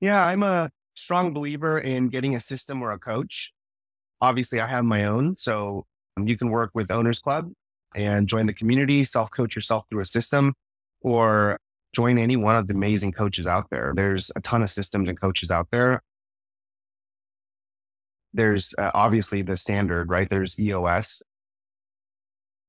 Yeah, 0.00 0.24
I'm 0.24 0.42
a 0.42 0.70
strong 0.94 1.34
believer 1.34 1.78
in 1.78 2.08
getting 2.08 2.34
a 2.34 2.40
system 2.40 2.80
or 2.80 2.92
a 2.92 2.98
coach. 2.98 3.52
Obviously, 4.22 4.58
I 4.58 4.66
have 4.68 4.86
my 4.86 5.04
own. 5.04 5.36
So 5.36 5.84
you 6.16 6.38
can 6.38 6.48
work 6.48 6.70
with 6.72 6.90
Owners 6.90 7.18
Club 7.20 7.52
and 7.94 8.26
join 8.26 8.46
the 8.46 8.54
community, 8.54 9.04
self 9.04 9.30
coach 9.30 9.54
yourself 9.54 9.84
through 9.90 10.00
a 10.00 10.06
system, 10.06 10.54
or 11.02 11.58
join 11.95 12.18
any 12.18 12.36
one 12.36 12.57
of 12.57 12.66
the 12.66 12.74
amazing 12.74 13.12
coaches 13.12 13.47
out 13.47 13.66
there. 13.70 13.93
There's 13.95 14.30
a 14.36 14.41
ton 14.41 14.62
of 14.62 14.70
systems 14.70 15.09
and 15.09 15.20
coaches 15.20 15.51
out 15.51 15.68
there. 15.70 16.03
There's 18.32 18.74
uh, 18.78 18.91
obviously 18.95 19.43
the 19.43 19.57
standard, 19.57 20.09
right? 20.09 20.28
There's 20.30 20.59
EOS. 20.59 21.22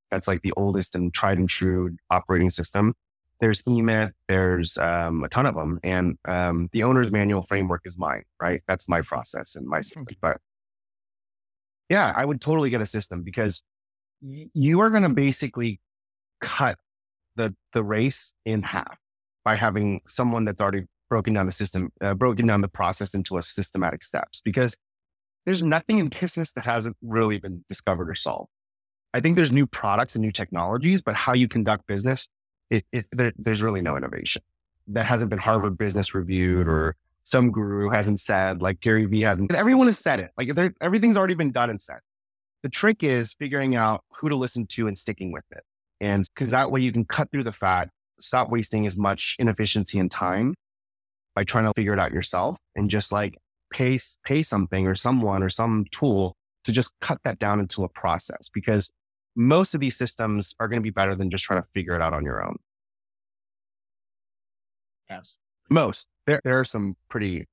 That's 0.10 0.28
like 0.28 0.42
the 0.42 0.54
oldest 0.58 0.96
and 0.96 1.14
tried 1.14 1.38
and 1.38 1.48
true 1.48 1.96
operating 2.10 2.50
system 2.50 2.96
there's 3.42 3.64
eMyth, 3.64 4.14
there's 4.30 4.78
um, 4.78 5.24
a 5.24 5.28
ton 5.28 5.48
of 5.48 5.56
them. 5.56 5.80
And 5.84 6.18
um, 6.26 6.70
the 6.72 6.84
owner's 6.84 7.12
manual 7.12 7.42
framework 7.42 7.82
is 7.86 7.98
mine, 7.98 8.24
right? 8.40 8.62
That's 8.68 8.88
my 8.88 9.02
process 9.02 9.56
and 9.56 9.66
my 9.66 9.82
system. 9.82 10.06
But 10.22 10.38
yeah, 11.90 12.14
I 12.16 12.24
would 12.24 12.40
totally 12.40 12.70
get 12.70 12.82
a 12.82 12.86
system 12.86 13.24
because 13.24 13.64
y- 14.22 14.50
you 14.54 14.80
are 14.82 14.92
going 14.92 15.04
to 15.04 15.10
basically 15.10 15.82
cut 16.40 16.78
the, 17.36 17.56
the 17.74 17.84
race 17.84 18.36
in 18.46 18.62
half 18.62 18.98
by 19.44 19.56
having 19.56 20.02
someone 20.08 20.46
that's 20.46 20.60
already 20.60 20.86
broken 21.10 21.34
down 21.34 21.46
the 21.46 21.52
system, 21.52 21.92
uh, 22.02 22.14
broken 22.14 22.48
down 22.48 22.62
the 22.62 22.68
process 22.68 23.14
into 23.14 23.38
a 23.38 23.42
systematic 23.42 24.04
steps 24.04 24.42
because 24.44 24.78
there's 25.46 25.64
nothing 25.64 26.00
in 26.00 26.10
business 26.10 26.52
that 26.54 26.66
hasn't 26.66 26.96
really 27.02 27.40
been 27.40 27.64
discovered 27.68 28.10
or 28.10 28.16
solved. 28.16 28.50
I 29.14 29.20
think 29.20 29.36
there's 29.36 29.52
new 29.52 29.68
products 29.68 30.16
and 30.16 30.24
new 30.24 30.32
technologies, 30.32 31.02
but 31.02 31.16
how 31.16 31.34
you 31.34 31.48
conduct 31.48 31.86
business 31.88 32.28
it, 32.72 32.86
it 32.92 33.06
there, 33.12 33.34
there's 33.38 33.62
really 33.62 33.82
no 33.82 33.98
innovation 33.98 34.42
that 34.88 35.06
hasn't 35.06 35.30
been 35.30 35.40
Harvard 35.40 35.78
Business 35.78 36.16
Reviewed 36.16 36.68
or 36.68 36.96
some 37.24 37.52
guru 37.52 37.90
hasn't 37.90 38.20
said, 38.20 38.62
like 38.62 38.80
Gary 38.80 39.06
Vee 39.06 39.22
hasn't. 39.22 39.54
Everyone 39.54 39.88
has 39.88 40.00
said 40.00 40.20
it. 40.20 40.32
Like 40.38 40.50
everything's 40.82 41.18
already 41.18 41.36
been 41.36 41.52
done 41.52 41.70
and 41.70 41.80
said. 41.80 42.00
The 42.64 42.70
trick 42.70 43.04
is 43.04 43.34
figuring 43.34 43.76
out 43.76 44.04
who 44.16 44.30
to 44.30 44.36
listen 44.36 44.66
to 44.68 44.88
and 44.88 44.98
sticking 44.98 45.32
with 45.32 45.44
it. 45.52 45.64
And 46.00 46.28
because 46.34 46.50
that 46.50 46.72
way 46.72 46.82
you 46.82 46.92
can 46.92 47.06
cut 47.06 47.30
through 47.32 47.44
the 47.44 47.52
fat, 47.52 47.90
stop 48.24 48.50
wasting 48.50 48.86
as 48.86 48.98
much 48.98 49.36
inefficiency 49.40 50.00
and 50.00 50.10
time 50.12 50.54
by 51.36 51.44
trying 51.44 51.66
to 51.66 51.74
figure 51.76 51.94
it 51.94 52.00
out 52.00 52.12
yourself 52.12 52.58
and 52.76 52.90
just 52.90 53.12
like 53.12 53.38
pay, 53.72 53.98
pay 54.26 54.44
something 54.44 54.88
or 54.88 54.96
someone 54.96 55.44
or 55.44 55.50
some 55.50 55.86
tool 55.92 56.36
to 56.64 56.72
just 56.72 56.94
cut 57.02 57.20
that 57.24 57.40
down 57.40 57.60
into 57.60 57.84
a 57.84 57.90
process 57.90 58.50
because 58.54 58.92
most 59.36 59.74
of 59.74 59.80
these 59.80 59.96
systems 59.96 60.54
are 60.60 60.68
going 60.68 60.80
to 60.80 60.84
be 60.84 60.90
better 60.90 61.16
than 61.16 61.30
just 61.30 61.44
trying 61.44 61.62
to 61.62 61.68
figure 61.74 61.96
it 61.96 62.02
out 62.02 62.14
on 62.14 62.26
your 62.26 62.46
own. 62.46 62.58
Yes. 65.10 65.40
Most. 65.70 66.10
There, 66.28 66.42
there 66.44 66.60
are 66.60 66.66
some 66.66 66.96
pretty 67.10 67.48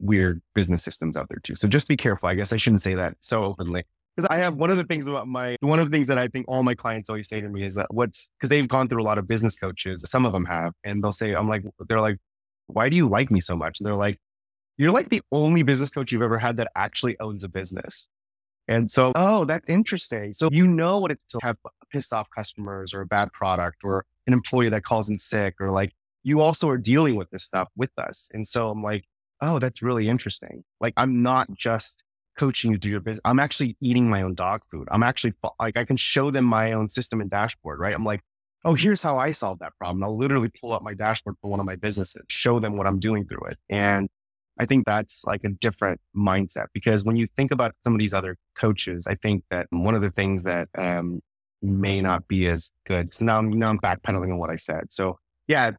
weird 0.00 0.42
business 0.54 0.82
systems 0.82 1.16
out 1.16 1.28
there 1.28 1.40
too. 1.42 1.54
So 1.54 1.68
just 1.68 1.86
be 1.88 1.96
careful. 1.96 2.28
I 2.28 2.34
guess 2.34 2.52
I 2.52 2.56
shouldn't 2.56 2.82
say 2.82 2.94
that 2.94 3.16
so 3.20 3.44
openly. 3.44 3.84
Because 4.20 4.36
I 4.36 4.42
have 4.42 4.56
one 4.56 4.70
of 4.70 4.76
the 4.76 4.84
things 4.84 5.06
about 5.06 5.28
my, 5.28 5.56
one 5.60 5.78
of 5.78 5.86
the 5.86 5.90
things 5.90 6.06
that 6.08 6.18
I 6.18 6.28
think 6.28 6.44
all 6.46 6.62
my 6.62 6.74
clients 6.74 7.08
always 7.08 7.28
say 7.28 7.40
to 7.40 7.48
me 7.48 7.64
is 7.64 7.76
that 7.76 7.92
what's, 7.92 8.30
because 8.38 8.50
they've 8.50 8.68
gone 8.68 8.86
through 8.86 9.02
a 9.02 9.04
lot 9.04 9.16
of 9.16 9.26
business 9.26 9.56
coaches, 9.56 10.04
some 10.06 10.26
of 10.26 10.32
them 10.32 10.44
have, 10.44 10.74
and 10.84 11.02
they'll 11.02 11.10
say, 11.10 11.32
I'm 11.32 11.48
like, 11.48 11.64
they're 11.88 12.02
like, 12.02 12.18
why 12.66 12.90
do 12.90 12.96
you 12.96 13.08
like 13.08 13.30
me 13.30 13.40
so 13.40 13.56
much? 13.56 13.80
And 13.80 13.86
they're 13.86 13.94
like, 13.94 14.18
you're 14.76 14.90
like 14.90 15.08
the 15.08 15.22
only 15.32 15.62
business 15.62 15.88
coach 15.88 16.12
you've 16.12 16.20
ever 16.20 16.38
had 16.38 16.58
that 16.58 16.70
actually 16.76 17.18
owns 17.18 17.44
a 17.44 17.48
business. 17.48 18.08
And 18.68 18.90
so, 18.90 19.12
oh, 19.14 19.46
that's 19.46 19.68
interesting. 19.70 20.34
So 20.34 20.50
you 20.52 20.66
know 20.66 20.98
what 20.98 21.10
it's 21.10 21.24
to 21.24 21.38
have 21.42 21.56
pissed 21.90 22.12
off 22.12 22.28
customers 22.36 22.92
or 22.92 23.00
a 23.00 23.06
bad 23.06 23.32
product 23.32 23.78
or 23.84 24.04
an 24.26 24.34
employee 24.34 24.68
that 24.68 24.84
calls 24.84 25.08
in 25.08 25.18
sick 25.18 25.54
or 25.60 25.70
like 25.70 25.92
you 26.22 26.42
also 26.42 26.68
are 26.68 26.78
dealing 26.78 27.16
with 27.16 27.30
this 27.30 27.42
stuff 27.42 27.68
with 27.74 27.90
us. 27.98 28.28
And 28.34 28.46
so 28.46 28.68
I'm 28.68 28.82
like, 28.82 29.06
oh, 29.40 29.58
that's 29.58 29.80
really 29.80 30.08
interesting. 30.08 30.64
Like 30.78 30.92
I'm 30.98 31.22
not 31.22 31.52
just 31.54 32.04
coaching 32.38 32.72
you 32.72 32.78
through 32.78 32.92
your 32.92 33.00
business. 33.00 33.20
I'm 33.24 33.38
actually 33.38 33.76
eating 33.80 34.08
my 34.08 34.22
own 34.22 34.34
dog 34.34 34.62
food. 34.70 34.88
I'm 34.90 35.02
actually 35.02 35.34
like, 35.58 35.76
I 35.76 35.84
can 35.84 35.96
show 35.96 36.30
them 36.30 36.44
my 36.44 36.72
own 36.72 36.88
system 36.88 37.20
and 37.20 37.30
dashboard, 37.30 37.78
right? 37.78 37.94
I'm 37.94 38.04
like, 38.04 38.20
oh, 38.64 38.74
here's 38.74 39.02
how 39.02 39.18
I 39.18 39.32
solved 39.32 39.60
that 39.60 39.72
problem. 39.78 40.02
I'll 40.02 40.16
literally 40.16 40.50
pull 40.60 40.72
up 40.72 40.82
my 40.82 40.94
dashboard 40.94 41.36
for 41.40 41.50
one 41.50 41.60
of 41.60 41.66
my 41.66 41.76
businesses, 41.76 42.22
show 42.28 42.60
them 42.60 42.76
what 42.76 42.86
I'm 42.86 42.98
doing 42.98 43.26
through 43.26 43.48
it. 43.50 43.58
And 43.68 44.08
I 44.58 44.66
think 44.66 44.84
that's 44.84 45.24
like 45.24 45.42
a 45.44 45.48
different 45.48 46.00
mindset 46.14 46.66
because 46.74 47.02
when 47.02 47.16
you 47.16 47.26
think 47.36 47.50
about 47.50 47.72
some 47.82 47.94
of 47.94 47.98
these 47.98 48.12
other 48.12 48.36
coaches, 48.56 49.06
I 49.06 49.14
think 49.14 49.44
that 49.50 49.66
one 49.70 49.94
of 49.94 50.02
the 50.02 50.10
things 50.10 50.44
that 50.44 50.68
um, 50.76 51.20
may 51.62 52.00
not 52.00 52.28
be 52.28 52.46
as 52.46 52.70
good. 52.86 53.14
So 53.14 53.24
now 53.24 53.38
I'm, 53.38 53.50
now 53.50 53.70
I'm 53.70 53.78
backpedaling 53.78 54.30
on 54.30 54.38
what 54.38 54.50
I 54.50 54.56
said. 54.56 54.92
So 54.92 55.18
yeah, 55.46 55.72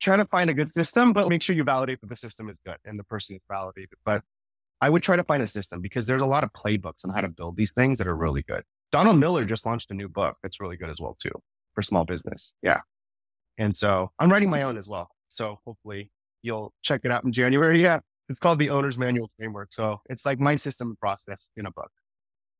try 0.00 0.16
to 0.16 0.24
find 0.24 0.48
a 0.48 0.54
good 0.54 0.72
system, 0.72 1.12
but 1.12 1.28
make 1.28 1.42
sure 1.42 1.54
you 1.54 1.64
validate 1.64 2.00
that 2.00 2.08
the 2.08 2.16
system 2.16 2.48
is 2.48 2.58
good 2.64 2.76
and 2.84 2.98
the 2.98 3.04
person 3.04 3.36
is 3.36 3.42
validated. 3.50 3.98
But 4.04 4.22
I 4.80 4.88
would 4.90 5.02
try 5.02 5.16
to 5.16 5.24
find 5.24 5.42
a 5.42 5.46
system 5.46 5.80
because 5.80 6.06
there's 6.06 6.22
a 6.22 6.26
lot 6.26 6.44
of 6.44 6.52
playbooks 6.52 7.04
on 7.04 7.12
how 7.12 7.20
to 7.20 7.28
build 7.28 7.56
these 7.56 7.72
things 7.72 7.98
that 7.98 8.06
are 8.06 8.16
really 8.16 8.42
good. 8.42 8.62
Donald 8.92 9.18
Miller 9.18 9.44
just 9.44 9.66
launched 9.66 9.90
a 9.90 9.94
new 9.94 10.08
book 10.08 10.36
that's 10.42 10.60
really 10.60 10.76
good 10.76 10.88
as 10.90 11.00
well 11.00 11.16
too 11.20 11.32
for 11.74 11.82
small 11.82 12.04
business. 12.04 12.54
Yeah. 12.62 12.80
And 13.58 13.76
so 13.76 14.10
I'm 14.18 14.30
writing 14.30 14.50
my 14.50 14.62
own 14.62 14.76
as 14.78 14.88
well. 14.88 15.10
So 15.28 15.58
hopefully 15.64 16.10
you'll 16.42 16.72
check 16.82 17.02
it 17.04 17.10
out 17.10 17.24
in 17.24 17.32
January. 17.32 17.80
Yeah. 17.82 18.00
It's 18.28 18.40
called 18.40 18.58
the 18.58 18.70
Owner's 18.70 18.96
Manual 18.96 19.28
Framework. 19.36 19.72
So 19.72 20.00
it's 20.08 20.24
like 20.24 20.40
my 20.40 20.56
system 20.56 20.96
process 21.00 21.50
in 21.56 21.66
a 21.66 21.70
book. 21.70 21.90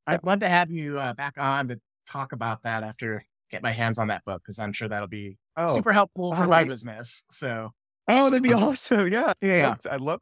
I'd 0.06 0.24
love 0.24 0.40
to 0.40 0.48
have 0.48 0.70
you 0.70 0.98
uh, 0.98 1.14
back 1.14 1.34
on 1.38 1.68
to 1.68 1.80
talk 2.08 2.32
about 2.32 2.64
that 2.64 2.82
after 2.82 3.24
get 3.50 3.62
my 3.62 3.70
hands 3.70 3.98
on 3.98 4.08
that 4.08 4.24
book 4.24 4.42
because 4.42 4.58
I'm 4.58 4.72
sure 4.72 4.88
that'll 4.88 5.08
be 5.08 5.36
Oh, 5.56 5.74
super 5.74 5.92
helpful 5.92 6.34
for 6.34 6.46
my 6.46 6.64
business. 6.64 7.24
So 7.30 7.70
oh, 8.08 8.30
that'd 8.30 8.42
be 8.42 8.52
awesome. 8.54 9.12
Yeah. 9.12 9.32
yeah, 9.40 9.56
yeah. 9.56 9.90
I'd 9.90 10.00
love, 10.00 10.20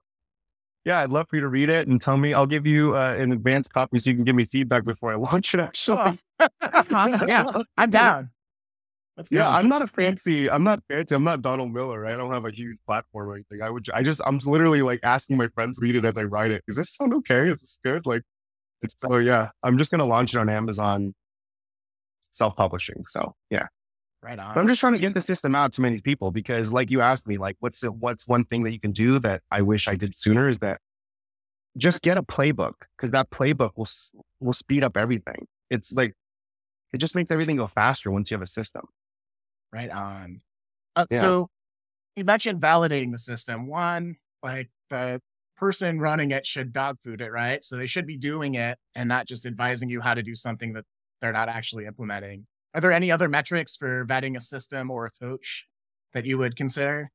yeah, 0.85 1.01
I'd 1.01 1.11
love 1.11 1.27
for 1.29 1.37
you 1.37 1.43
to 1.43 1.49
read 1.49 1.69
it 1.69 1.89
and 1.89 2.01
tell 2.01 2.17
me. 2.17 2.33
I'll 2.35 2.47
give 2.47 2.67
you 2.67 2.97
uh, 2.97 3.15
an 3.19 3.33
advanced 3.33 3.73
copy 3.73 3.99
so 3.99 4.11
you 4.11 4.17
can 4.17 4.25
give 4.25 4.37
me 4.37 4.45
feedback 4.45 4.85
before 4.85 5.13
I 5.13 5.17
launch 5.17 5.55
it. 5.55 5.61
Actually, 5.61 6.19
Oh, 6.41 6.49
awesome. 6.93 7.29
Yeah, 7.29 7.51
I'm 7.77 7.91
down. 7.91 8.31
Let's. 9.17 9.33
Yeah, 9.33 9.51
I'm 9.51 9.69
not 9.69 9.83
a 9.83 9.89
fancy. 9.89 10.49
I'm 10.49 10.63
not 10.63 10.81
fancy. 10.89 11.15
I'm 11.15 11.25
not 11.25 11.43
Donald 11.43 11.73
Miller. 11.73 12.01
Right? 12.03 12.15
I 12.15 12.17
don't 12.17 12.33
have 12.33 12.45
a 12.45 12.51
huge 12.53 12.79
platform 12.87 13.29
or 13.29 13.35
anything. 13.35 13.61
I 13.63 13.71
would. 13.71 13.87
I 13.93 14.03
just. 14.03 14.23
I'm 14.25 14.39
literally 14.47 14.83
like 14.83 15.01
asking 15.03 15.37
my 15.37 15.49
friends 15.49 15.79
to 15.79 15.83
read 15.83 15.97
it 15.97 16.05
as 16.05 16.17
I 16.17 16.23
write 16.23 16.53
it. 16.53 16.63
Does 16.67 16.77
this 16.77 16.91
sound 16.95 17.13
okay? 17.15 17.49
Is 17.49 17.61
this 17.61 17.79
good? 17.85 18.07
Like, 18.07 18.23
it's 18.83 18.95
so 18.99 19.17
yeah. 19.19 19.51
I'm 19.65 19.77
just 19.77 19.91
gonna 19.91 20.07
launch 20.07 20.35
it 20.35 20.39
on 20.39 20.49
Amazon, 20.49 21.15
self-publishing. 22.33 23.05
So 23.09 23.35
yeah. 23.51 23.67
Right 24.23 24.37
But 24.37 24.47
on. 24.47 24.59
I'm 24.59 24.69
just 24.69 24.81
trying 24.81 24.95
to 24.95 24.99
get 24.99 25.15
the 25.15 25.21
system 25.21 25.55
out 25.55 25.73
to 25.75 25.81
many 25.81 26.01
people 26.01 26.31
because, 26.31 26.73
like 26.73 26.91
you 26.91 27.01
asked 27.01 27.27
me, 27.27 27.39
like 27.39 27.57
what's 27.61 27.83
what's 27.83 28.27
one 28.27 28.45
thing 28.45 28.65
that 28.65 28.73
you 28.73 28.81
can 28.81 28.93
do 28.93 29.19
that 29.21 29.43
I 29.51 29.63
wish 29.63 29.89
I 29.89 29.95
did 29.95 30.19
sooner 30.19 30.49
is 30.49 30.59
that 30.59 30.81
just 31.77 32.03
get 32.03 32.17
a 32.17 32.23
playbook 32.23 32.75
because 32.97 33.11
that 33.11 33.31
playbook 33.31 33.73
will 33.77 33.89
will 34.41 34.53
speed 34.53 34.83
up 34.85 34.97
everything. 34.97 35.47
It's 35.71 35.93
like 35.93 36.15
it 36.93 36.99
just 36.99 37.15
makes 37.15 37.31
everything 37.31 37.57
go 37.57 37.67
faster 37.67 38.11
once 38.11 38.31
you 38.31 38.37
have 38.37 38.43
a 38.43 38.47
system. 38.47 38.83
Right 39.73 39.91
on. 39.91 40.41
Uh, 40.97 41.07
Yeah. 41.11 41.21
So 41.21 41.51
you 42.17 42.25
mentioned 42.25 42.61
validating 42.61 43.13
the 43.13 43.19
system. 43.19 43.67
One, 43.69 44.17
like 44.43 44.71
the 44.91 45.21
person 45.57 46.01
running 46.01 46.31
it 46.31 46.47
should 46.47 46.73
dog 46.73 46.99
food 46.99 47.21
it, 47.21 47.31
right? 47.31 47.63
So 47.63 47.77
they 47.77 47.87
should 47.87 48.07
be 48.07 48.17
doing 48.17 48.55
it 48.55 48.79
and 48.95 49.09
not 49.09 49.27
just 49.27 49.45
advising 49.45 49.89
you 49.91 50.01
how 50.01 50.15
to 50.15 50.23
do 50.23 50.35
something 50.35 50.73
that 50.75 50.85
they're 51.21 51.33
not 51.33 51.49
actually 51.49 51.85
implementing. 51.85 52.47
Are 52.75 52.81
there 52.81 52.93
any 52.93 53.11
other 53.11 53.29
metrics 53.29 53.77
for 53.77 54.05
vetting 54.07 54.37
a 54.37 54.41
system 54.41 54.91
or 54.91 55.07
a 55.07 55.11
coach 55.11 55.67
that 56.13 56.27
you 56.27 56.39
would 56.39 56.57
consider? 56.57 57.11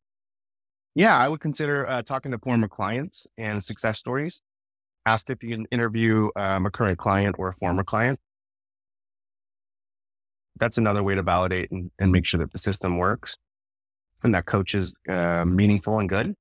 Yeah, 0.96 1.18
I 1.18 1.28
would 1.30 1.40
consider 1.40 1.88
uh, 1.88 2.02
talking 2.04 2.32
to 2.32 2.38
former 2.38 2.68
clients 2.68 3.28
and 3.38 3.64
success 3.64 4.00
stories. 4.00 4.42
Ask 5.06 5.30
if 5.30 5.44
you 5.44 5.50
can 5.56 5.66
interview 5.72 6.30
um, 6.36 6.66
a 6.66 6.72
current 6.72 6.98
client 6.98 7.36
or 7.40 7.48
a 7.50 7.54
former 7.54 7.84
client. 7.84 8.20
That's 10.60 10.78
another 10.78 11.02
way 11.04 11.16
to 11.16 11.24
validate 11.24 11.72
and, 11.72 11.92
and 12.00 12.12
make 12.12 12.26
sure 12.26 12.40
that 12.40 12.52
the 12.52 12.60
system 12.60 12.98
works. 12.98 13.38
and 14.24 14.34
that 14.34 14.46
coach 14.46 14.74
is 14.74 14.96
uh, 15.10 15.46
meaningful 15.46 16.00
and 16.00 16.10
good. 16.10 16.36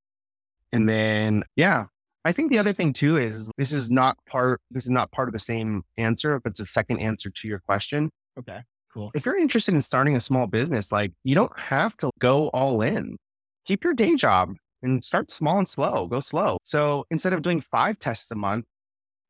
And 0.72 0.88
then, 0.88 1.42
yeah, 1.56 1.86
I 2.24 2.32
think 2.32 2.50
the 2.50 2.58
other 2.58 2.72
thing 2.72 2.92
too 2.92 3.16
is 3.16 3.50
this 3.58 3.72
is 3.72 3.90
not 3.90 4.16
part, 4.28 4.60
this 4.70 4.84
is 4.84 4.90
not 4.90 5.10
part 5.12 5.28
of 5.28 5.32
the 5.32 5.38
same 5.40 5.82
answer, 5.98 6.40
but 6.40 6.50
it's 6.50 6.60
a 6.60 6.64
second 6.66 7.00
answer 7.00 7.30
to 7.30 7.48
your 7.48 7.58
question. 7.58 8.10
Okay, 8.38 8.60
cool. 8.92 9.10
If 9.14 9.26
you're 9.26 9.36
interested 9.36 9.74
in 9.74 9.82
starting 9.82 10.16
a 10.16 10.20
small 10.20 10.46
business, 10.46 10.92
like 10.92 11.12
you 11.24 11.34
don't 11.34 11.58
have 11.58 11.96
to 11.98 12.10
go 12.18 12.48
all 12.48 12.82
in. 12.82 13.16
Keep 13.64 13.84
your 13.84 13.94
day 13.94 14.14
job 14.16 14.54
and 14.82 15.04
start 15.04 15.30
small 15.30 15.58
and 15.58 15.68
slow, 15.68 16.06
go 16.06 16.20
slow. 16.20 16.58
So 16.64 17.04
instead 17.10 17.32
of 17.32 17.42
doing 17.42 17.60
five 17.60 17.98
tests 17.98 18.30
a 18.30 18.34
month, 18.34 18.64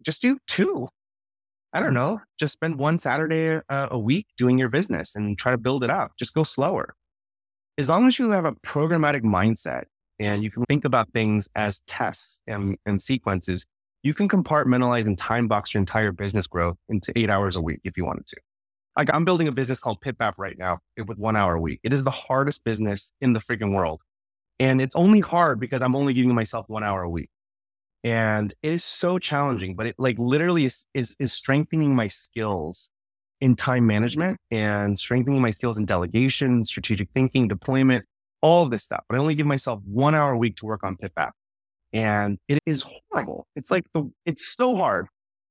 just 0.03 0.23
do 0.23 0.39
two. 0.47 0.89
I 1.75 1.81
don't 1.81 1.95
know, 1.95 2.21
just 2.39 2.53
spend 2.53 2.79
one 2.79 2.99
Saturday 2.99 3.61
uh, 3.69 3.89
a 3.91 3.99
week 3.99 4.27
doing 4.37 4.59
your 4.59 4.69
business 4.69 5.15
and 5.17 5.39
try 5.39 5.53
to 5.53 5.59
build 5.59 5.85
it 5.85 5.91
up. 5.91 6.13
Just 6.19 6.35
go 6.35 6.43
slower. 6.43 6.95
As 7.79 7.89
long 7.89 8.07
as 8.07 8.19
you 8.19 8.31
have 8.31 8.45
a 8.45 8.53
programmatic 8.53 9.23
mindset 9.23 9.85
and 10.19 10.43
you 10.43 10.51
can 10.51 10.65
think 10.69 10.85
about 10.85 11.11
things 11.13 11.49
as 11.55 11.81
tests 11.87 12.43
and, 12.47 12.77
and 12.85 13.01
sequences, 13.01 13.65
you 14.03 14.13
can 14.13 14.29
compartmentalize 14.29 15.07
and 15.07 15.17
time 15.17 15.49
box 15.49 15.73
your 15.73 15.81
entire 15.81 16.13
business 16.13 16.47
growth 16.47 16.77
into 16.89 17.13
eight 17.17 17.31
hours 17.31 17.57
a 17.57 17.63
week 17.63 17.81
if 17.85 17.97
you 17.97 18.05
wanted 18.05 18.27
to. 18.27 18.37
Like 18.97 19.11
I'm 19.13 19.25
building 19.25 19.49
a 19.49 19.53
business 19.53 19.81
called 19.81 20.01
PipApp 20.01 20.35
right 20.37 20.59
now 20.59 20.81
eh, 20.99 21.03
with 21.07 21.19
one 21.19 21.37
hour 21.37 21.55
a 21.55 21.61
week. 21.61 21.81
It 21.83 21.93
is 21.93 22.05
the 22.05 22.11
hardest 22.11 22.65
business 22.65 23.13
in 23.21 23.33
the 23.33 23.41
freaking 23.41 23.75
world. 23.75 24.01
And 24.59 24.81
it's 24.81 24.95
only 24.95 25.21
hard 25.21 25.59
because 25.59 25.81
I'm 25.83 25.97
only 25.97 26.15
giving 26.15 26.35
myself 26.35 26.69
one 26.69 26.85
hour 26.85 27.03
a 27.03 27.11
week. 27.11 27.31
And 28.05 28.53
it 28.63 28.73
is 28.73 28.85
so 28.85 29.19
challenging, 29.19 29.77
but 29.77 29.87
it 29.87 29.95
like 29.99 30.19
literally 30.19 30.65
is, 30.65 30.87
is, 30.93 31.17
is 31.19 31.33
strengthening 31.33 31.95
my 31.95 32.09
skills 32.09 32.91
in 33.41 33.57
time 33.57 33.87
management 33.87 34.39
and 34.51 34.99
strengthening 34.99 35.41
my 35.41 35.51
skills 35.51 35.79
in 35.79 35.85
delegation, 35.85 36.65
strategic 36.65 37.09
thinking, 37.13 37.49
deployment, 37.49 38.05
all 38.41 38.63
of 38.63 38.71
this 38.71 38.85
stuff. 38.85 39.05
But 39.09 39.17
I 39.17 39.19
only 39.19 39.35
give 39.35 39.47
myself 39.47 39.81
one 39.85 40.15
hour 40.15 40.33
a 40.33 40.39
week 40.39 40.57
to 40.57 40.67
work 40.67 40.85
on 40.85 40.97
PipApp. 40.97 41.31
And 41.93 42.39
it 42.49 42.61
is 42.67 42.85
horrible. 43.11 43.47
It's 43.57 43.71
like 43.71 43.85
the, 43.95 44.11
it's 44.27 44.55
so 44.55 44.77
hard. 44.77 45.07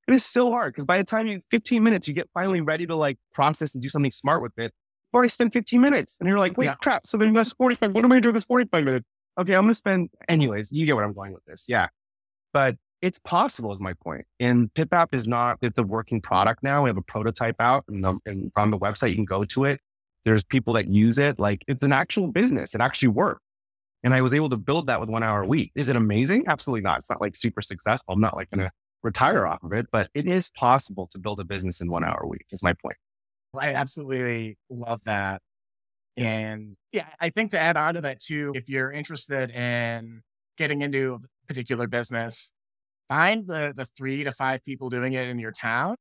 It 0.08 0.14
is 0.14 0.24
so 0.24 0.50
hard 0.50 0.72
because 0.72 0.84
by 0.84 0.98
the 0.98 1.04
time 1.04 1.26
you 1.26 1.40
15 1.50 1.82
minutes, 1.82 2.08
you 2.08 2.14
get 2.14 2.28
finally 2.34 2.60
ready 2.60 2.86
to 2.86 2.96
like 2.96 3.18
process 3.32 3.74
and 3.74 3.82
do 3.82 3.88
something 3.88 4.10
smart 4.10 4.42
with 4.42 4.52
it. 4.58 4.72
I 5.14 5.26
spend 5.26 5.52
15 5.52 5.80
minutes 5.80 6.16
and 6.18 6.28
you're 6.28 6.38
like, 6.38 6.56
wait, 6.56 6.66
yeah. 6.66 6.74
crap. 6.74 7.06
So 7.06 7.18
then 7.18 7.34
that's 7.34 7.52
45. 7.52 7.92
What 7.92 8.04
am 8.04 8.12
I 8.12 8.20
doing 8.20 8.32
with 8.32 8.42
this 8.42 8.46
45 8.46 8.84
minutes? 8.84 9.06
Okay, 9.38 9.54
I'm 9.54 9.62
going 9.62 9.70
to 9.70 9.74
spend 9.74 10.10
anyways. 10.28 10.72
You 10.72 10.86
get 10.86 10.94
what 10.94 11.04
I'm 11.04 11.12
going 11.12 11.32
with 11.32 11.44
this. 11.44 11.66
Yeah. 11.68 11.88
But 12.52 12.76
it's 13.02 13.18
possible 13.18 13.72
is 13.72 13.80
my 13.80 13.94
point. 13.94 14.24
And 14.40 14.72
PipApp 14.74 15.08
is 15.12 15.26
not, 15.26 15.58
it's 15.60 15.76
a 15.78 15.82
working 15.82 16.20
product 16.20 16.62
now. 16.62 16.84
We 16.84 16.88
have 16.88 16.96
a 16.96 17.02
prototype 17.02 17.56
out 17.60 17.84
and, 17.88 18.02
the, 18.02 18.18
and 18.24 18.52
on 18.56 18.70
the 18.70 18.78
website, 18.78 19.10
you 19.10 19.16
can 19.16 19.24
go 19.24 19.44
to 19.44 19.64
it. 19.64 19.80
There's 20.24 20.44
people 20.44 20.72
that 20.74 20.88
use 20.88 21.18
it. 21.18 21.38
Like 21.38 21.64
it's 21.66 21.82
an 21.82 21.92
actual 21.92 22.28
business. 22.28 22.74
It 22.74 22.80
actually 22.80 23.08
works. 23.08 23.42
And 24.04 24.14
I 24.14 24.20
was 24.20 24.32
able 24.32 24.48
to 24.50 24.56
build 24.56 24.86
that 24.86 25.00
with 25.00 25.08
one 25.08 25.22
hour 25.22 25.42
a 25.42 25.46
week. 25.46 25.72
Is 25.74 25.88
it 25.88 25.96
amazing? 25.96 26.44
Absolutely 26.48 26.82
not. 26.82 26.98
It's 26.98 27.10
not 27.10 27.20
like 27.20 27.36
super 27.36 27.62
successful. 27.62 28.14
I'm 28.14 28.20
not 28.20 28.36
like 28.36 28.50
going 28.50 28.66
to 28.66 28.70
retire 29.02 29.46
off 29.46 29.62
of 29.62 29.72
it, 29.72 29.86
but 29.90 30.10
it 30.14 30.26
is 30.26 30.50
possible 30.50 31.06
to 31.08 31.18
build 31.18 31.40
a 31.40 31.44
business 31.44 31.80
in 31.80 31.90
one 31.90 32.04
hour 32.04 32.20
a 32.22 32.28
week 32.28 32.46
is 32.50 32.62
my 32.62 32.72
point. 32.72 32.96
I 33.58 33.74
absolutely 33.74 34.56
love 34.70 35.04
that. 35.04 35.42
And 36.16 36.76
yeah, 36.92 37.08
I 37.20 37.30
think 37.30 37.50
to 37.50 37.58
add 37.58 37.76
on 37.76 37.94
to 37.94 38.00
that 38.02 38.20
too, 38.20 38.52
if 38.54 38.68
you're 38.68 38.92
interested 38.92 39.50
in 39.50 40.22
getting 40.56 40.82
into 40.82 41.14
a 41.14 41.46
particular 41.46 41.86
business, 41.86 42.52
find 43.08 43.46
the, 43.46 43.72
the 43.74 43.86
three 43.96 44.24
to 44.24 44.32
five 44.32 44.62
people 44.62 44.90
doing 44.90 45.12
it 45.14 45.28
in 45.28 45.38
your 45.38 45.52
town 45.52 45.96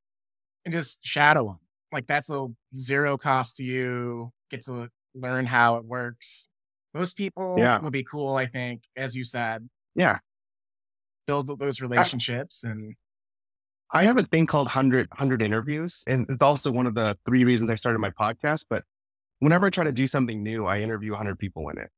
and 0.66 0.74
just 0.74 1.06
shadow 1.06 1.45
them. 1.45 1.60
Like 1.91 2.08
that's 2.08 2.30
a 2.30 2.47
zero 2.78 3.18
cost 3.18 3.58
to 3.58 3.64
you, 3.64 4.32
get 4.49 4.64
to 4.64 4.89
learn 5.16 5.45
how 5.45 5.76
it 5.78 5.86
works. 5.86 6.47
Most 6.93 7.16
people 7.16 7.56
yeah. 7.58 7.80
will 7.80 7.91
be 7.91 8.04
cool, 8.04 8.36
I 8.36 8.45
think, 8.45 8.84
as 8.97 9.16
you 9.16 9.24
said. 9.24 9.68
Yeah. 9.95 10.20
Build 11.32 11.60
those 11.60 11.82
relationships 11.82 12.64
and 12.64 12.96
I 13.94 14.04
have 14.04 14.18
a 14.18 14.24
thing 14.24 14.46
called 14.46 14.68
100, 14.68 15.10
100 15.10 15.42
interviews. 15.42 16.04
And 16.08 16.26
it's 16.30 16.42
also 16.42 16.72
one 16.72 16.88
of 16.88 16.96
the 16.96 17.18
three 17.26 17.44
reasons 17.44 17.70
I 17.70 17.76
started 17.76 18.00
my 18.00 18.10
podcast. 18.10 18.66
But 18.70 18.84
whenever 19.40 19.66
I 19.66 19.70
try 19.70 19.84
to 19.84 19.92
do 19.92 20.08
something 20.08 20.42
new, 20.42 20.66
I 20.66 20.80
interview 20.80 21.12
100 21.12 21.38
people 21.38 21.70
in 21.70 21.78
it. 21.78 21.90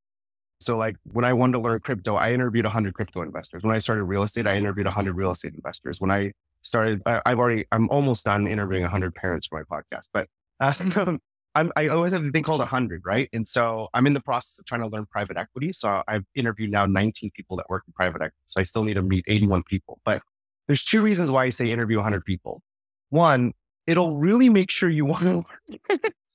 So 0.60 0.78
like 0.78 0.96
when 1.12 1.26
I 1.26 1.34
wanted 1.34 1.54
to 1.54 1.60
learn 1.60 1.80
crypto, 1.82 2.16
I 2.16 2.32
interviewed 2.32 2.66
100 2.66 2.94
crypto 2.94 3.22
investors. 3.22 3.64
When 3.64 3.76
I 3.76 3.80
started 3.80 4.06
real 4.06 4.24
estate, 4.24 4.48
I 4.48 4.56
interviewed 4.56 4.88
100 4.88 5.14
real 5.16 5.32
estate 5.32 5.54
investors. 5.54 6.00
When 6.00 6.10
I 6.10 6.32
started, 6.62 7.02
I, 7.06 7.22
have 7.26 7.38
already, 7.40 7.66
I'm 7.72 7.90
almost 7.90 8.26
done 8.26 8.48
interviewing 8.48 8.84
100 8.84 9.14
parents 9.14 9.48
for 9.48 9.64
my 9.70 9.78
podcast. 9.82 10.10
But 10.14 10.28
uh, 10.60 10.72
I'm, 11.56 11.72
i 11.76 11.88
always 11.88 12.14
have 12.14 12.24
a 12.24 12.32
thing 12.32 12.44
called 12.44 12.60
100, 12.60 13.04
right? 13.06 13.30
And 13.32 13.48
so 13.48 13.88
I'm 13.94 14.08
in 14.08 14.14
the 14.14 14.22
process 14.22 14.60
of 14.60 14.66
trying 14.66 14.82
to 14.82 14.88
learn 14.88 15.06
private 15.06 15.38
equity. 15.38 15.72
So 15.72 16.02
I've 16.08 16.26
interviewed 16.36 16.72
now 16.72 16.86
19 16.86 17.32
people 17.36 17.58
that 17.58 17.70
work 17.70 17.84
in 17.88 17.94
private 17.94 18.22
equity. 18.22 18.36
So 18.48 18.60
I 18.60 18.64
still 18.64 18.84
need 18.84 18.96
to 18.96 19.04
meet 19.04 19.24
81 19.28 19.64
people. 19.64 20.00
But 20.04 20.24
there's 20.68 20.84
two 20.84 21.02
reasons 21.02 21.30
why 21.30 21.46
I 21.46 21.50
say 21.50 21.72
interview 21.72 21.98
100 21.98 22.26
people. 22.26 22.62
One, 23.10 23.54
it'll 23.86 24.18
really 24.18 24.50
make 24.50 24.72
sure 24.72 24.90
you 24.90 25.06
want 25.06 25.24
to 25.24 25.44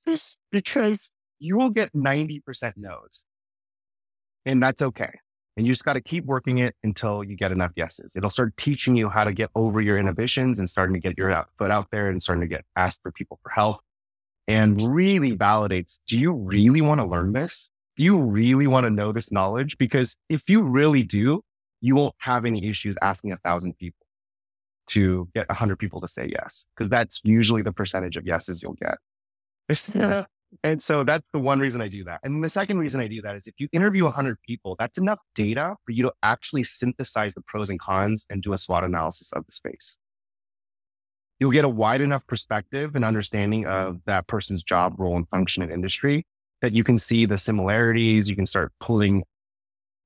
learn 0.07 0.19
because 0.53 1.13
you 1.41 1.57
will 1.57 1.71
get 1.71 1.93
90% 1.93 2.73
no's. 2.77 3.25
And 4.47 4.63
that's 4.63 4.83
okay. 4.83 5.11
And 5.57 5.67
you 5.67 5.73
just 5.73 5.85
got 5.85 5.95
to 5.95 6.01
keep 6.01 6.25
working 6.25 6.59
it 6.59 6.77
until 6.85 7.25
you 7.25 7.35
get 7.35 7.51
enough 7.51 7.73
yeses. 7.75 8.15
It'll 8.15 8.31
start 8.31 8.57
teaching 8.57 8.95
you 8.95 9.09
how 9.09 9.25
to 9.25 9.33
get 9.33 9.51
over 9.57 9.81
your 9.81 9.99
inhibitions 9.99 10.61
and 10.61 10.71
starting 10.71 10.95
to 10.95 11.01
get 11.01 11.19
your 11.19 11.45
foot 11.59 11.73
out 11.73 11.89
there 11.91 12.09
and 12.09 12.23
starting 12.23 12.43
to 12.43 12.47
get 12.47 12.65
asked 12.77 13.03
for 13.03 13.11
people 13.11 13.41
for 13.43 13.51
help 13.51 13.81
and 14.49 14.81
really 14.83 15.37
validates 15.37 16.01
do 16.09 16.19
you 16.19 16.33
really 16.33 16.81
want 16.81 17.01
to 17.01 17.07
learn 17.07 17.33
this? 17.33 17.69
Do 17.97 18.03
you 18.03 18.19
really 18.19 18.67
want 18.67 18.85
to 18.85 18.91
know 18.91 19.13
this 19.13 19.31
knowledge? 19.31 19.77
Because 19.79 20.17
if 20.29 20.49
you 20.49 20.63
really 20.63 21.03
do, 21.03 21.43
you 21.81 21.95
won't 21.95 22.15
have 22.19 22.45
any 22.45 22.67
issues 22.67 22.97
asking 23.03 23.33
a 23.33 23.37
thousand 23.37 23.77
people 23.79 24.07
to 24.89 25.29
get 25.35 25.47
a 25.49 25.55
hundred 25.55 25.79
people 25.79 26.01
to 26.01 26.09
say 26.09 26.31
yes, 26.33 26.65
because 26.75 26.89
that's 26.89 27.21
usually 27.25 27.63
the 27.63 27.73
percentage 27.73 28.17
of 28.17 28.27
yeses 28.27 28.63
you'll 28.63 28.75
get. 28.75 28.99
And 30.65 30.81
so 30.83 31.05
that's 31.05 31.29
the 31.33 31.39
one 31.39 31.59
reason 31.59 31.83
I 31.83 31.89
do 31.89 32.05
that. 32.05 32.21
And 32.25 32.43
the 32.43 32.49
second 32.49 32.79
reason 32.79 33.01
I 33.01 33.07
do 33.07 33.21
that 33.23 33.37
is 33.37 33.47
if 33.47 33.55
you 33.59 33.69
interview 33.71 34.05
a 34.05 34.07
100 34.07 34.39
people, 34.47 34.77
that's 34.79 34.97
enough 34.97 35.21
data 35.35 35.77
for 35.85 35.93
you 35.93 36.03
to 36.05 36.13
actually 36.23 36.65
synthesize 36.65 37.35
the 37.35 37.43
pros 37.43 37.69
and 37.69 37.79
cons 37.79 38.25
and 38.31 38.43
do 38.43 38.55
a 38.55 38.59
SWOT 38.59 38.85
analysis 38.85 39.31
of 39.33 39.45
the 39.45 39.53
space. 39.53 39.99
You'll 41.41 41.53
get 41.53 41.65
a 41.65 41.69
wide 41.69 42.01
enough 42.01 42.27
perspective 42.27 42.97
and 42.97 43.05
understanding 43.05 43.67
of 43.67 44.01
that 44.07 44.27
person's 44.27 44.65
job, 44.65 44.95
role, 44.99 45.17
and 45.17 45.29
function 45.29 45.63
in 45.63 45.71
industry 45.71 46.25
that 46.63 46.73
you 46.73 46.83
can 46.83 46.99
see 46.99 47.27
the 47.27 47.39
similarities. 47.39 48.29
You 48.29 48.35
can 48.35 48.47
start 48.47 48.73
pulling 48.81 49.23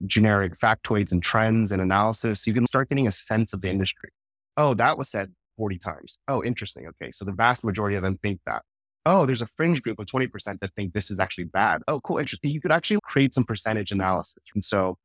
generic 0.06 0.54
factoids 0.54 1.12
and 1.12 1.22
trends 1.22 1.72
and 1.72 1.80
analysis. 1.80 2.46
You 2.46 2.54
can 2.54 2.66
start 2.66 2.88
getting 2.88 3.06
a 3.06 3.10
sense 3.10 3.54
of 3.54 3.62
the 3.62 3.70
industry. 3.70 4.10
Oh, 4.56 4.74
that 4.74 4.98
was 4.98 5.10
said 5.10 5.32
40 5.56 5.78
times. 5.78 6.18
Oh, 6.28 6.44
interesting. 6.44 6.86
Okay. 6.88 7.12
So 7.12 7.24
the 7.24 7.32
vast 7.32 7.64
majority 7.64 7.96
of 7.96 8.02
them 8.02 8.18
think 8.18 8.40
that 8.46 8.62
oh, 9.04 9.26
there's 9.26 9.42
a 9.42 9.46
fringe 9.46 9.82
group 9.82 9.98
of 9.98 10.06
20% 10.06 10.60
that 10.60 10.74
think 10.74 10.92
this 10.92 11.10
is 11.10 11.18
actually 11.18 11.44
bad. 11.44 11.82
Oh, 11.88 12.00
cool. 12.00 12.18
Interesting. 12.18 12.50
You 12.50 12.60
could 12.60 12.72
actually 12.72 13.00
create 13.02 13.34
some 13.34 13.44
percentage 13.44 13.90
analysis. 13.90 14.42
And 14.54 14.62
so 14.62 14.96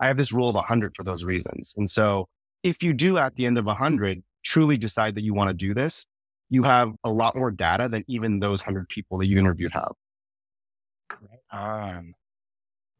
I 0.00 0.06
have 0.06 0.16
this 0.16 0.32
rule 0.32 0.48
of 0.48 0.54
100 0.54 0.94
for 0.94 1.04
those 1.04 1.24
reasons. 1.24 1.74
And 1.76 1.88
so 1.88 2.28
if 2.62 2.82
you 2.82 2.92
do 2.92 3.18
at 3.18 3.34
the 3.34 3.46
end 3.46 3.58
of 3.58 3.64
100 3.64 4.22
truly 4.42 4.76
decide 4.76 5.14
that 5.14 5.22
you 5.22 5.34
want 5.34 5.48
to 5.48 5.54
do 5.54 5.74
this, 5.74 6.06
you 6.50 6.62
have 6.64 6.92
a 7.04 7.10
lot 7.10 7.36
more 7.36 7.50
data 7.50 7.88
than 7.88 8.04
even 8.08 8.40
those 8.40 8.60
100 8.60 8.88
people 8.88 9.18
that 9.18 9.26
you 9.26 9.38
interviewed 9.38 9.72
have. 9.72 9.92
Um, 11.50 12.14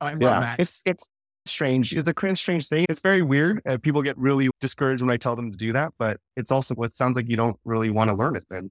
I 0.00 0.12
love 0.12 0.22
yeah, 0.22 0.40
that. 0.40 0.60
It's, 0.60 0.82
it's, 0.86 1.08
strange. 1.44 1.92
It's 1.92 2.08
a 2.08 2.36
strange 2.36 2.68
thing. 2.68 2.86
It's 2.88 3.00
very 3.00 3.22
weird. 3.22 3.60
Uh, 3.66 3.76
people 3.76 4.02
get 4.02 4.16
really 4.16 4.48
discouraged 4.60 5.02
when 5.02 5.10
I 5.10 5.16
tell 5.16 5.36
them 5.36 5.50
to 5.50 5.58
do 5.58 5.72
that, 5.72 5.92
but 5.98 6.18
it's 6.36 6.50
also 6.50 6.74
what 6.74 6.94
sounds 6.94 7.16
like 7.16 7.28
you 7.28 7.36
don't 7.36 7.58
really 7.64 7.90
want 7.90 8.10
to 8.10 8.14
learn 8.14 8.36
it 8.36 8.44
then. 8.48 8.70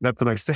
That's 0.00 0.18
what 0.20 0.28
I 0.28 0.34
say. 0.36 0.54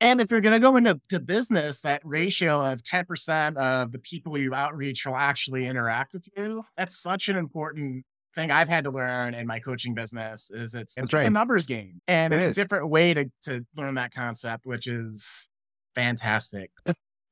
and 0.00 0.20
if 0.20 0.30
you're 0.30 0.40
going 0.40 0.54
to 0.54 0.60
go 0.60 0.76
into 0.76 1.00
to 1.10 1.20
business, 1.20 1.82
that 1.82 2.02
ratio 2.04 2.64
of 2.64 2.82
10% 2.82 3.56
of 3.56 3.92
the 3.92 3.98
people 3.98 4.36
you 4.36 4.54
outreach 4.54 5.06
will 5.06 5.16
actually 5.16 5.66
interact 5.66 6.12
with 6.12 6.28
you. 6.36 6.64
That's 6.76 7.00
such 7.00 7.28
an 7.28 7.36
important 7.36 8.04
thing 8.34 8.50
I've 8.50 8.68
had 8.68 8.84
to 8.84 8.90
learn 8.90 9.34
in 9.34 9.46
my 9.46 9.58
coaching 9.58 9.94
business 9.94 10.50
is 10.50 10.74
it's, 10.74 10.96
it's 10.96 11.12
right. 11.12 11.26
a 11.26 11.30
numbers 11.30 11.66
game. 11.66 12.00
And 12.08 12.32
it 12.32 12.36
it's 12.36 12.46
is. 12.46 12.58
a 12.58 12.62
different 12.62 12.88
way 12.88 13.14
to, 13.14 13.30
to 13.42 13.64
learn 13.76 13.94
that 13.94 14.12
concept, 14.12 14.66
which 14.66 14.86
is 14.86 15.48
fantastic. 15.94 16.70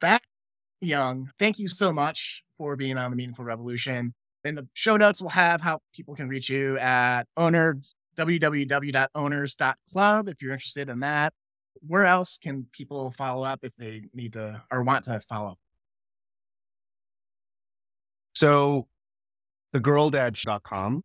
that 0.01 0.23
young, 0.81 1.31
thank 1.39 1.59
you 1.59 1.69
so 1.69 1.93
much 1.93 2.43
for 2.57 2.77
being 2.77 2.99
on 2.99 3.11
the 3.11 3.17
Meaningful 3.17 3.45
Revolution. 3.45 4.15
In 4.45 4.55
the 4.55 4.67
show 4.75 4.97
notes, 4.97 5.21
we'll 5.21 5.31
have 5.31 5.61
how 5.61 5.81
people 5.95 6.15
can 6.15 6.29
reach 6.29 6.49
you 6.49 6.79
at 6.79 7.25
owners 7.37 7.95
www.owners.club 8.17 10.29
if 10.29 10.43
you're 10.43 10.53
interested 10.53 10.89
in 10.89 11.01
that. 11.01 11.33
Where 11.87 12.05
else 12.05 12.39
can 12.39 12.67
people 12.73 13.11
follow 13.11 13.45
up 13.45 13.61
if 13.63 13.75
they 13.77 14.03
need 14.13 14.35
to 14.35 14.63
or 14.71 14.83
want 14.83 15.05
to 15.05 15.19
follow? 15.21 15.57
So, 18.35 18.87
thegirldedge.com 19.75 21.03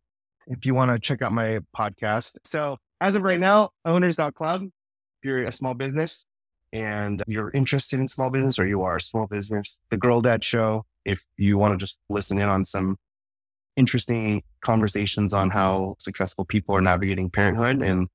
if 0.48 0.64
you 0.64 0.74
want 0.74 0.90
to 0.90 0.98
check 0.98 1.22
out 1.22 1.32
my 1.32 1.60
podcast. 1.76 2.36
So, 2.44 2.76
as 3.00 3.14
of 3.14 3.22
right 3.22 3.40
now, 3.40 3.70
owners.club, 3.84 4.62
if 4.62 5.24
you're 5.24 5.44
a 5.44 5.52
small 5.52 5.74
business, 5.74 6.24
and 6.72 7.22
you're 7.26 7.50
interested 7.52 8.00
in 8.00 8.08
small 8.08 8.30
business 8.30 8.58
or 8.58 8.66
you 8.66 8.82
are 8.82 8.96
a 8.96 9.00
small 9.00 9.26
business, 9.26 9.80
the 9.90 9.96
Girl 9.96 10.20
Dad 10.20 10.44
Show, 10.44 10.84
if 11.04 11.24
you 11.36 11.58
want 11.58 11.72
to 11.72 11.78
just 11.78 12.00
listen 12.08 12.38
in 12.38 12.48
on 12.48 12.64
some 12.64 12.96
interesting 13.76 14.42
conversations 14.62 15.32
on 15.32 15.50
how 15.50 15.96
successful 15.98 16.44
people 16.44 16.74
are 16.74 16.80
navigating 16.80 17.30
parenthood. 17.30 17.82
And 17.82 18.08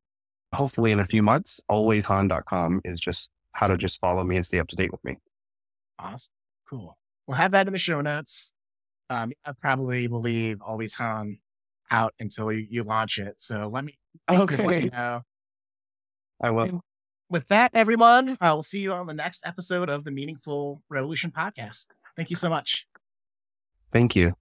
hopefully 0.54 0.91
in 0.91 0.99
a 0.99 1.06
few 1.06 1.24
months, 1.24 1.62
alwayshan.com 1.70 2.82
is 2.84 2.99
just 2.99 3.30
how 3.54 3.68
to 3.68 3.78
just 3.78 3.99
follow 3.99 4.24
me 4.24 4.36
and 4.36 4.45
stay 4.45 4.60
up 4.60 4.68
to 4.70 4.76
date 4.76 4.91
with 4.91 5.04
me. 5.04 5.18
Awesome. 5.99 6.34
Cool. 6.70 6.97
We'll 7.28 7.38
have 7.38 7.52
that 7.52 7.68
in 7.68 7.74
the 7.74 7.80
show 7.80 8.02
notes 8.02 8.54
um, 9.12 9.32
I 9.45 9.51
probably 9.59 10.07
will 10.07 10.22
leave 10.22 10.62
Always 10.62 10.93
hung 10.93 11.38
out 11.91 12.14
until 12.20 12.51
you, 12.51 12.66
you 12.70 12.84
launch 12.84 13.20
it. 13.20 13.41
So 13.41 13.70
let 13.72 13.84
me 13.84 13.97
okay. 14.30 14.86
You 14.86 14.89
know. 14.89 15.22
I 16.41 16.49
will. 16.49 16.64
And 16.64 16.80
with 17.30 17.47
that, 17.49 17.72
everyone, 17.74 18.38
I 18.41 18.53
will 18.53 18.64
see 18.64 18.82
you 18.82 18.93
on 18.93 19.07
the 19.07 19.14
next 19.14 19.45
episode 19.45 19.89
of 19.89 20.05
the 20.05 20.12
Meaningful 20.12 20.82
Revolution 20.89 21.32
podcast. 21.32 21.88
Thank 22.16 22.30
you 22.30 22.36
so 22.36 22.49
much. 22.49 22.88
Thank 23.91 24.16
you. 24.16 24.36